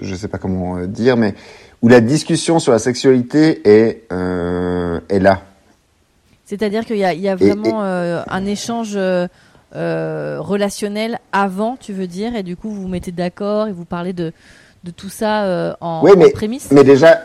[0.00, 1.34] je sais pas comment dire, mais
[1.82, 5.42] où la discussion sur la sexualité est, est là.
[6.48, 9.28] C'est-à-dire qu'il y a, il y a Et- vraiment euh, un échange euh,
[9.76, 13.84] euh, relationnel avant, tu veux dire, et du coup vous vous mettez d'accord et vous
[13.84, 14.32] parlez de,
[14.82, 16.70] de tout ça euh, en, Oui, en mais- prémisse?
[16.70, 17.20] Mais déjà,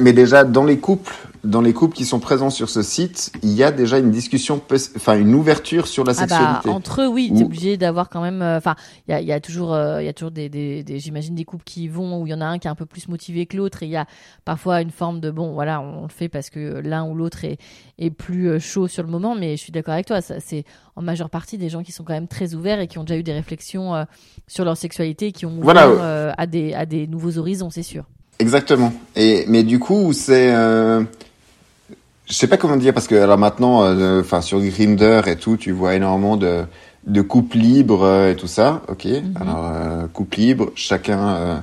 [0.00, 1.14] mais déjà dans les couples,
[1.44, 4.60] dans les couples qui sont présents sur ce site, il y a déjà une discussion,
[4.96, 6.68] enfin une ouverture sur la Ah bah, sexualité.
[6.68, 8.42] entre eux, oui, t'es Ou- obligé d'avoir quand même.
[8.42, 8.76] euh, Enfin,
[9.08, 11.00] il y a, il y a toujours, euh, il y a toujours des, des, des-
[11.00, 12.76] j'imagine des couples qui y vont où il y en a un qui est un
[12.76, 14.06] peu plus motivé que l'autre et il y a
[14.44, 17.58] parfois une forme de bon, voilà, on le fait parce que l'un ou l'autre est,
[17.98, 19.34] est plus euh, chaud sur le moment.
[19.34, 20.64] Mais je suis d'accord avec toi, ça, c'est
[20.94, 23.18] en majeure partie des gens qui sont quand même très ouverts et qui ont déjà
[23.18, 24.04] eu des réflexions euh,
[24.46, 26.34] sur leur sexualité et qui ont ouvert Voilà.
[26.38, 28.04] à des à des nouveaux horizons, c'est sûr.
[28.38, 28.92] Exactement.
[29.16, 31.02] Et mais du coup, c'est, euh,
[32.28, 35.56] je sais pas comment dire parce que alors maintenant, euh, enfin sur Grinder et tout,
[35.56, 36.64] tu vois énormément de
[37.06, 38.82] de couples libres euh, et tout ça.
[38.88, 39.06] Ok.
[39.40, 41.56] Alors euh, couple libre, chacun euh,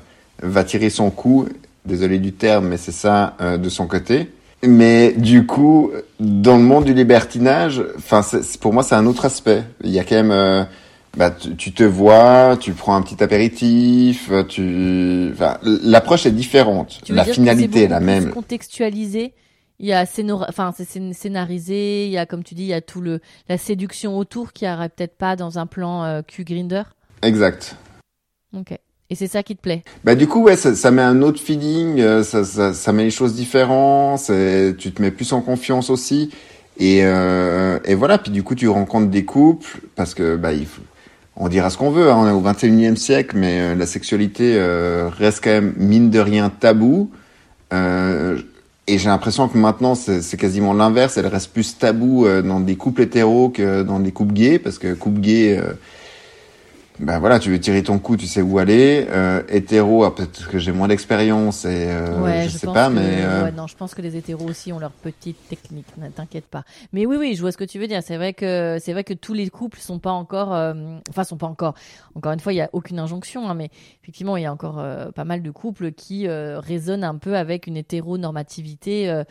[0.43, 1.47] va tirer son coup.
[1.86, 4.30] Désolé du terme, mais c'est ça euh, de son côté.
[4.62, 8.22] Mais du coup, dans le monde du libertinage, enfin,
[8.60, 9.64] pour moi, c'est un autre aspect.
[9.86, 10.66] Il y a quand même, euh,
[11.16, 16.99] bah, tu, tu te vois, tu prends un petit apéritif, tu, enfin, l'approche est différente.
[17.05, 18.32] Tu veux La dire que finalité c'est est la beaucoup plus même.
[18.32, 19.34] Contextualisé.
[19.80, 20.45] Il y a scénor...
[20.49, 22.05] enfin c'est scén- scénarisé.
[22.05, 24.67] Il y a comme tu dis, il y a tout le la séduction autour qui
[24.67, 26.84] aurait peut-être pas dans un plan euh, Q Grinder.
[27.21, 27.75] Exact.
[28.55, 28.77] Ok.
[29.11, 29.82] Et c'est ça qui te plaît?
[30.03, 33.03] Bah du coup ouais ça, ça met un autre feeling, euh, ça, ça, ça met
[33.05, 34.30] les choses différentes,
[34.77, 36.30] tu te mets plus en confiance aussi
[36.77, 40.67] et, euh, et voilà puis du coup tu rencontres des couples parce que bah il
[40.67, 40.84] faut,
[41.36, 44.53] on dira ce qu'on veut, hein, on est au 21e siècle mais euh, la sexualité
[44.57, 47.09] euh, reste quand même mine de rien tabou
[47.73, 48.39] euh,
[48.89, 52.75] et j'ai l'impression que maintenant c'est quasiment l'inverse, elle reste plus tabou euh, dans des
[52.75, 55.73] couples hétéros que dans des couples gays parce que couple gay euh,
[57.00, 59.08] ben voilà, tu veux tirer ton coup, tu sais où aller.
[59.10, 62.89] Euh, hétéro, ah, peut-être que j'ai moins d'expérience et euh, Ouais, je, je sais pas,
[62.89, 65.88] que- mais euh, ouais, non, je pense que les hétéros aussi ont leur petite technique.
[65.97, 66.64] Ne t'inquiète pas.
[66.91, 68.04] Mais oui, oui, je vois ce que tu veux dire.
[68.04, 70.74] C'est vrai que c'est vrai que tous les couples sont pas encore, euh,
[71.10, 71.74] enfin, sont pas encore.
[72.16, 73.70] Encore une fois, il y a aucune injonction, hein, mais
[74.04, 77.38] effectivement, il y a encore euh, pas mal de couples qui euh, résonnent un peu
[77.38, 79.10] avec une hétéronormativité.
[79.10, 79.24] euh,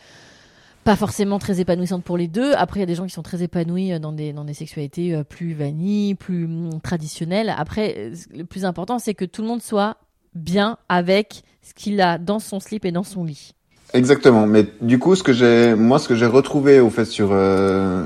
[0.83, 2.53] pas forcément très épanouissante pour les deux.
[2.53, 4.53] Après, il y a des gens qui sont très épanouis euh, dans des, dans des
[4.53, 7.53] sexualités euh, plus vanilles, plus hum, traditionnelles.
[7.55, 9.97] Après, euh, le plus important, c'est que tout le monde soit
[10.35, 13.53] bien avec ce qu'il a dans son slip et dans son lit.
[13.93, 14.47] exactement.
[14.47, 17.29] Mais du coup, ce que j'ai, moi, ce que j'ai retrouvé au fait sur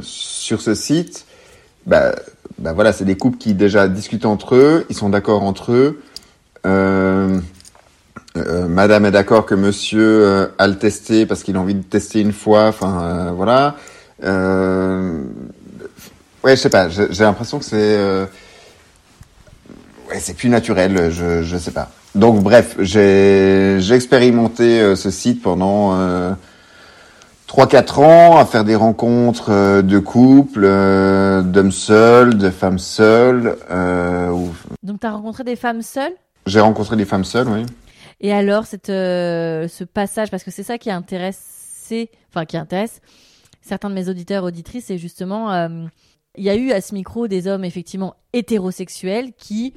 [0.01, 1.25] sur ce site,
[1.85, 2.15] bah,
[2.57, 6.01] bah voilà, c'est des couples qui déjà discutent entre eux, ils sont d'accord entre eux.
[8.35, 11.83] Euh, Madame est d'accord que Monsieur euh, a le testé parce qu'il a envie de
[11.83, 12.67] tester une fois.
[12.67, 13.75] Enfin, euh, voilà.
[14.23, 15.21] Euh,
[16.43, 16.89] ouais, je sais pas.
[16.89, 18.25] J'ai l'impression que c'est euh,
[20.09, 21.11] ouais, c'est plus naturel.
[21.11, 21.89] Je je sais pas.
[22.15, 26.31] Donc bref, j'ai j'ai expérimenté ce site pendant euh,
[27.49, 33.57] 3-4 ans à faire des rencontres de couples, d'hommes seuls, de femmes seules.
[33.69, 34.31] Euh,
[34.81, 36.13] Donc, tu as rencontré des femmes seules?
[36.47, 37.65] J'ai rencontré des femmes seules, oui.
[38.23, 43.01] Et alors, euh, ce passage, parce que c'est ça qui a intéressé, enfin qui intéresse
[43.61, 45.85] certains de mes auditeurs auditrices, c'est justement, euh,
[46.37, 49.73] il y a eu à ce micro des hommes effectivement hétérosexuels qui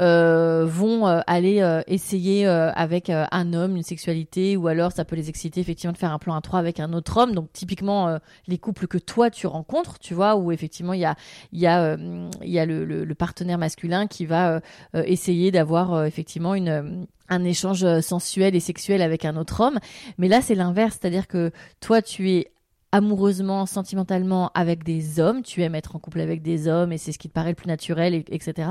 [0.00, 5.04] euh, vont euh, aller euh, essayer euh, avec un homme une sexualité, ou alors ça
[5.04, 7.34] peut les exciter effectivement de faire un plan à trois avec un autre homme.
[7.34, 11.14] Donc typiquement les couples que toi tu rencontres, tu vois, où effectivement il y a,
[11.52, 11.96] il y a,
[12.42, 14.60] il y a le, le- partenaire masculin qui va
[14.94, 19.78] essayer d'avoir effectivement une un échange sensuel et sexuel avec un autre homme.
[20.18, 22.50] Mais là, c'est l'inverse, c'est-à-dire que toi, tu es
[22.92, 27.12] amoureusement, sentimentalement avec des hommes, tu aimes être en couple avec des hommes et c'est
[27.12, 28.68] ce qui te paraît le plus naturel, et- etc.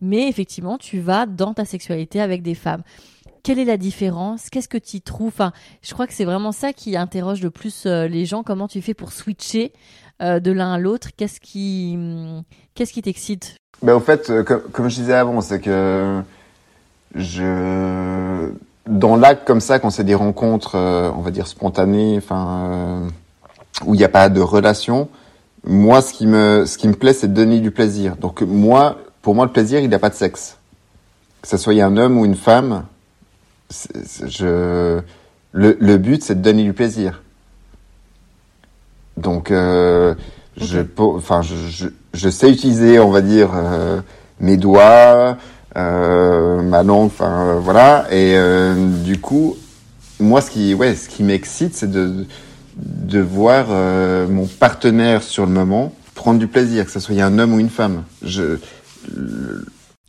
[0.00, 2.82] Mais effectivement, tu vas dans ta sexualité avec des femmes.
[3.42, 4.50] Quelle est la différence?
[4.50, 5.28] Qu'est-ce que tu trouves?
[5.28, 5.52] Enfin,
[5.82, 8.42] Je crois que c'est vraiment ça qui interroge le plus euh, les gens.
[8.42, 9.72] Comment tu fais pour switcher
[10.22, 11.08] euh, de l'un à l'autre?
[11.16, 12.42] Qu'est-ce qui, hum,
[12.74, 13.54] qu'est-ce qui t'excite?
[13.82, 16.22] Ben, au fait, euh, comme, je disais avant, c'est que
[17.14, 18.50] je,
[18.88, 23.08] dans l'acte comme ça, quand c'est des rencontres, on va dire spontanées, enfin,
[23.84, 25.08] où il n'y a pas de relation,
[25.64, 28.16] moi, ce qui me, ce qui me plaît, c'est de donner du plaisir.
[28.16, 30.56] Donc, moi, pour moi, le plaisir, il n'a pas de sexe.
[31.42, 32.84] Que ce soit un homme ou une femme,
[33.70, 35.00] je,
[35.52, 37.22] le, le but, c'est de donner du plaisir.
[39.16, 40.14] Donc, euh,
[40.56, 44.00] je, po- enfin, je, je, je sais utiliser, on va dire, euh,
[44.40, 45.36] mes doigts,
[45.76, 48.06] euh, ma langue, enfin, euh, voilà.
[48.10, 49.56] Et euh, du coup,
[50.20, 52.26] moi, ce qui, ouais, ce qui m'excite, c'est de, de
[52.76, 57.54] voir euh, mon partenaire sur le moment prendre du plaisir, que ce soit un homme
[57.54, 58.02] ou une femme.
[58.22, 58.58] Je,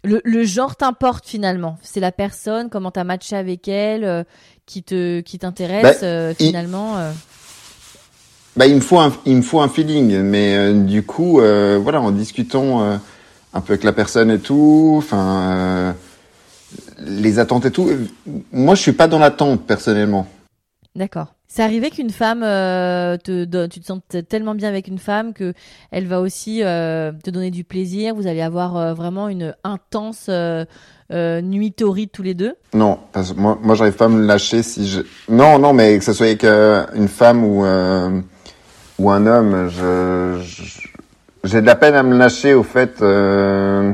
[0.04, 1.78] le, le genre t'importe finalement.
[1.84, 4.24] C'est la personne, comment t'as matché avec elle, euh,
[4.66, 6.98] qui te, qui t'intéresse Bah, euh, il- finalement.
[6.98, 7.12] euh.
[8.56, 11.78] Bah, il me faut un, il me faut un feeling, mais euh, du coup, euh,
[11.82, 12.98] voilà, en discutant euh,
[13.54, 15.92] un peu avec la personne et tout, enfin, euh,
[17.00, 17.88] les attentes et tout.
[18.52, 20.28] Moi, je suis pas dans l'attente personnellement.
[20.96, 21.36] D'accord.
[21.50, 25.34] C'est arrivé qu'une femme euh, te donne, tu te sens tellement bien avec une femme
[25.34, 25.54] que
[25.92, 28.14] elle va aussi euh, te donner du plaisir.
[28.16, 30.66] Vous allez avoir euh, vraiment une intense euh,
[31.12, 32.54] euh, nuit torride tous les deux.
[32.74, 35.02] Non, parce que moi, moi, j'arrive pas à me lâcher si je.
[35.30, 38.20] Non, non, mais que ce soit avec euh, une femme ou euh,
[39.00, 40.82] ou un homme, je, je-
[41.46, 43.94] j'ai de la peine à me lâcher au fait euh,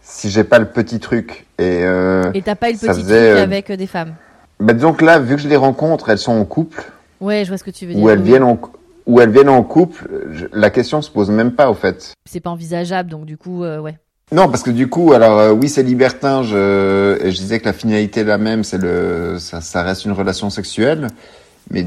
[0.00, 1.46] si j'ai pas le petit truc.
[1.58, 4.14] Et, euh, Et t'as pas eu le petit faisait, truc avec des femmes.
[4.60, 6.84] Bah, disons que là, vu que je les rencontre, elles sont en couple.
[7.20, 8.02] Ouais, je vois ce que tu veux dire.
[8.02, 8.58] où elles viennent en
[9.06, 12.12] où elles viennent en couple, je- la question se pose même pas au fait.
[12.28, 13.96] C'est pas envisageable, donc du coup, euh, ouais.
[14.32, 16.42] Non, parce que du coup, alors euh, oui, c'est libertin.
[16.42, 20.10] Je, je disais que la finalité est la même, c'est le, ça, ça reste une
[20.12, 21.06] relation sexuelle,
[21.70, 21.86] mais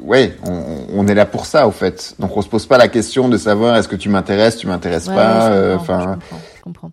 [0.00, 2.14] ouais, on, on est là pour ça au fait.
[2.18, 5.08] Donc on se pose pas la question de savoir est-ce que tu m'intéresses, tu m'intéresses
[5.08, 5.50] Ouais, pas.
[5.50, 6.16] euh, comprends,
[6.56, 6.90] je comprends.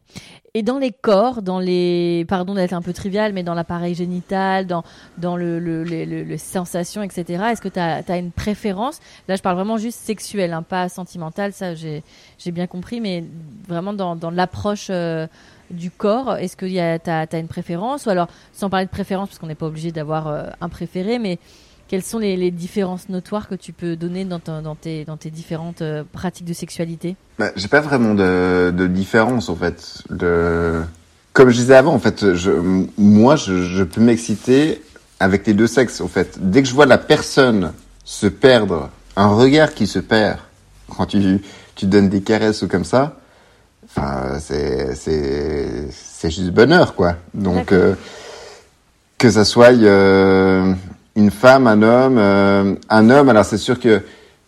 [0.57, 4.65] Et dans les corps, dans les, pardon d'être un peu trivial, mais dans l'appareil génital,
[4.65, 4.83] dans
[5.17, 7.43] dans le le, le, le- sensation, etc.
[7.51, 9.01] Est-ce que tu as, une préférence?
[9.27, 11.51] Là, je parle vraiment juste sexuelle, hein, pas sentimentale.
[11.51, 12.03] Ça, j'ai
[12.39, 13.25] j'ai bien compris, mais
[13.67, 15.27] vraiment dans dans l'approche euh,
[15.71, 16.37] du corps.
[16.37, 18.05] Est-ce que tu as, as une préférence?
[18.05, 21.19] Ou alors, sans parler de préférence, parce qu'on n'est pas obligé d'avoir euh, un préféré,
[21.19, 21.37] mais
[21.87, 25.81] quelles sont les, les différences notoires que tu peux donner dans, tes, dans tes différentes
[25.81, 27.15] euh, pratiques de sexualité?
[27.37, 30.01] Bah, j'ai pas vraiment de, de différence en fait.
[30.09, 30.81] De...
[31.33, 32.51] Comme je disais avant, en fait, je,
[32.97, 34.81] moi, je, je peux m'exciter
[35.19, 36.01] avec les deux sexes.
[36.01, 37.73] En fait, dès que je vois la personne
[38.03, 40.39] se perdre, un regard qui se perd
[40.95, 41.41] quand tu
[41.75, 43.17] tu donnes des caresses ou comme ça,
[43.83, 47.15] enfin, c'est c'est c'est juste bonheur, quoi.
[47.33, 47.95] Donc euh,
[49.17, 50.73] que ça soit euh,
[51.15, 53.29] une femme, un homme, euh, un homme.
[53.29, 54.01] Alors c'est sûr que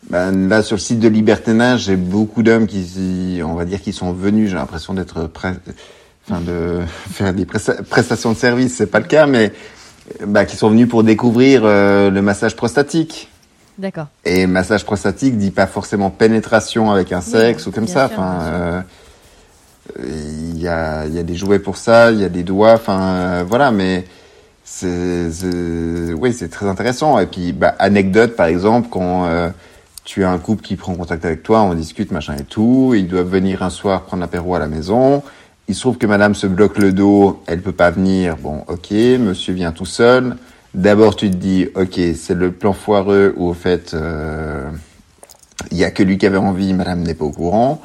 [0.09, 3.93] ben, là sur le site de Libertinage, j'ai beaucoup d'hommes qui, on va dire, qui
[3.93, 4.49] sont venus.
[4.49, 5.55] J'ai l'impression d'être prêt,
[6.27, 6.79] enfin de
[7.11, 8.75] faire des presta- prestations de service.
[8.75, 9.51] C'est pas le cas, mais
[10.25, 13.29] bah, qui sont venus pour découvrir euh, le massage prostatique.
[13.77, 14.07] D'accord.
[14.25, 18.07] Et massage prostatique dit pas forcément pénétration avec un sexe ou comme ça.
[18.07, 18.81] sûr, Enfin, euh,
[20.03, 22.73] il y a, il y a des jouets pour ça, il y a des doigts.
[22.73, 24.05] Enfin, euh, voilà, mais
[24.69, 27.17] c'est, oui, c'est très intéressant.
[27.19, 29.49] Et puis, bah, anecdote par exemple, quand euh,
[30.03, 32.93] tu as un couple qui prend contact avec toi, on discute, machin et tout.
[32.95, 35.23] Ils doivent venir un soir prendre l'apéro à la maison.
[35.69, 38.35] Il se trouve que madame se bloque le dos, elle peut pas venir.
[38.37, 40.35] Bon, ok, monsieur vient tout seul.
[40.73, 44.69] D'abord, tu te dis, ok, c'est le plan foireux où, au fait, euh,
[45.71, 47.81] il y a que lui qui avait envie, madame n'est pas au courant.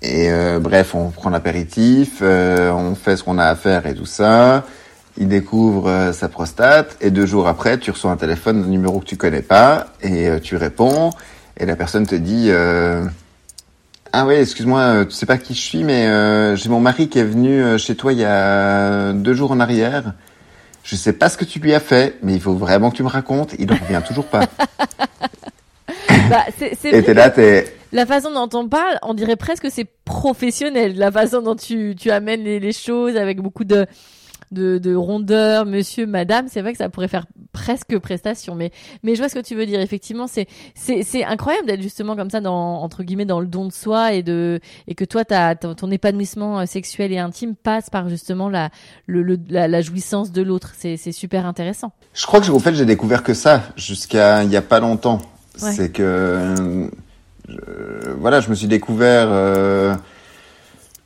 [0.00, 3.94] Et euh, bref, on prend l'apéritif, euh, on fait ce qu'on a à faire et
[3.94, 4.64] tout ça.
[5.16, 8.98] Il découvre euh, sa prostate et deux jours après, tu reçois un téléphone d'un numéro
[8.98, 11.10] que tu connais pas et euh, tu réponds
[11.58, 13.04] et la personne te dit euh,
[14.12, 17.08] ah oui, excuse-moi, euh, tu sais pas qui je suis, mais euh, j'ai mon mari
[17.08, 20.14] qui est venu chez toi il y a deux jours en arrière.
[20.82, 23.02] Je sais pas ce que tu lui as fait, mais il faut vraiment que tu
[23.02, 23.54] me racontes.
[23.58, 24.42] Il ne revient toujours pas.
[26.30, 29.12] Bah, c'est c'est et vrai t'es que là, t'es la façon dont on parle, on
[29.12, 30.96] dirait presque que c'est professionnel.
[30.96, 33.86] La façon dont tu, tu amènes les, les choses avec beaucoup de,
[34.52, 38.54] de, de rondeur, monsieur, madame, c'est vrai que ça pourrait faire presque prestation.
[38.54, 38.70] Mais,
[39.02, 39.80] mais je vois ce que tu veux dire.
[39.80, 43.66] Effectivement, c'est, c'est, c'est incroyable d'être justement comme ça dans, entre guillemets, dans le don
[43.66, 47.54] de soi et de, et que toi, t'as, ton, ton épanouissement euh, sexuel et intime
[47.54, 48.70] passe par justement la,
[49.06, 50.72] le, le- la, la jouissance de l'autre.
[50.76, 51.92] C'est, c'est super intéressant.
[52.12, 55.20] Je crois que en fait j'ai découvert que ça jusqu'à il y a pas longtemps.
[55.62, 55.72] Ouais.
[55.72, 56.86] C'est que euh,
[57.48, 59.94] je- voilà, je me suis découvert euh,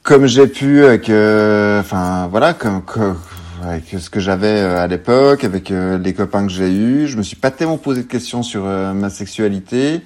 [0.09, 3.19] comme j'ai pu avec euh, enfin voilà comme, comme-
[3.63, 7.19] avec ce que j'avais euh, à l'époque avec euh, les copains que j'ai eus, je
[7.19, 10.01] me suis pas tellement posé de questions sur euh, ma sexualité.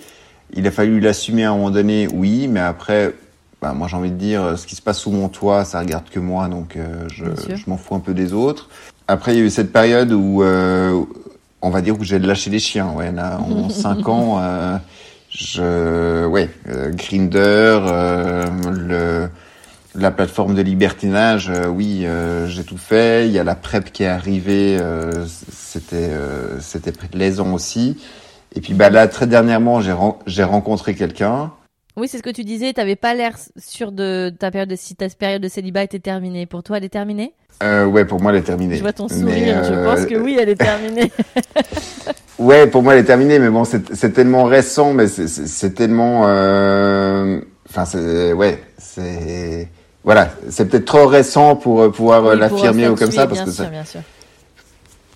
[0.55, 3.15] Il a fallu l'assumer à un moment donné, oui, mais après
[3.61, 6.11] bah, moi j'ai envie de dire ce qui se passe sous mon toit, ça regarde
[6.11, 7.25] que moi donc euh, je,
[7.55, 8.71] je m'en fous un peu des autres.
[9.07, 11.01] Après, il y a eu cette période où, euh,
[11.61, 12.91] on va dire, où j'ai lâché les chiens.
[12.97, 14.77] Ouais, là, en cinq ans, euh,
[15.29, 16.49] je, ouais,
[16.97, 17.39] Grinder,
[17.87, 19.29] euh, le,
[19.95, 23.27] la plateforme de libertinage, euh, oui, euh, j'ai tout fait.
[23.27, 27.99] Il y a la prep qui est arrivée, euh, c'était, euh, c'était plaisant aussi.
[28.55, 31.53] Et puis, bah là, très dernièrement, j'ai, ren- j'ai rencontré quelqu'un.
[31.97, 32.73] Oui, c'est ce que tu disais.
[32.73, 36.47] T'avais pas l'air sûr de ta période de, si ta période de célibat était terminée.
[36.47, 37.35] Pour toi, elle est terminée?
[37.63, 38.77] Euh, ouais, pour moi, elle est terminée.
[38.77, 39.63] Je vois ton sourire.
[39.65, 41.11] Je euh, pense que oui, elle est terminée.
[42.39, 47.41] Ouais, pour moi, elle est terminée, mais bon, c'est tellement récent, mais c'est- tellement, euh,
[47.69, 49.69] enfin, c'est, ouais, c'est,
[50.05, 53.39] voilà, c'est peut-être trop récent pour euh, pouvoir euh, Oui, l'affirmer ou comme ça, parce
[53.41, 54.01] bien que sûr, ça, bien sûr.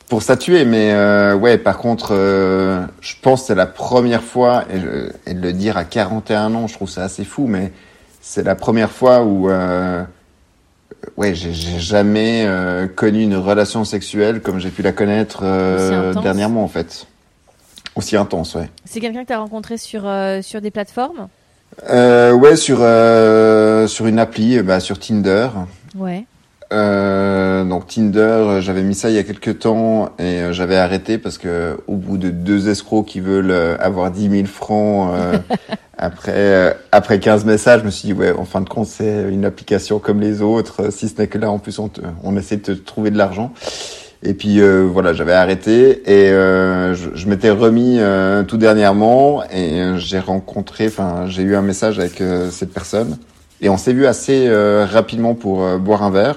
[0.08, 4.64] pour statuer, mais euh, ouais, par contre, euh, je pense que c'est la première fois,
[4.72, 7.72] et, je- et de le dire à 41 ans, je trouve ça assez fou, mais
[8.20, 10.04] c'est la première fois où, euh,
[11.16, 15.42] ouais, j'ai jamais euh, connu une relation sexuelle comme j'ai pu la connaître
[16.22, 17.06] dernièrement, en fait.
[17.96, 18.68] Aussi intense, ouais.
[18.84, 21.28] C'est quelqu'un que tu as rencontré sur, euh, sur des plateformes?
[21.88, 25.48] Euh, ouais, sur euh, sur une appli, euh, bah, sur Tinder.
[25.94, 26.24] Ouais.
[26.72, 30.76] Euh, donc Tinder, euh, j'avais mis ça il y a quelques temps et euh, j'avais
[30.76, 35.38] arrêté parce que au bout de deux escrocs qui veulent avoir 10 000 francs euh,
[35.98, 39.28] après euh, après 15 messages, je me suis dit ouais, en fin de compte c'est
[39.30, 40.90] une application comme les autres.
[40.90, 43.18] Si ce n'est que là en plus on te, on essaie de te trouver de
[43.18, 43.52] l'argent.
[44.22, 49.44] Et puis euh, voilà, j'avais arrêté et euh, je, je m'étais remis euh, tout dernièrement
[49.44, 53.18] et euh, j'ai rencontré, enfin j'ai eu un message avec euh, cette personne
[53.60, 56.36] et on s'est vu assez euh, rapidement pour boire un verre.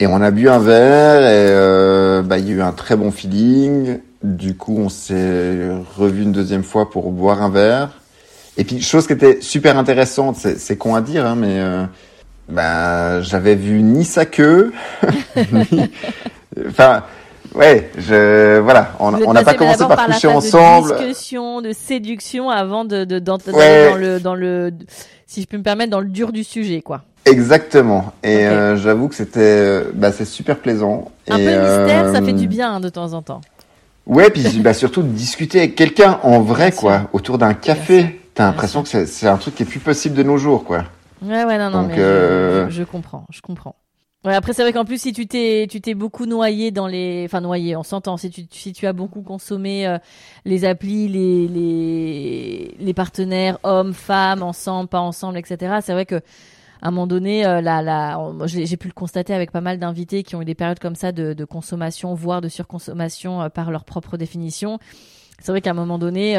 [0.00, 3.10] Et on a bu un verre et bah, il y a eu un très bon
[3.10, 3.98] feeling.
[4.22, 7.90] Du coup, on s'est revu une deuxième fois pour boire un verre.
[8.56, 11.60] Et puis, chose qui était super intéressante, c'est c'est con à dire, hein, mais
[12.50, 14.72] euh, bah, j'avais vu ni sa queue,
[15.72, 15.90] ni...
[16.68, 17.04] Enfin,
[17.54, 20.90] ouais, je, voilà, on n'a pas commencé par la coucher ensemble.
[20.90, 23.22] De discussion, de séduction avant de, de,
[23.52, 23.90] Ouais.
[23.90, 24.72] dans le, dans le,
[25.26, 27.02] si je peux me permettre, dans le dur du sujet, quoi.
[27.24, 28.12] Exactement.
[28.22, 31.10] Et euh, j'avoue que c'était, euh, bah, c'est super plaisant.
[31.28, 33.40] Un Et, peu de mystère, ça euh, fait du bien hein, de temps en temps.
[34.06, 38.20] Ouais, puis bah, surtout de discuter avec quelqu'un en vrai, quoi, autour d'un café.
[38.34, 40.84] T'as l'impression que c'est c'est un truc qui est plus possible de nos jours, quoi.
[41.22, 43.76] Ouais, ouais, non, non, Donc, mais je- euh, je, je comprends, je comprends.
[44.24, 47.22] Ouais, après c'est vrai qu'en plus si tu t'es tu t'es beaucoup noyé dans les
[47.26, 49.96] enfin noyé on s'entend si tu si tu as beaucoup consommé euh,
[50.44, 56.16] les applis les les les partenaires hommes femmes ensemble pas ensemble etc c'est vrai que
[56.16, 60.24] à un moment donné euh, la la j'ai pu le constater avec pas mal d'invités
[60.24, 63.70] qui ont eu des périodes comme ça de, de consommation voire de surconsommation euh, par
[63.70, 64.80] leur propre définition
[65.40, 66.36] c'est vrai qu'à un moment donné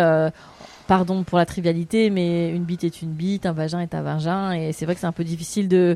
[0.90, 4.54] pardon pour la trivialité, mais une bite est une bite, un vagin est un vagin,
[4.54, 5.96] et c'est vrai que c'est un peu difficile de,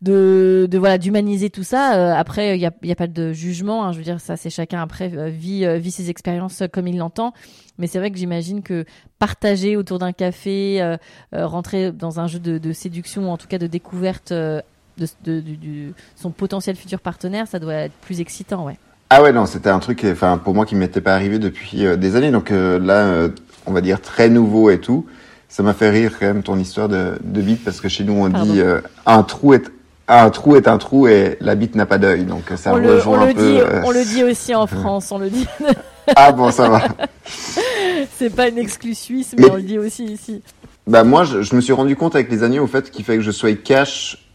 [0.00, 1.94] de, voilà, d'humaniser tout ça.
[1.94, 4.48] Euh, après, il y a, a, pas de jugement, hein, je veux dire, ça c'est
[4.48, 7.34] chacun après euh, vit, euh, vit ses expériences comme il l'entend.
[7.76, 8.86] Mais c'est vrai que j'imagine que
[9.18, 10.96] partager autour d'un café,
[11.32, 16.76] rentrer dans un jeu de, séduction ou en tout cas de découverte de, son potentiel
[16.76, 18.78] futur partenaire, ça doit être plus excitant, ouais.
[19.10, 22.16] Ah ouais non, c'était un truc, enfin pour moi qui m'était pas arrivé depuis des
[22.16, 22.30] années.
[22.30, 23.28] Donc là,
[23.70, 25.06] on va dire, très nouveau et tout.
[25.48, 28.12] Ça m'a fait rire quand même ton histoire de, de bite parce que chez nous
[28.12, 29.64] on dit euh, un trou est
[30.06, 32.24] un trou est un trou et la bite n'a pas d'œil.
[32.24, 33.52] Donc ça on rejoint le, un peu.
[33.52, 35.46] Dit, euh, On le dit aussi en France, on le dit.
[36.16, 36.82] ah bon, ça va.
[38.18, 40.42] C'est pas une exclue suisse, mais, on le dit aussi ici.
[40.86, 43.22] Bah moi, je, me suis rendu compte avec les années au fait qu'il fait que
[43.22, 44.28] je sois cash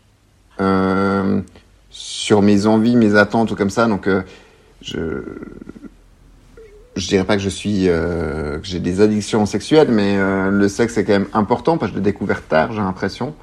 [0.60, 1.42] euh,
[1.90, 3.88] sur mes envies, mes attentes ou comme ça.
[3.88, 4.08] Donc
[4.82, 5.24] je
[6.96, 10.68] je dirais pas que je suis euh, que j'ai des addictions sexuelles, mais euh, le
[10.68, 13.34] sexe est quand même important parce que je l'ai découvert tard, j'ai l'impression.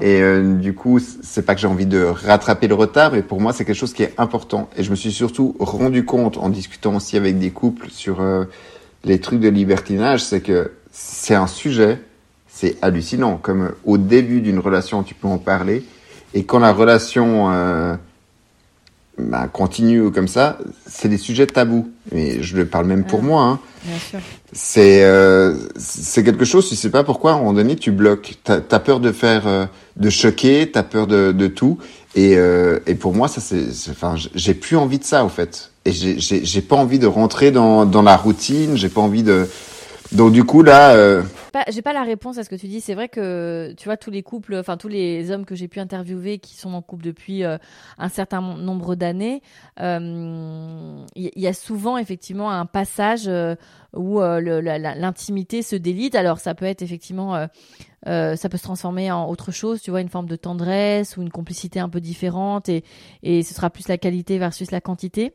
[0.00, 3.40] Et euh, du coup, c'est pas que j'ai envie de rattraper le retard, mais pour
[3.40, 4.68] moi, c'est quelque chose qui est important.
[4.76, 8.44] Et je me suis surtout rendu compte en discutant aussi avec des couples sur euh,
[9.04, 12.00] les trucs de libertinage, c'est que c'est un sujet,
[12.48, 13.38] c'est hallucinant.
[13.40, 15.84] Comme au début d'une relation, tu peux en parler,
[16.34, 17.98] et quand la relation
[19.28, 21.90] bah, continue comme ça, c'est des sujets tabous.
[22.12, 23.42] Mais je le parle même pour moi.
[23.42, 23.58] Hein.
[24.52, 28.34] C'est euh, c'est quelque chose, tu sais pas pourquoi, à un moment donné, tu bloques.
[28.44, 29.66] T'as as peur de faire, euh,
[29.96, 31.78] de choquer, t'as peur de, de tout.
[32.14, 35.70] Et, euh, et pour moi, ça c'est, enfin, j'ai plus envie de ça, au fait.
[35.84, 38.76] Et j'ai pas envie de rentrer dans, dans la routine.
[38.76, 39.48] J'ai pas envie de.
[40.12, 40.94] Donc du coup là.
[40.94, 41.22] Euh,
[41.68, 42.80] j'ai pas la réponse à ce que tu dis.
[42.80, 45.78] C'est vrai que tu vois tous les couples, enfin tous les hommes que j'ai pu
[45.80, 47.58] interviewer qui sont en couple depuis euh,
[47.98, 49.42] un certain nombre d'années,
[49.76, 53.54] il euh, y, a souvent effectivement un passage euh,
[53.94, 56.14] où l'intimité se délite.
[56.14, 57.46] Alors ça peut être effectivement,
[58.04, 59.80] ça peut se transformer en autre chose.
[59.80, 62.84] Tu vois, une forme de tendresse ou une complicité un peu différente, et,
[63.22, 65.34] et ce sera plus la qualité versus la quantité.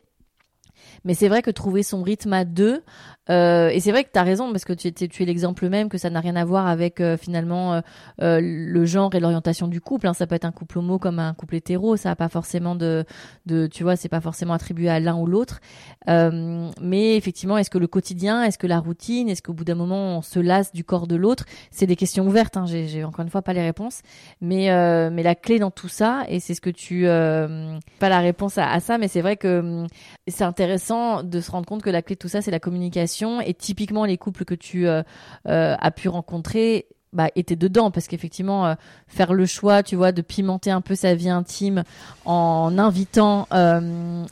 [1.04, 2.82] Mais c'est vrai que trouver son rythme à deux,
[3.30, 5.90] euh, et c'est vrai que tu as raison, parce que tu, tu es l'exemple même
[5.90, 7.82] que ça n'a rien à voir avec euh, finalement euh,
[8.22, 10.08] euh, le genre et l'orientation du couple.
[10.08, 10.14] Hein.
[10.14, 13.04] Ça peut être un couple homo comme un couple hétéro, ça n'a pas forcément de,
[13.46, 15.60] de tu vois, c'est pas forcément attribué à l'un ou l'autre.
[16.08, 20.18] mais effectivement, est-ce que le quotidien, est-ce que la routine, est-ce qu'au bout d'un moment
[20.18, 21.46] on se lasse du corps de l'autre?
[21.72, 22.58] C'est des questions ouvertes.
[22.58, 22.66] Hein.
[22.68, 24.02] J'ai encore une fois pas les réponses,
[24.42, 24.66] mais
[25.10, 28.70] mais la clé dans tout ça, et c'est ce que tu pas la réponse à,
[28.70, 29.88] à ça, mais c'est vrai que hum,
[30.28, 33.42] c'est intéressant de se rendre compte que la clé de tout ça, c'est la communication.
[33.42, 35.04] Et typiquement, les couples que tu euh,
[35.48, 37.92] euh, as pu rencontrer bah, étaient dedans.
[37.92, 38.76] Parce qu'effectivement, euh,
[39.08, 41.84] faire le choix, tu vois, de pimenter un peu sa vie intime
[42.26, 44.26] en invitant un,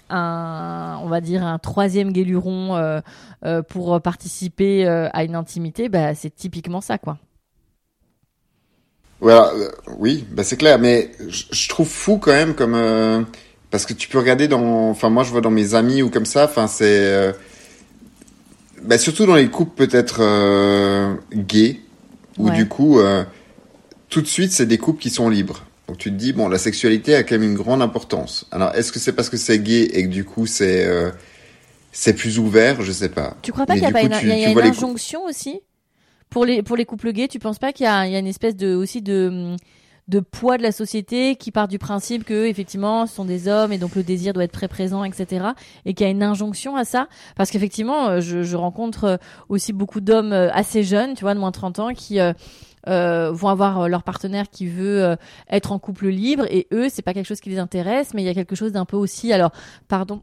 [1.01, 3.01] on va dire, un troisième guéluron
[3.69, 7.17] pour participer à une intimité, bah, c'est typiquement ça, quoi.
[9.19, 9.53] Voilà,
[9.99, 13.25] oui, bah c'est clair, mais je trouve fou quand même comme
[13.73, 16.25] parce que tu peux regarder dans, enfin moi je vois dans mes amis ou comme
[16.25, 17.33] ça, enfin c'est
[18.83, 21.79] bah, surtout dans les couples peut-être euh, gays,
[22.37, 23.23] où du coup, euh,
[24.09, 25.63] tout de suite, c'est des couples qui sont libres.
[25.87, 28.45] Donc tu te dis, bon, la sexualité a quand même une grande importance.
[28.51, 31.11] Alors, est-ce que c'est parce que c'est gay et que du coup, c'est euh,
[31.91, 32.81] c'est plus ouvert?
[32.81, 33.37] Je sais pas.
[33.41, 35.61] Tu crois pas qu'il y a, pas une, y a une injonction aussi?
[36.29, 38.55] Pour les, pour les couples gays Tu penses pas qu'il y, y, a une espèce
[38.55, 39.57] de, aussi de hum,
[40.07, 43.71] de poids de la société qui part du principe que effectivement ce sont des hommes
[43.71, 45.47] et donc le désir doit être très présent etc
[45.85, 47.07] et qu'il y a une injonction à ça.
[47.35, 49.17] Parce qu'effectivement euh, je, rencontre euh,
[49.49, 52.19] aussi beaucoup d'hommes euh, assez jeunes tu vois de moins de 30 ans qui
[52.85, 55.15] vont avoir leur partenaire qui veut
[55.49, 58.25] être en couple libre et eux c'est pas quelque chose qui les intéresse mais il
[58.25, 59.51] y a quelque chose d'un peu aussi alors
[59.87, 60.21] pardon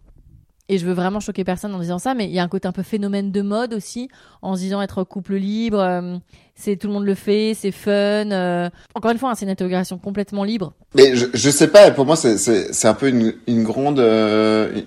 [0.70, 2.68] et je veux vraiment choquer personne en disant ça, mais il y a un côté
[2.68, 4.08] un peu phénomène de mode aussi,
[4.40, 6.16] en se disant être couple libre, euh,
[6.54, 7.90] c'est tout le monde le fait, c'est fun.
[7.90, 8.70] Euh.
[8.94, 10.72] Encore une fois, hein, c'est une intégration complètement libre.
[10.94, 14.80] Mais je, je sais pas, pour moi, c'est un peu une, une grande euh,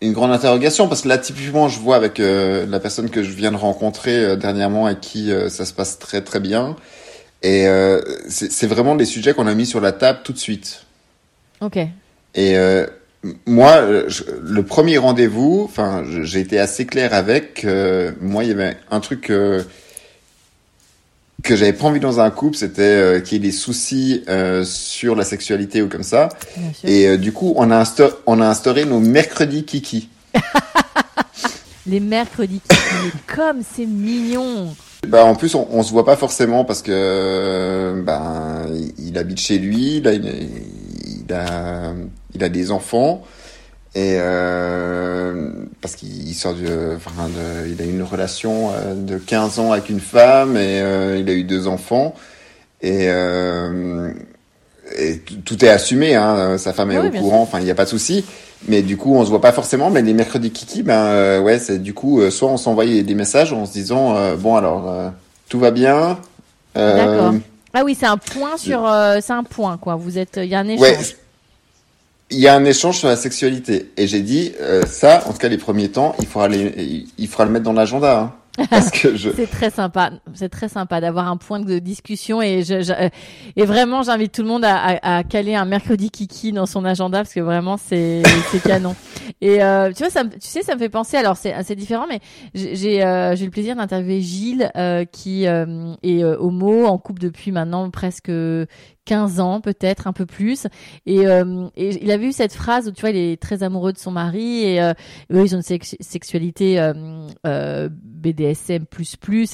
[0.00, 3.52] une grande interrogation parce que là, typiquement, je vois avec la personne que je viens
[3.52, 6.76] de rencontrer dernièrement et qui ça se passe très très bien.
[7.42, 7.66] Et
[8.28, 10.84] c'est vraiment des sujets qu'on a mis sur la table tout de suite.
[11.62, 11.78] Ok.
[12.34, 12.56] Et
[13.46, 17.66] moi, le premier rendez-vous, enfin, j'ai été assez clair avec.
[18.20, 19.30] moi, il y avait un truc.
[21.46, 24.64] que j'avais pas envie dans un couple, c'était euh, qu'il y ait des soucis euh,
[24.64, 26.28] sur la sexualité ou comme ça.
[26.84, 30.08] Et euh, du coup, on a, instauré, on a instauré nos mercredis kiki.
[31.86, 34.74] Les mercredis kiki, comme c'est mignon.
[35.06, 38.66] Bah, en plus, on, on se voit pas forcément parce que ben
[38.98, 40.24] il, habite chez lui, là, il,
[41.28, 41.92] il, a,
[42.36, 43.24] il a des enfants.
[43.96, 49.58] Et euh, parce qu'il sort du, enfin, de, il a une relation euh, de 15
[49.58, 52.14] ans avec une femme et euh, il a eu deux enfants.
[52.82, 54.12] Et, euh,
[54.98, 57.84] et tout est assumé, hein, sa femme est au courant, enfin il n'y a pas
[57.84, 58.26] de souci.
[58.68, 59.88] Mais du coup, on se voit pas forcément.
[59.88, 63.64] Mais les mercredis kiki, ben ouais, c'est du coup soit on s'envoyait des messages en
[63.64, 65.12] se disant bon alors
[65.48, 66.18] tout va bien.
[66.74, 67.32] D'accord.
[67.72, 68.86] Ah oui, c'est un point sur,
[69.22, 69.96] c'est un point quoi.
[69.96, 71.16] Vous êtes, il y a un échange
[72.30, 73.92] il y a un échange sur la sexualité.
[73.96, 77.28] Et j'ai dit, euh, ça, en tout cas les premiers temps, il faudra, les, il
[77.28, 78.20] faudra le mettre dans l'agenda.
[78.20, 78.32] Hein.
[78.70, 79.30] Parce que je...
[79.36, 82.92] c'est très sympa, c'est très sympa d'avoir un point de discussion et je, je
[83.54, 86.84] et vraiment j'invite tout le monde à, à, à, caler un mercredi kiki dans son
[86.86, 88.96] agenda parce que vraiment c'est c'est canon.
[89.42, 92.06] Et euh, tu vois ça, tu sais ça me fait penser alors c'est assez différent
[92.08, 92.20] mais
[92.54, 97.52] j'ai euh, j'ai le plaisir d'interviewer Gilles euh, qui euh, est homo en couple depuis
[97.52, 98.30] maintenant presque
[99.06, 100.66] 15 ans peut-être un peu plus.
[101.06, 103.92] Et, euh, et, il avait eu cette phrase où tu vois il est très amoureux
[103.92, 106.92] de son mari et eux ils ont une sexualité euh,
[107.46, 107.88] euh,
[108.32, 108.84] BDSM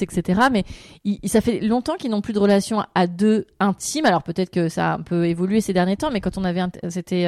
[0.01, 0.63] etc mais
[1.03, 4.69] il, ça fait longtemps qu'ils n'ont plus de relation à deux intime alors peut-être que
[4.69, 7.27] ça a un peu évolué ces derniers temps mais quand on avait c'était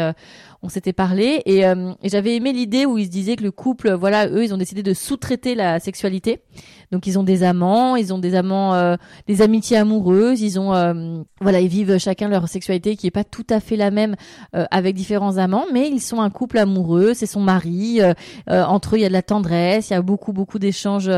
[0.62, 3.93] on s'était parlé et, et j'avais aimé l'idée où ils se disaient que le couple
[3.93, 6.41] voilà eux ils ont décidé de sous-traiter la sexualité
[6.91, 11.60] donc ils ont des amants ils ont des amants des amitiés amoureuses ils ont voilà
[11.60, 14.16] ils vivent chacun leur sexualité qui est pas tout à fait la même
[14.56, 18.02] euh, avec différents amants, mais ils sont un couple amoureux, c'est son mari.
[18.02, 18.14] Euh,
[18.50, 21.10] euh, entre eux, il y a de la tendresse, il y a beaucoup beaucoup d'échanges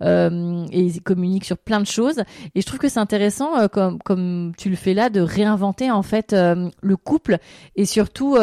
[0.00, 2.22] et ils communiquent sur plein de choses.
[2.54, 6.02] Et je trouve que c'est intéressant, comme comme tu le fais là, de réinventer en
[6.02, 7.38] fait le couple
[7.76, 8.36] et surtout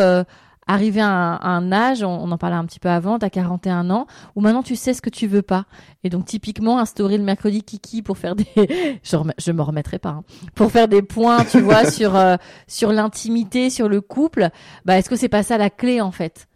[0.72, 4.08] arriver à un, âge, on, en parlait un petit peu avant, tu as 41 ans,
[4.36, 5.66] où maintenant tu sais ce que tu veux pas.
[6.04, 8.46] Et donc typiquement, instaurer le mercredi kiki pour faire des...
[9.04, 10.10] je, me remettrai pas.
[10.10, 10.24] Hein.
[10.56, 14.50] Pour faire des points, tu vois, sur, euh, sur l'intimité, sur le couple,
[14.86, 16.48] bah, est-ce que c'est pas ça la clé en fait?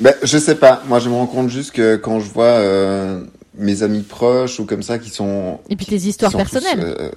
[0.00, 0.82] Ben, Je sais pas.
[0.86, 3.22] Moi, je me rends compte juste que quand je vois euh,
[3.56, 5.60] mes amis proches ou comme ça qui sont...
[5.68, 6.80] Et puis tes histoires personnelles.
[6.82, 7.10] Euh,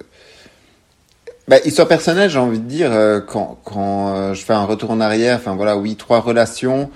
[1.48, 4.92] bah, histoire personnelle, j'ai envie de dire, euh, quand, quand euh, je fais un retour
[4.92, 6.90] en arrière, enfin voilà, oui, trois relations.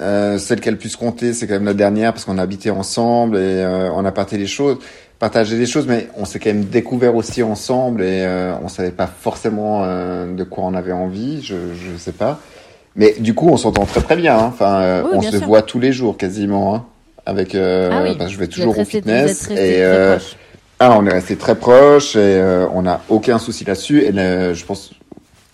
[0.00, 2.42] Euh, celle qui a le plus compté, c'est quand même la dernière parce qu'on a
[2.42, 4.78] habité ensemble et euh, on a partagé les choses,
[5.18, 8.26] partagé des choses, mais on s'est quand même découvert aussi ensemble et
[8.62, 12.40] on savait pas forcément de quoi on avait envie, je je sais pas.
[12.96, 14.36] Mais du coup, on s'entend très très bien.
[14.36, 14.50] Hein.
[14.52, 16.74] Enfin, on se voit tous les jours quasiment.
[16.74, 16.84] Hein,
[17.26, 18.16] avec, ah oui.
[18.28, 19.82] je vais toujours au fitness et
[20.82, 24.00] ah, on est resté très proches et euh, on n'a aucun souci là-dessus.
[24.02, 24.92] Et je pense,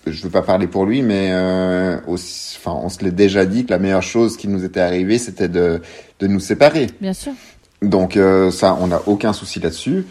[0.07, 3.65] je veux pas parler pour lui, mais euh, aussi, enfin, on se l'est déjà dit
[3.65, 5.81] que la meilleure chose qui nous était arrivée, c'était de,
[6.21, 6.87] de nous séparer.
[7.01, 7.33] Bien sûr.
[7.81, 10.05] Donc euh, ça, on n'a aucun souci là-dessus.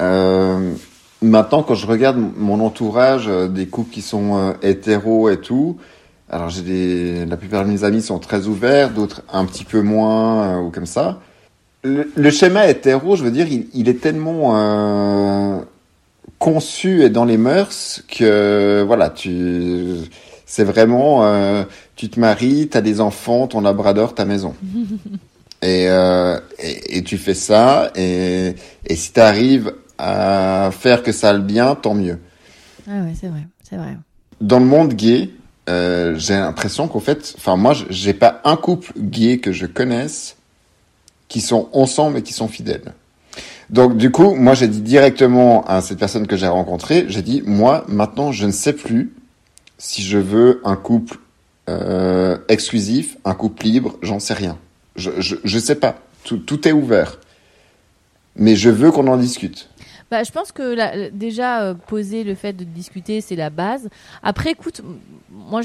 [0.00, 0.72] Euh,
[1.20, 5.76] maintenant, quand je regarde mon entourage, euh, des couples qui sont hétéros et tout,
[6.30, 9.82] alors j'ai des, la plupart de mes amis sont très ouverts, d'autres un petit peu
[9.82, 11.20] moins ou comme ça
[11.84, 15.58] le, schéma hétéro, je veux dire, il, est tellement euh,
[16.38, 19.96] conçu et dans les mœurs que voilà, tu
[20.46, 21.64] c'est vraiment euh,
[21.96, 24.54] tu te maries, tu as des enfants, ton labrador, ta maison.
[25.62, 28.54] Euh, et, et, tu fais ça et,
[28.84, 32.18] et si tu arrives à faire que ça aille bien, tant mieux.
[32.86, 33.96] Ah ouais, c'est vrai, c'est vrai.
[34.42, 35.30] Dans le monde gay,
[35.68, 40.36] j'ai l'impression qu'en fait, enfin moi, j'ai pas un couple gay que je connaisse
[41.28, 42.92] qui sont ensemble et qui sont fidèles.
[43.70, 47.42] Donc du coup, moi j'ai dit directement à cette personne que j'ai rencontrée, j'ai dit
[47.46, 49.12] moi maintenant je ne sais plus
[49.78, 51.18] si je veux un couple
[51.68, 54.58] euh, exclusif, un couple libre, j'en sais rien.
[54.96, 55.96] Je, je je sais pas.
[56.24, 57.18] Tout, tout est ouvert.
[58.36, 59.68] Mais je veux qu'on en discute.
[60.14, 63.88] Bah, je pense que déjà euh, poser le fait de discuter, c'est la base.
[64.22, 64.80] Après, écoute,
[65.28, 65.60] moi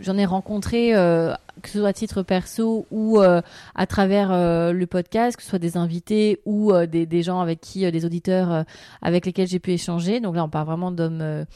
[0.00, 1.32] j'en ai rencontré, euh,
[1.62, 3.40] que ce soit à titre perso ou euh,
[3.74, 7.62] à travers euh, le podcast, que ce soit des invités ou des, des, gens avec
[7.62, 8.66] qui, des auditeurs
[9.00, 10.20] avec lesquels j'ai pu échanger.
[10.20, 11.46] Donc là, on parle vraiment d'hommes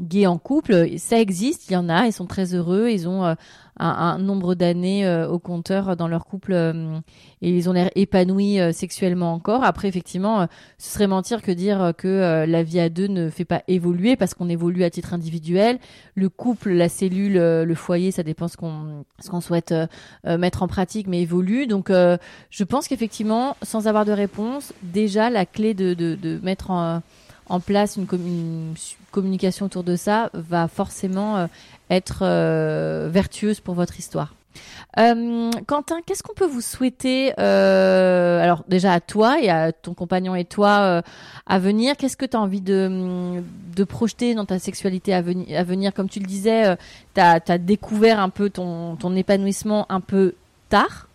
[0.00, 0.98] gays en couple.
[0.98, 3.36] Ça existe, il y en a, ils sont très heureux, ils ont un,
[3.78, 6.52] un, nombre d'années au compteur dans leur couple
[7.42, 9.64] et ils ont l'air épanouis sexuellement encore.
[9.64, 10.46] Après, effectivement,
[10.78, 14.34] ce serait mentir que dire que la vie à deux ne fait pas évoluer parce
[14.34, 15.78] qu'on évolue à titre individuel.
[16.14, 19.74] Le couple, la cellule, le foyer, ça dépend ce qu'on ce qu'on souhaite
[20.24, 21.66] mettre en pratique, mais évolue.
[21.66, 26.70] Donc, je pense qu'effectivement, sans avoir de réponse, déjà la clé de, de, de mettre
[26.70, 27.02] en
[27.50, 28.06] en place une,
[29.10, 31.46] communication autour de ça va forcément euh,
[31.90, 34.34] être euh, vertueuse pour votre histoire.
[34.98, 40.34] Euh, Quentin, qu'est-ce qu'on peut vous souhaiter Alors déjà à toi et à ton compagnon
[40.34, 41.02] et toi
[41.46, 43.42] à venir, qu'est-ce que tu as envie de,
[43.76, 45.94] de projeter dans ta sexualité à, venir, à venir?
[45.94, 46.76] Comme tu le disais,
[47.14, 50.34] tu as, découvert un peu ton, ton épanouissement un peu
[50.68, 51.08] tard,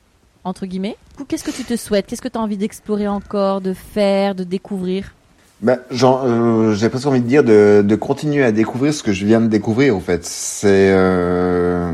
[0.45, 0.98] entre guillemets.
[1.28, 2.07] Qu'est-ce que tu te souhaites?
[2.07, 5.14] Qu'est-ce que tu as envie d'explorer encore, de faire, de découvrir?
[5.61, 9.26] Bah, euh, j'ai presque envie de dire de, de, continuer à découvrir ce que je
[9.26, 10.26] viens de découvrir, en fait.
[10.26, 11.94] C'est euh,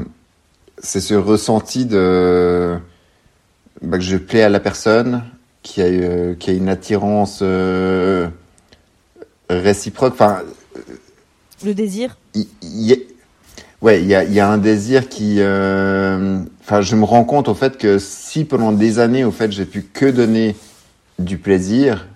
[0.79, 2.77] c'est ce ressenti de
[3.81, 5.23] bah, que je plais à la personne,
[5.61, 8.29] qui a, euh, qui a une attirance euh,
[9.49, 10.13] réciproque.
[10.13, 10.41] Enfin,
[11.63, 12.17] le désir?
[12.33, 12.99] Il, y
[13.83, 15.33] ouais, il y a, y a un désir qui.
[15.39, 19.65] Enfin, je me rends compte au fait que si pendant des années, au fait, j'ai
[19.65, 20.55] pu que donner
[21.19, 22.07] du plaisir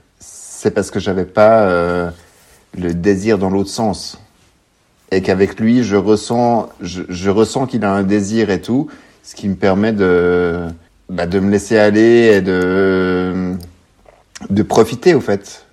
[0.65, 2.09] c'est parce que j'avais pas euh,
[2.75, 4.19] le désir dans l'autre sens.
[5.11, 8.89] Et qu'avec lui, je ressens, je, ressens qu'il a un désir et tout,
[9.21, 10.65] ce qui me permet de,
[11.07, 13.53] bah, de me laisser aller et de,
[14.49, 15.67] de profiter, au fait.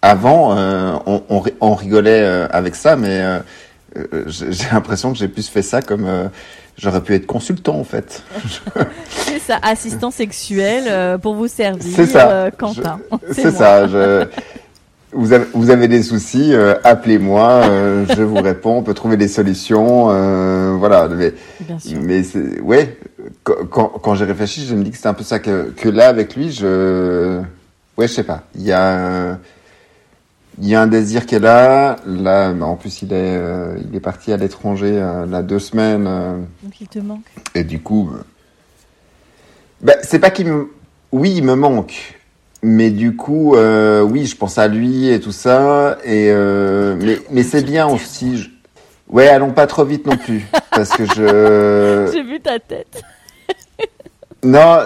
[0.00, 3.22] Avant, euh, on, rigolait euh, avec ça, mais
[4.26, 6.30] j'ai l'impression que j'ai plus fait ça comme
[6.80, 8.22] j'aurais pu être consultant en fait.
[9.08, 11.92] c'est ça, assistant sexuel euh, pour vous servir.
[11.94, 12.98] C'est ça, euh, Quentin.
[13.32, 13.86] C'est ça.
[13.86, 14.26] Je...
[15.12, 17.62] Vous avez, vous avez des soucis, euh, appelez-moi,
[18.16, 20.04] je vous réponds, on peut trouver des solutions,
[20.78, 21.08] voilà.
[21.08, 21.98] Mais, Bien sûr.
[22.00, 22.96] mais c'est, ouais,
[23.42, 26.06] quand, quand j'ai réfléchi, je me dis que c'est un peu ça que, que là
[26.06, 27.40] avec lui, je,
[27.98, 28.44] ouais, je sais pas.
[28.54, 29.36] Il y a,
[30.60, 31.96] il y a un désir qui est là.
[32.06, 36.06] Là, en plus, il est, euh, il est parti à l'étranger euh, là deux semaines.
[36.06, 36.38] Euh.
[36.62, 37.24] Donc il te manque.
[37.54, 38.10] Et du coup,
[39.80, 40.70] ben, c'est pas qu'il me,
[41.12, 42.18] oui, il me manque.
[42.62, 45.98] Mais du coup, oui, je pense à lui et tout ça.
[46.04, 48.50] Et mais, mais c'est bien aussi.
[49.08, 52.10] Ouais, allons pas trop vite non plus, parce que je.
[52.12, 53.02] J'ai vu ta tête.
[54.44, 54.82] non,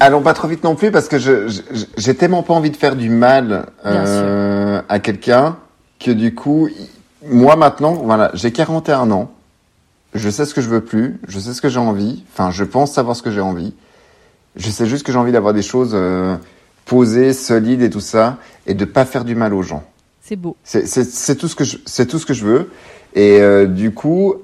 [0.00, 1.16] allons pas trop vite non plus parce que
[1.96, 5.56] j'ai tellement pas envie de faire du mal euh, à quelqu'un
[6.00, 6.68] que du coup
[7.26, 9.30] moi maintenant voilà j'ai 41 ans
[10.14, 12.64] je sais ce que je veux plus je sais ce que j'ai envie enfin je
[12.64, 13.74] pense savoir ce que j'ai envie
[14.56, 16.36] je sais juste que j'ai envie d'avoir des choses euh,
[16.84, 19.82] posées solides et tout ça et de pas faire du mal aux gens.
[20.20, 20.56] C'est beau.
[20.62, 22.70] C'est tout ce que je c'est tout ce que je veux
[23.14, 24.34] et euh, du coup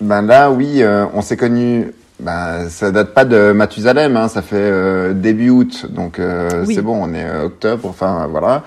[0.00, 4.56] ben là oui on s'est connus bah, ça date pas de Mathusalem, hein, ça fait
[4.56, 8.64] euh, début août, donc euh, c'est bon, on est euh, octobre, enfin voilà.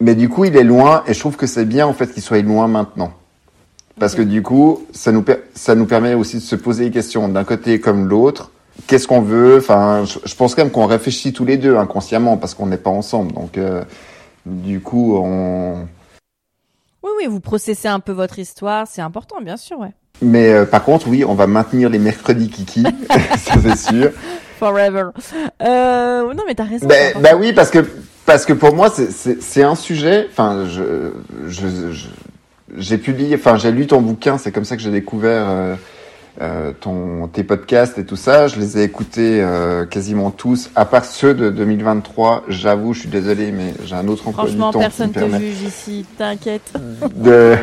[0.00, 2.22] mais du coup, il est loin, et je trouve que c'est bien en fait qu'il
[2.22, 3.12] soit loin maintenant,
[4.00, 5.24] parce que du coup, ça nous
[5.54, 8.50] ça nous permet aussi de se poser des questions d'un côté comme l'autre.
[8.88, 9.58] Qu'est-ce qu'on veut?
[9.58, 12.90] Enfin, je, pense quand même qu'on réfléchit tous les deux inconsciemment parce qu'on n'est pas
[12.90, 13.60] ensemble, donc
[14.44, 15.86] du coup, on.
[17.04, 19.92] Oui, oui, vous processez un peu votre histoire, c'est important, bien sûr, ouais.
[20.22, 22.84] Mais euh, par contre, oui, on va maintenir les mercredis kiki,
[23.38, 24.10] ça c'est sûr.
[24.58, 25.06] Forever.
[25.62, 26.86] Euh, non, mais t'as raison.
[26.86, 27.84] Ben, bah oui, parce que
[28.24, 30.28] parce que pour moi, c'est un sujet.
[30.30, 31.12] Enfin, je
[32.76, 35.74] j'ai publié, enfin j'ai lu ton bouquin, c'est comme ça que j'ai découvert euh,
[36.40, 38.48] euh, ton tes podcasts et tout ça.
[38.48, 42.44] Je les ai écoutés euh, quasiment tous, à part ceux de 2023.
[42.48, 44.72] J'avoue, je suis désolé, mais j'ai un autre emploi du temps.
[44.72, 46.72] Franchement, personne te juge ici, t'inquiète.
[47.14, 47.56] De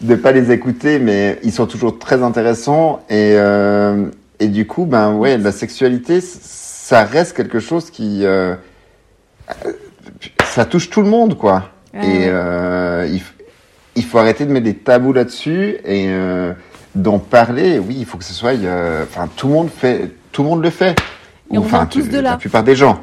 [0.00, 4.06] de pas les écouter, mais ils sont toujours très intéressants et euh,
[4.38, 8.54] et du coup, ben ouais, la sexualité, ça reste quelque chose qui euh,
[10.44, 11.70] ça touche tout le monde, quoi.
[11.92, 13.20] Et euh, il,
[13.96, 16.08] il, faut arrêter de mettre des tabous là-dessus et
[16.94, 17.78] d'en parler.
[17.78, 18.52] Oui, il faut que ce soit,
[19.02, 20.98] enfin, tout le monde fait, tout le monde le fait.
[21.52, 22.30] Et on enfin, vient tous de là.
[22.30, 23.02] La plupart des gens.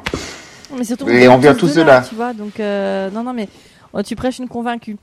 [0.76, 3.48] Mais surtout, et on vient tous, de, là, Tu vois, donc non, non, mais
[3.92, 4.96] oh, tu prêches une convaincue.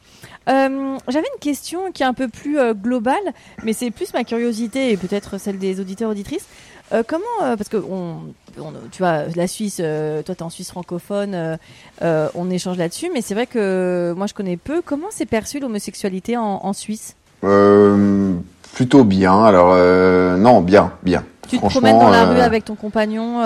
[0.50, 3.34] Euh, J'avais une question qui est un peu plus euh, globale,
[3.64, 6.48] mais c'est plus ma curiosité et peut-être celle des auditeurs auditrices.
[6.94, 8.18] Euh, comment, euh, parce que on,
[8.60, 11.58] on, tu vois, la Suisse, euh, toi tu es en Suisse francophone,
[12.02, 14.82] on échange là-dessus, mais c'est vrai que moi je connais peu.
[14.84, 17.16] Comment c'est perçu l'homosexualité en, en, Suisse?
[18.74, 19.44] Plutôt bien.
[19.44, 19.76] Alors
[20.38, 21.24] non, bien, bien.
[21.48, 23.44] Tu te promènes dans la rue avec ton compagnon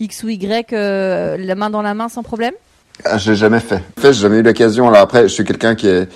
[0.00, 2.54] X ou Y, la main dans la main sans problème?
[3.04, 3.82] Ah, je l'ai jamais fait.
[3.98, 4.88] En fait, j'ai jamais eu l'occasion.
[4.88, 6.08] Alors après, je suis quelqu'un qui est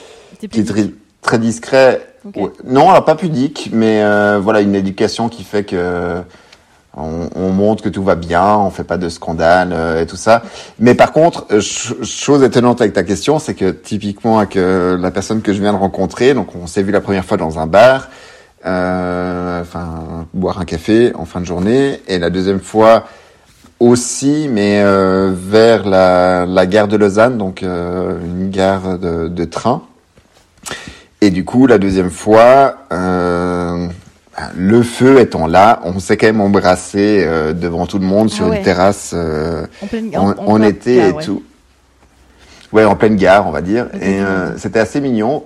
[0.50, 0.90] qui est très,
[1.22, 2.02] très discret.
[2.36, 2.50] Ouais.
[2.64, 6.20] Non, alors pas pudique, mais euh, voilà, une éducation qui fait que
[6.96, 10.16] on, on montre que tout va bien, on fait pas de scandale euh, et tout
[10.16, 10.42] ça.
[10.78, 14.98] Mais par contre, euh, ch- chose étonnante avec ta question, c'est que typiquement avec euh,
[14.98, 17.59] la personne que je viens de rencontrer, donc on s'est vu la première fois dans
[17.60, 18.09] un bar,
[18.66, 23.05] euh, enfin boire un café en fin de journée, et la deuxième fois
[23.80, 29.44] aussi, mais euh, vers la, la gare de Lausanne, donc euh, une gare de, de
[29.44, 29.82] train.
[31.20, 33.86] Et du coup, la deuxième fois, euh,
[34.56, 38.34] le feu étant là, on s'est quand même embrassé euh, devant tout le monde Ah
[38.34, 38.59] sur ouais.
[38.59, 41.24] une terrasse euh, En pleine en, en- été gare, et ouais.
[41.24, 41.42] tout.
[42.72, 43.86] Ouais, en pleine gare, on va dire.
[43.92, 44.00] Ok.
[44.02, 45.44] Et euh, c'était assez mignon.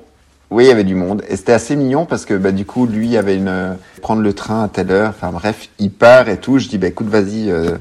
[0.50, 1.22] Oui, il y avait du monde.
[1.28, 4.32] Et c'était assez mignon parce que bah, du coup, lui il avait une prendre le
[4.34, 5.10] train à telle heure.
[5.10, 6.58] Enfin bref, il part et tout.
[6.58, 7.78] Je dis bah écoute, vas-y, euh,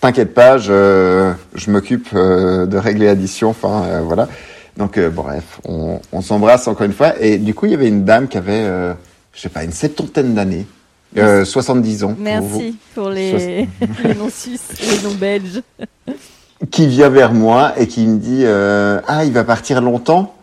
[0.00, 3.50] t'inquiète pas, je, je m'occupe euh, de régler l'addition.
[3.50, 4.28] Enfin euh, voilà.
[4.76, 7.14] Donc euh, bref, on, on s'embrasse encore une fois.
[7.20, 8.94] Et du coup, il y avait une dame qui avait, euh,
[9.32, 10.66] je sais pas, une septantaine d'années,
[11.16, 12.08] euh, 70 ans.
[12.08, 13.68] pour vous Merci pour les,
[14.04, 15.62] les noms suisses, les noms belges.
[16.70, 20.34] qui vient vers moi et qui me dit euh, ah il va partir longtemps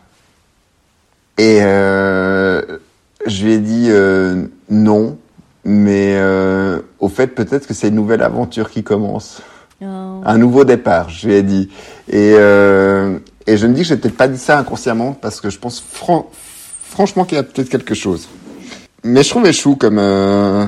[1.37, 2.61] et euh,
[3.25, 5.17] je lui ai dit euh, non
[5.65, 9.41] mais euh, au fait peut-être que c'est une nouvelle aventure qui commence.
[9.81, 10.21] Oh.
[10.23, 11.69] un nouveau départ je lui ai dit.
[12.09, 15.49] Et euh, et je me dis que j'ai peut-être pas dit ça inconsciemment parce que
[15.49, 16.29] je pense fran-
[16.81, 18.29] franchement qu'il y a peut-être quelque chose.
[19.03, 20.65] Mais je trouvais chou comme euh,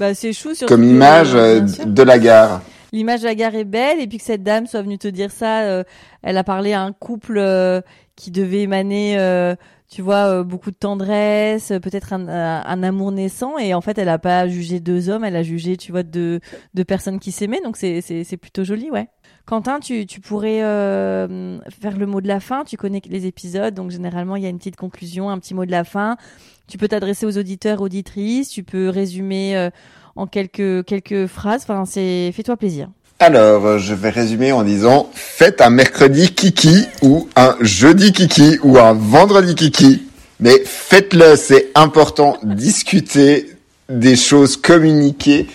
[0.00, 2.62] Bah, c'est chou comme image euh, de la gare.
[2.92, 5.30] L'image de la gare est belle et puis que cette dame soit venue te dire
[5.30, 5.84] ça, euh,
[6.22, 7.82] elle a parlé à un couple euh,
[8.16, 9.54] qui devait émaner, euh,
[9.88, 13.80] tu vois, euh, beaucoup de tendresse, euh, peut-être un, un, un amour naissant et en
[13.80, 16.40] fait elle a pas jugé deux hommes, elle a jugé, tu vois, deux,
[16.74, 19.08] deux personnes qui s'aimaient donc c'est c'est c'est plutôt joli, ouais.
[19.48, 22.64] Quentin, tu, tu pourrais euh, faire le mot de la fin.
[22.64, 25.64] Tu connais les épisodes, donc généralement il y a une petite conclusion, un petit mot
[25.64, 26.18] de la fin.
[26.66, 28.50] Tu peux t'adresser aux auditeurs, auditrices.
[28.50, 29.70] Tu peux résumer euh,
[30.16, 31.62] en quelques quelques phrases.
[31.62, 32.90] Enfin, c'est fais-toi plaisir.
[33.20, 38.58] Alors, euh, je vais résumer en disant faites un mercredi kiki ou un jeudi kiki
[38.62, 40.06] ou un vendredi kiki,
[40.38, 42.36] mais faites-le, c'est important.
[42.44, 43.50] Discuter
[43.88, 45.48] des choses, communiquer.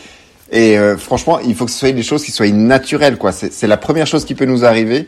[0.51, 3.31] Et euh, franchement, il faut que ce soit des choses qui soient naturelles, quoi.
[3.31, 5.07] C'est la première chose qui peut nous arriver,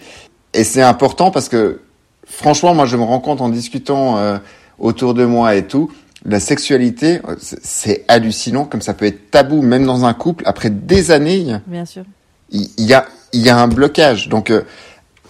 [0.53, 1.81] et c'est important parce que
[2.25, 4.37] franchement, moi, je me rends compte en discutant euh,
[4.79, 5.91] autour de moi et tout,
[6.25, 10.43] la sexualité, euh, c'est hallucinant comme ça peut être tabou, même dans un couple.
[10.47, 12.05] Après des années, Bien sûr.
[12.51, 14.29] Il y a, il y a un blocage.
[14.29, 14.61] Donc, euh,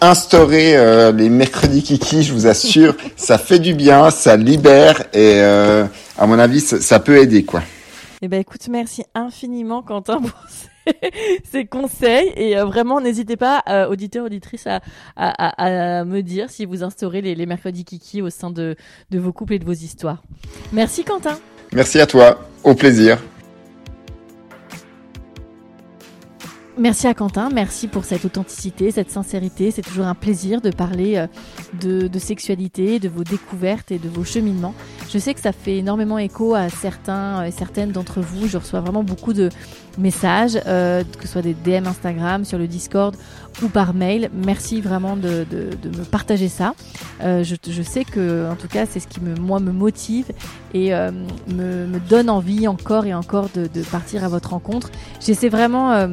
[0.00, 5.40] instaurer euh, les mercredis kiki, je vous assure, ça fait du bien, ça libère et
[5.40, 5.86] euh,
[6.18, 7.62] à mon avis, ça, ça peut aider, quoi.
[8.22, 10.94] Eh ben écoute, merci infiniment Quentin pour ces,
[11.50, 14.80] ces conseils et euh, vraiment n'hésitez pas, euh, auditeurs auditrices, à,
[15.16, 18.76] à, à, à me dire si vous instaurez les, les mercredis kiki au sein de,
[19.10, 20.22] de vos couples et de vos histoires.
[20.72, 21.38] Merci Quentin.
[21.72, 23.18] Merci à toi, au plaisir.
[26.78, 29.70] Merci à Quentin, merci pour cette authenticité, cette sincérité.
[29.70, 34.24] C'est toujours un plaisir de parler euh, de, sexualité, de vos découvertes et de vos
[34.24, 34.74] cheminements.
[35.08, 38.46] Je sais que ça fait énormément écho à certains et certaines d'entre vous.
[38.46, 39.48] Je reçois vraiment beaucoup de
[39.96, 43.16] messages, euh, que ce soit des DM Instagram, sur le Discord
[43.62, 44.30] ou par mail.
[44.34, 45.46] Merci vraiment de,
[45.84, 46.74] me partager ça.
[47.22, 50.26] Euh, je, sais que, en tout cas, c'est ce qui me, moi me motive
[50.74, 51.10] et euh,
[51.48, 54.90] me, donne envie encore et encore de, partir à votre rencontre.
[55.20, 56.08] J'essaie vraiment euh,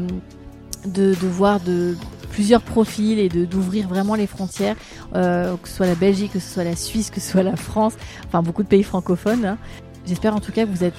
[0.86, 1.96] de, de voir de
[2.32, 4.76] plusieurs profils et de d'ouvrir vraiment les frontières,
[5.16, 7.56] euh, que ce soit la Belgique, que ce soit la Suisse, que ce soit la
[7.56, 7.94] France,
[8.28, 9.46] enfin beaucoup de pays francophones.
[9.46, 9.58] hein.
[10.08, 10.96] J'espère en tout cas que vous êtes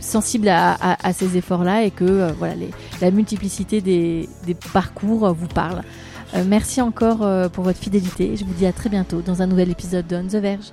[0.00, 4.54] sensible à, à- à ces efforts-là et que euh, voilà les- la multiplicité des, des
[4.72, 5.82] parcours euh, vous parle.
[6.34, 8.36] Euh, merci encore euh, pour votre fidélité.
[8.36, 10.72] Je vous dis à très bientôt dans un nouvel épisode de On the Verge.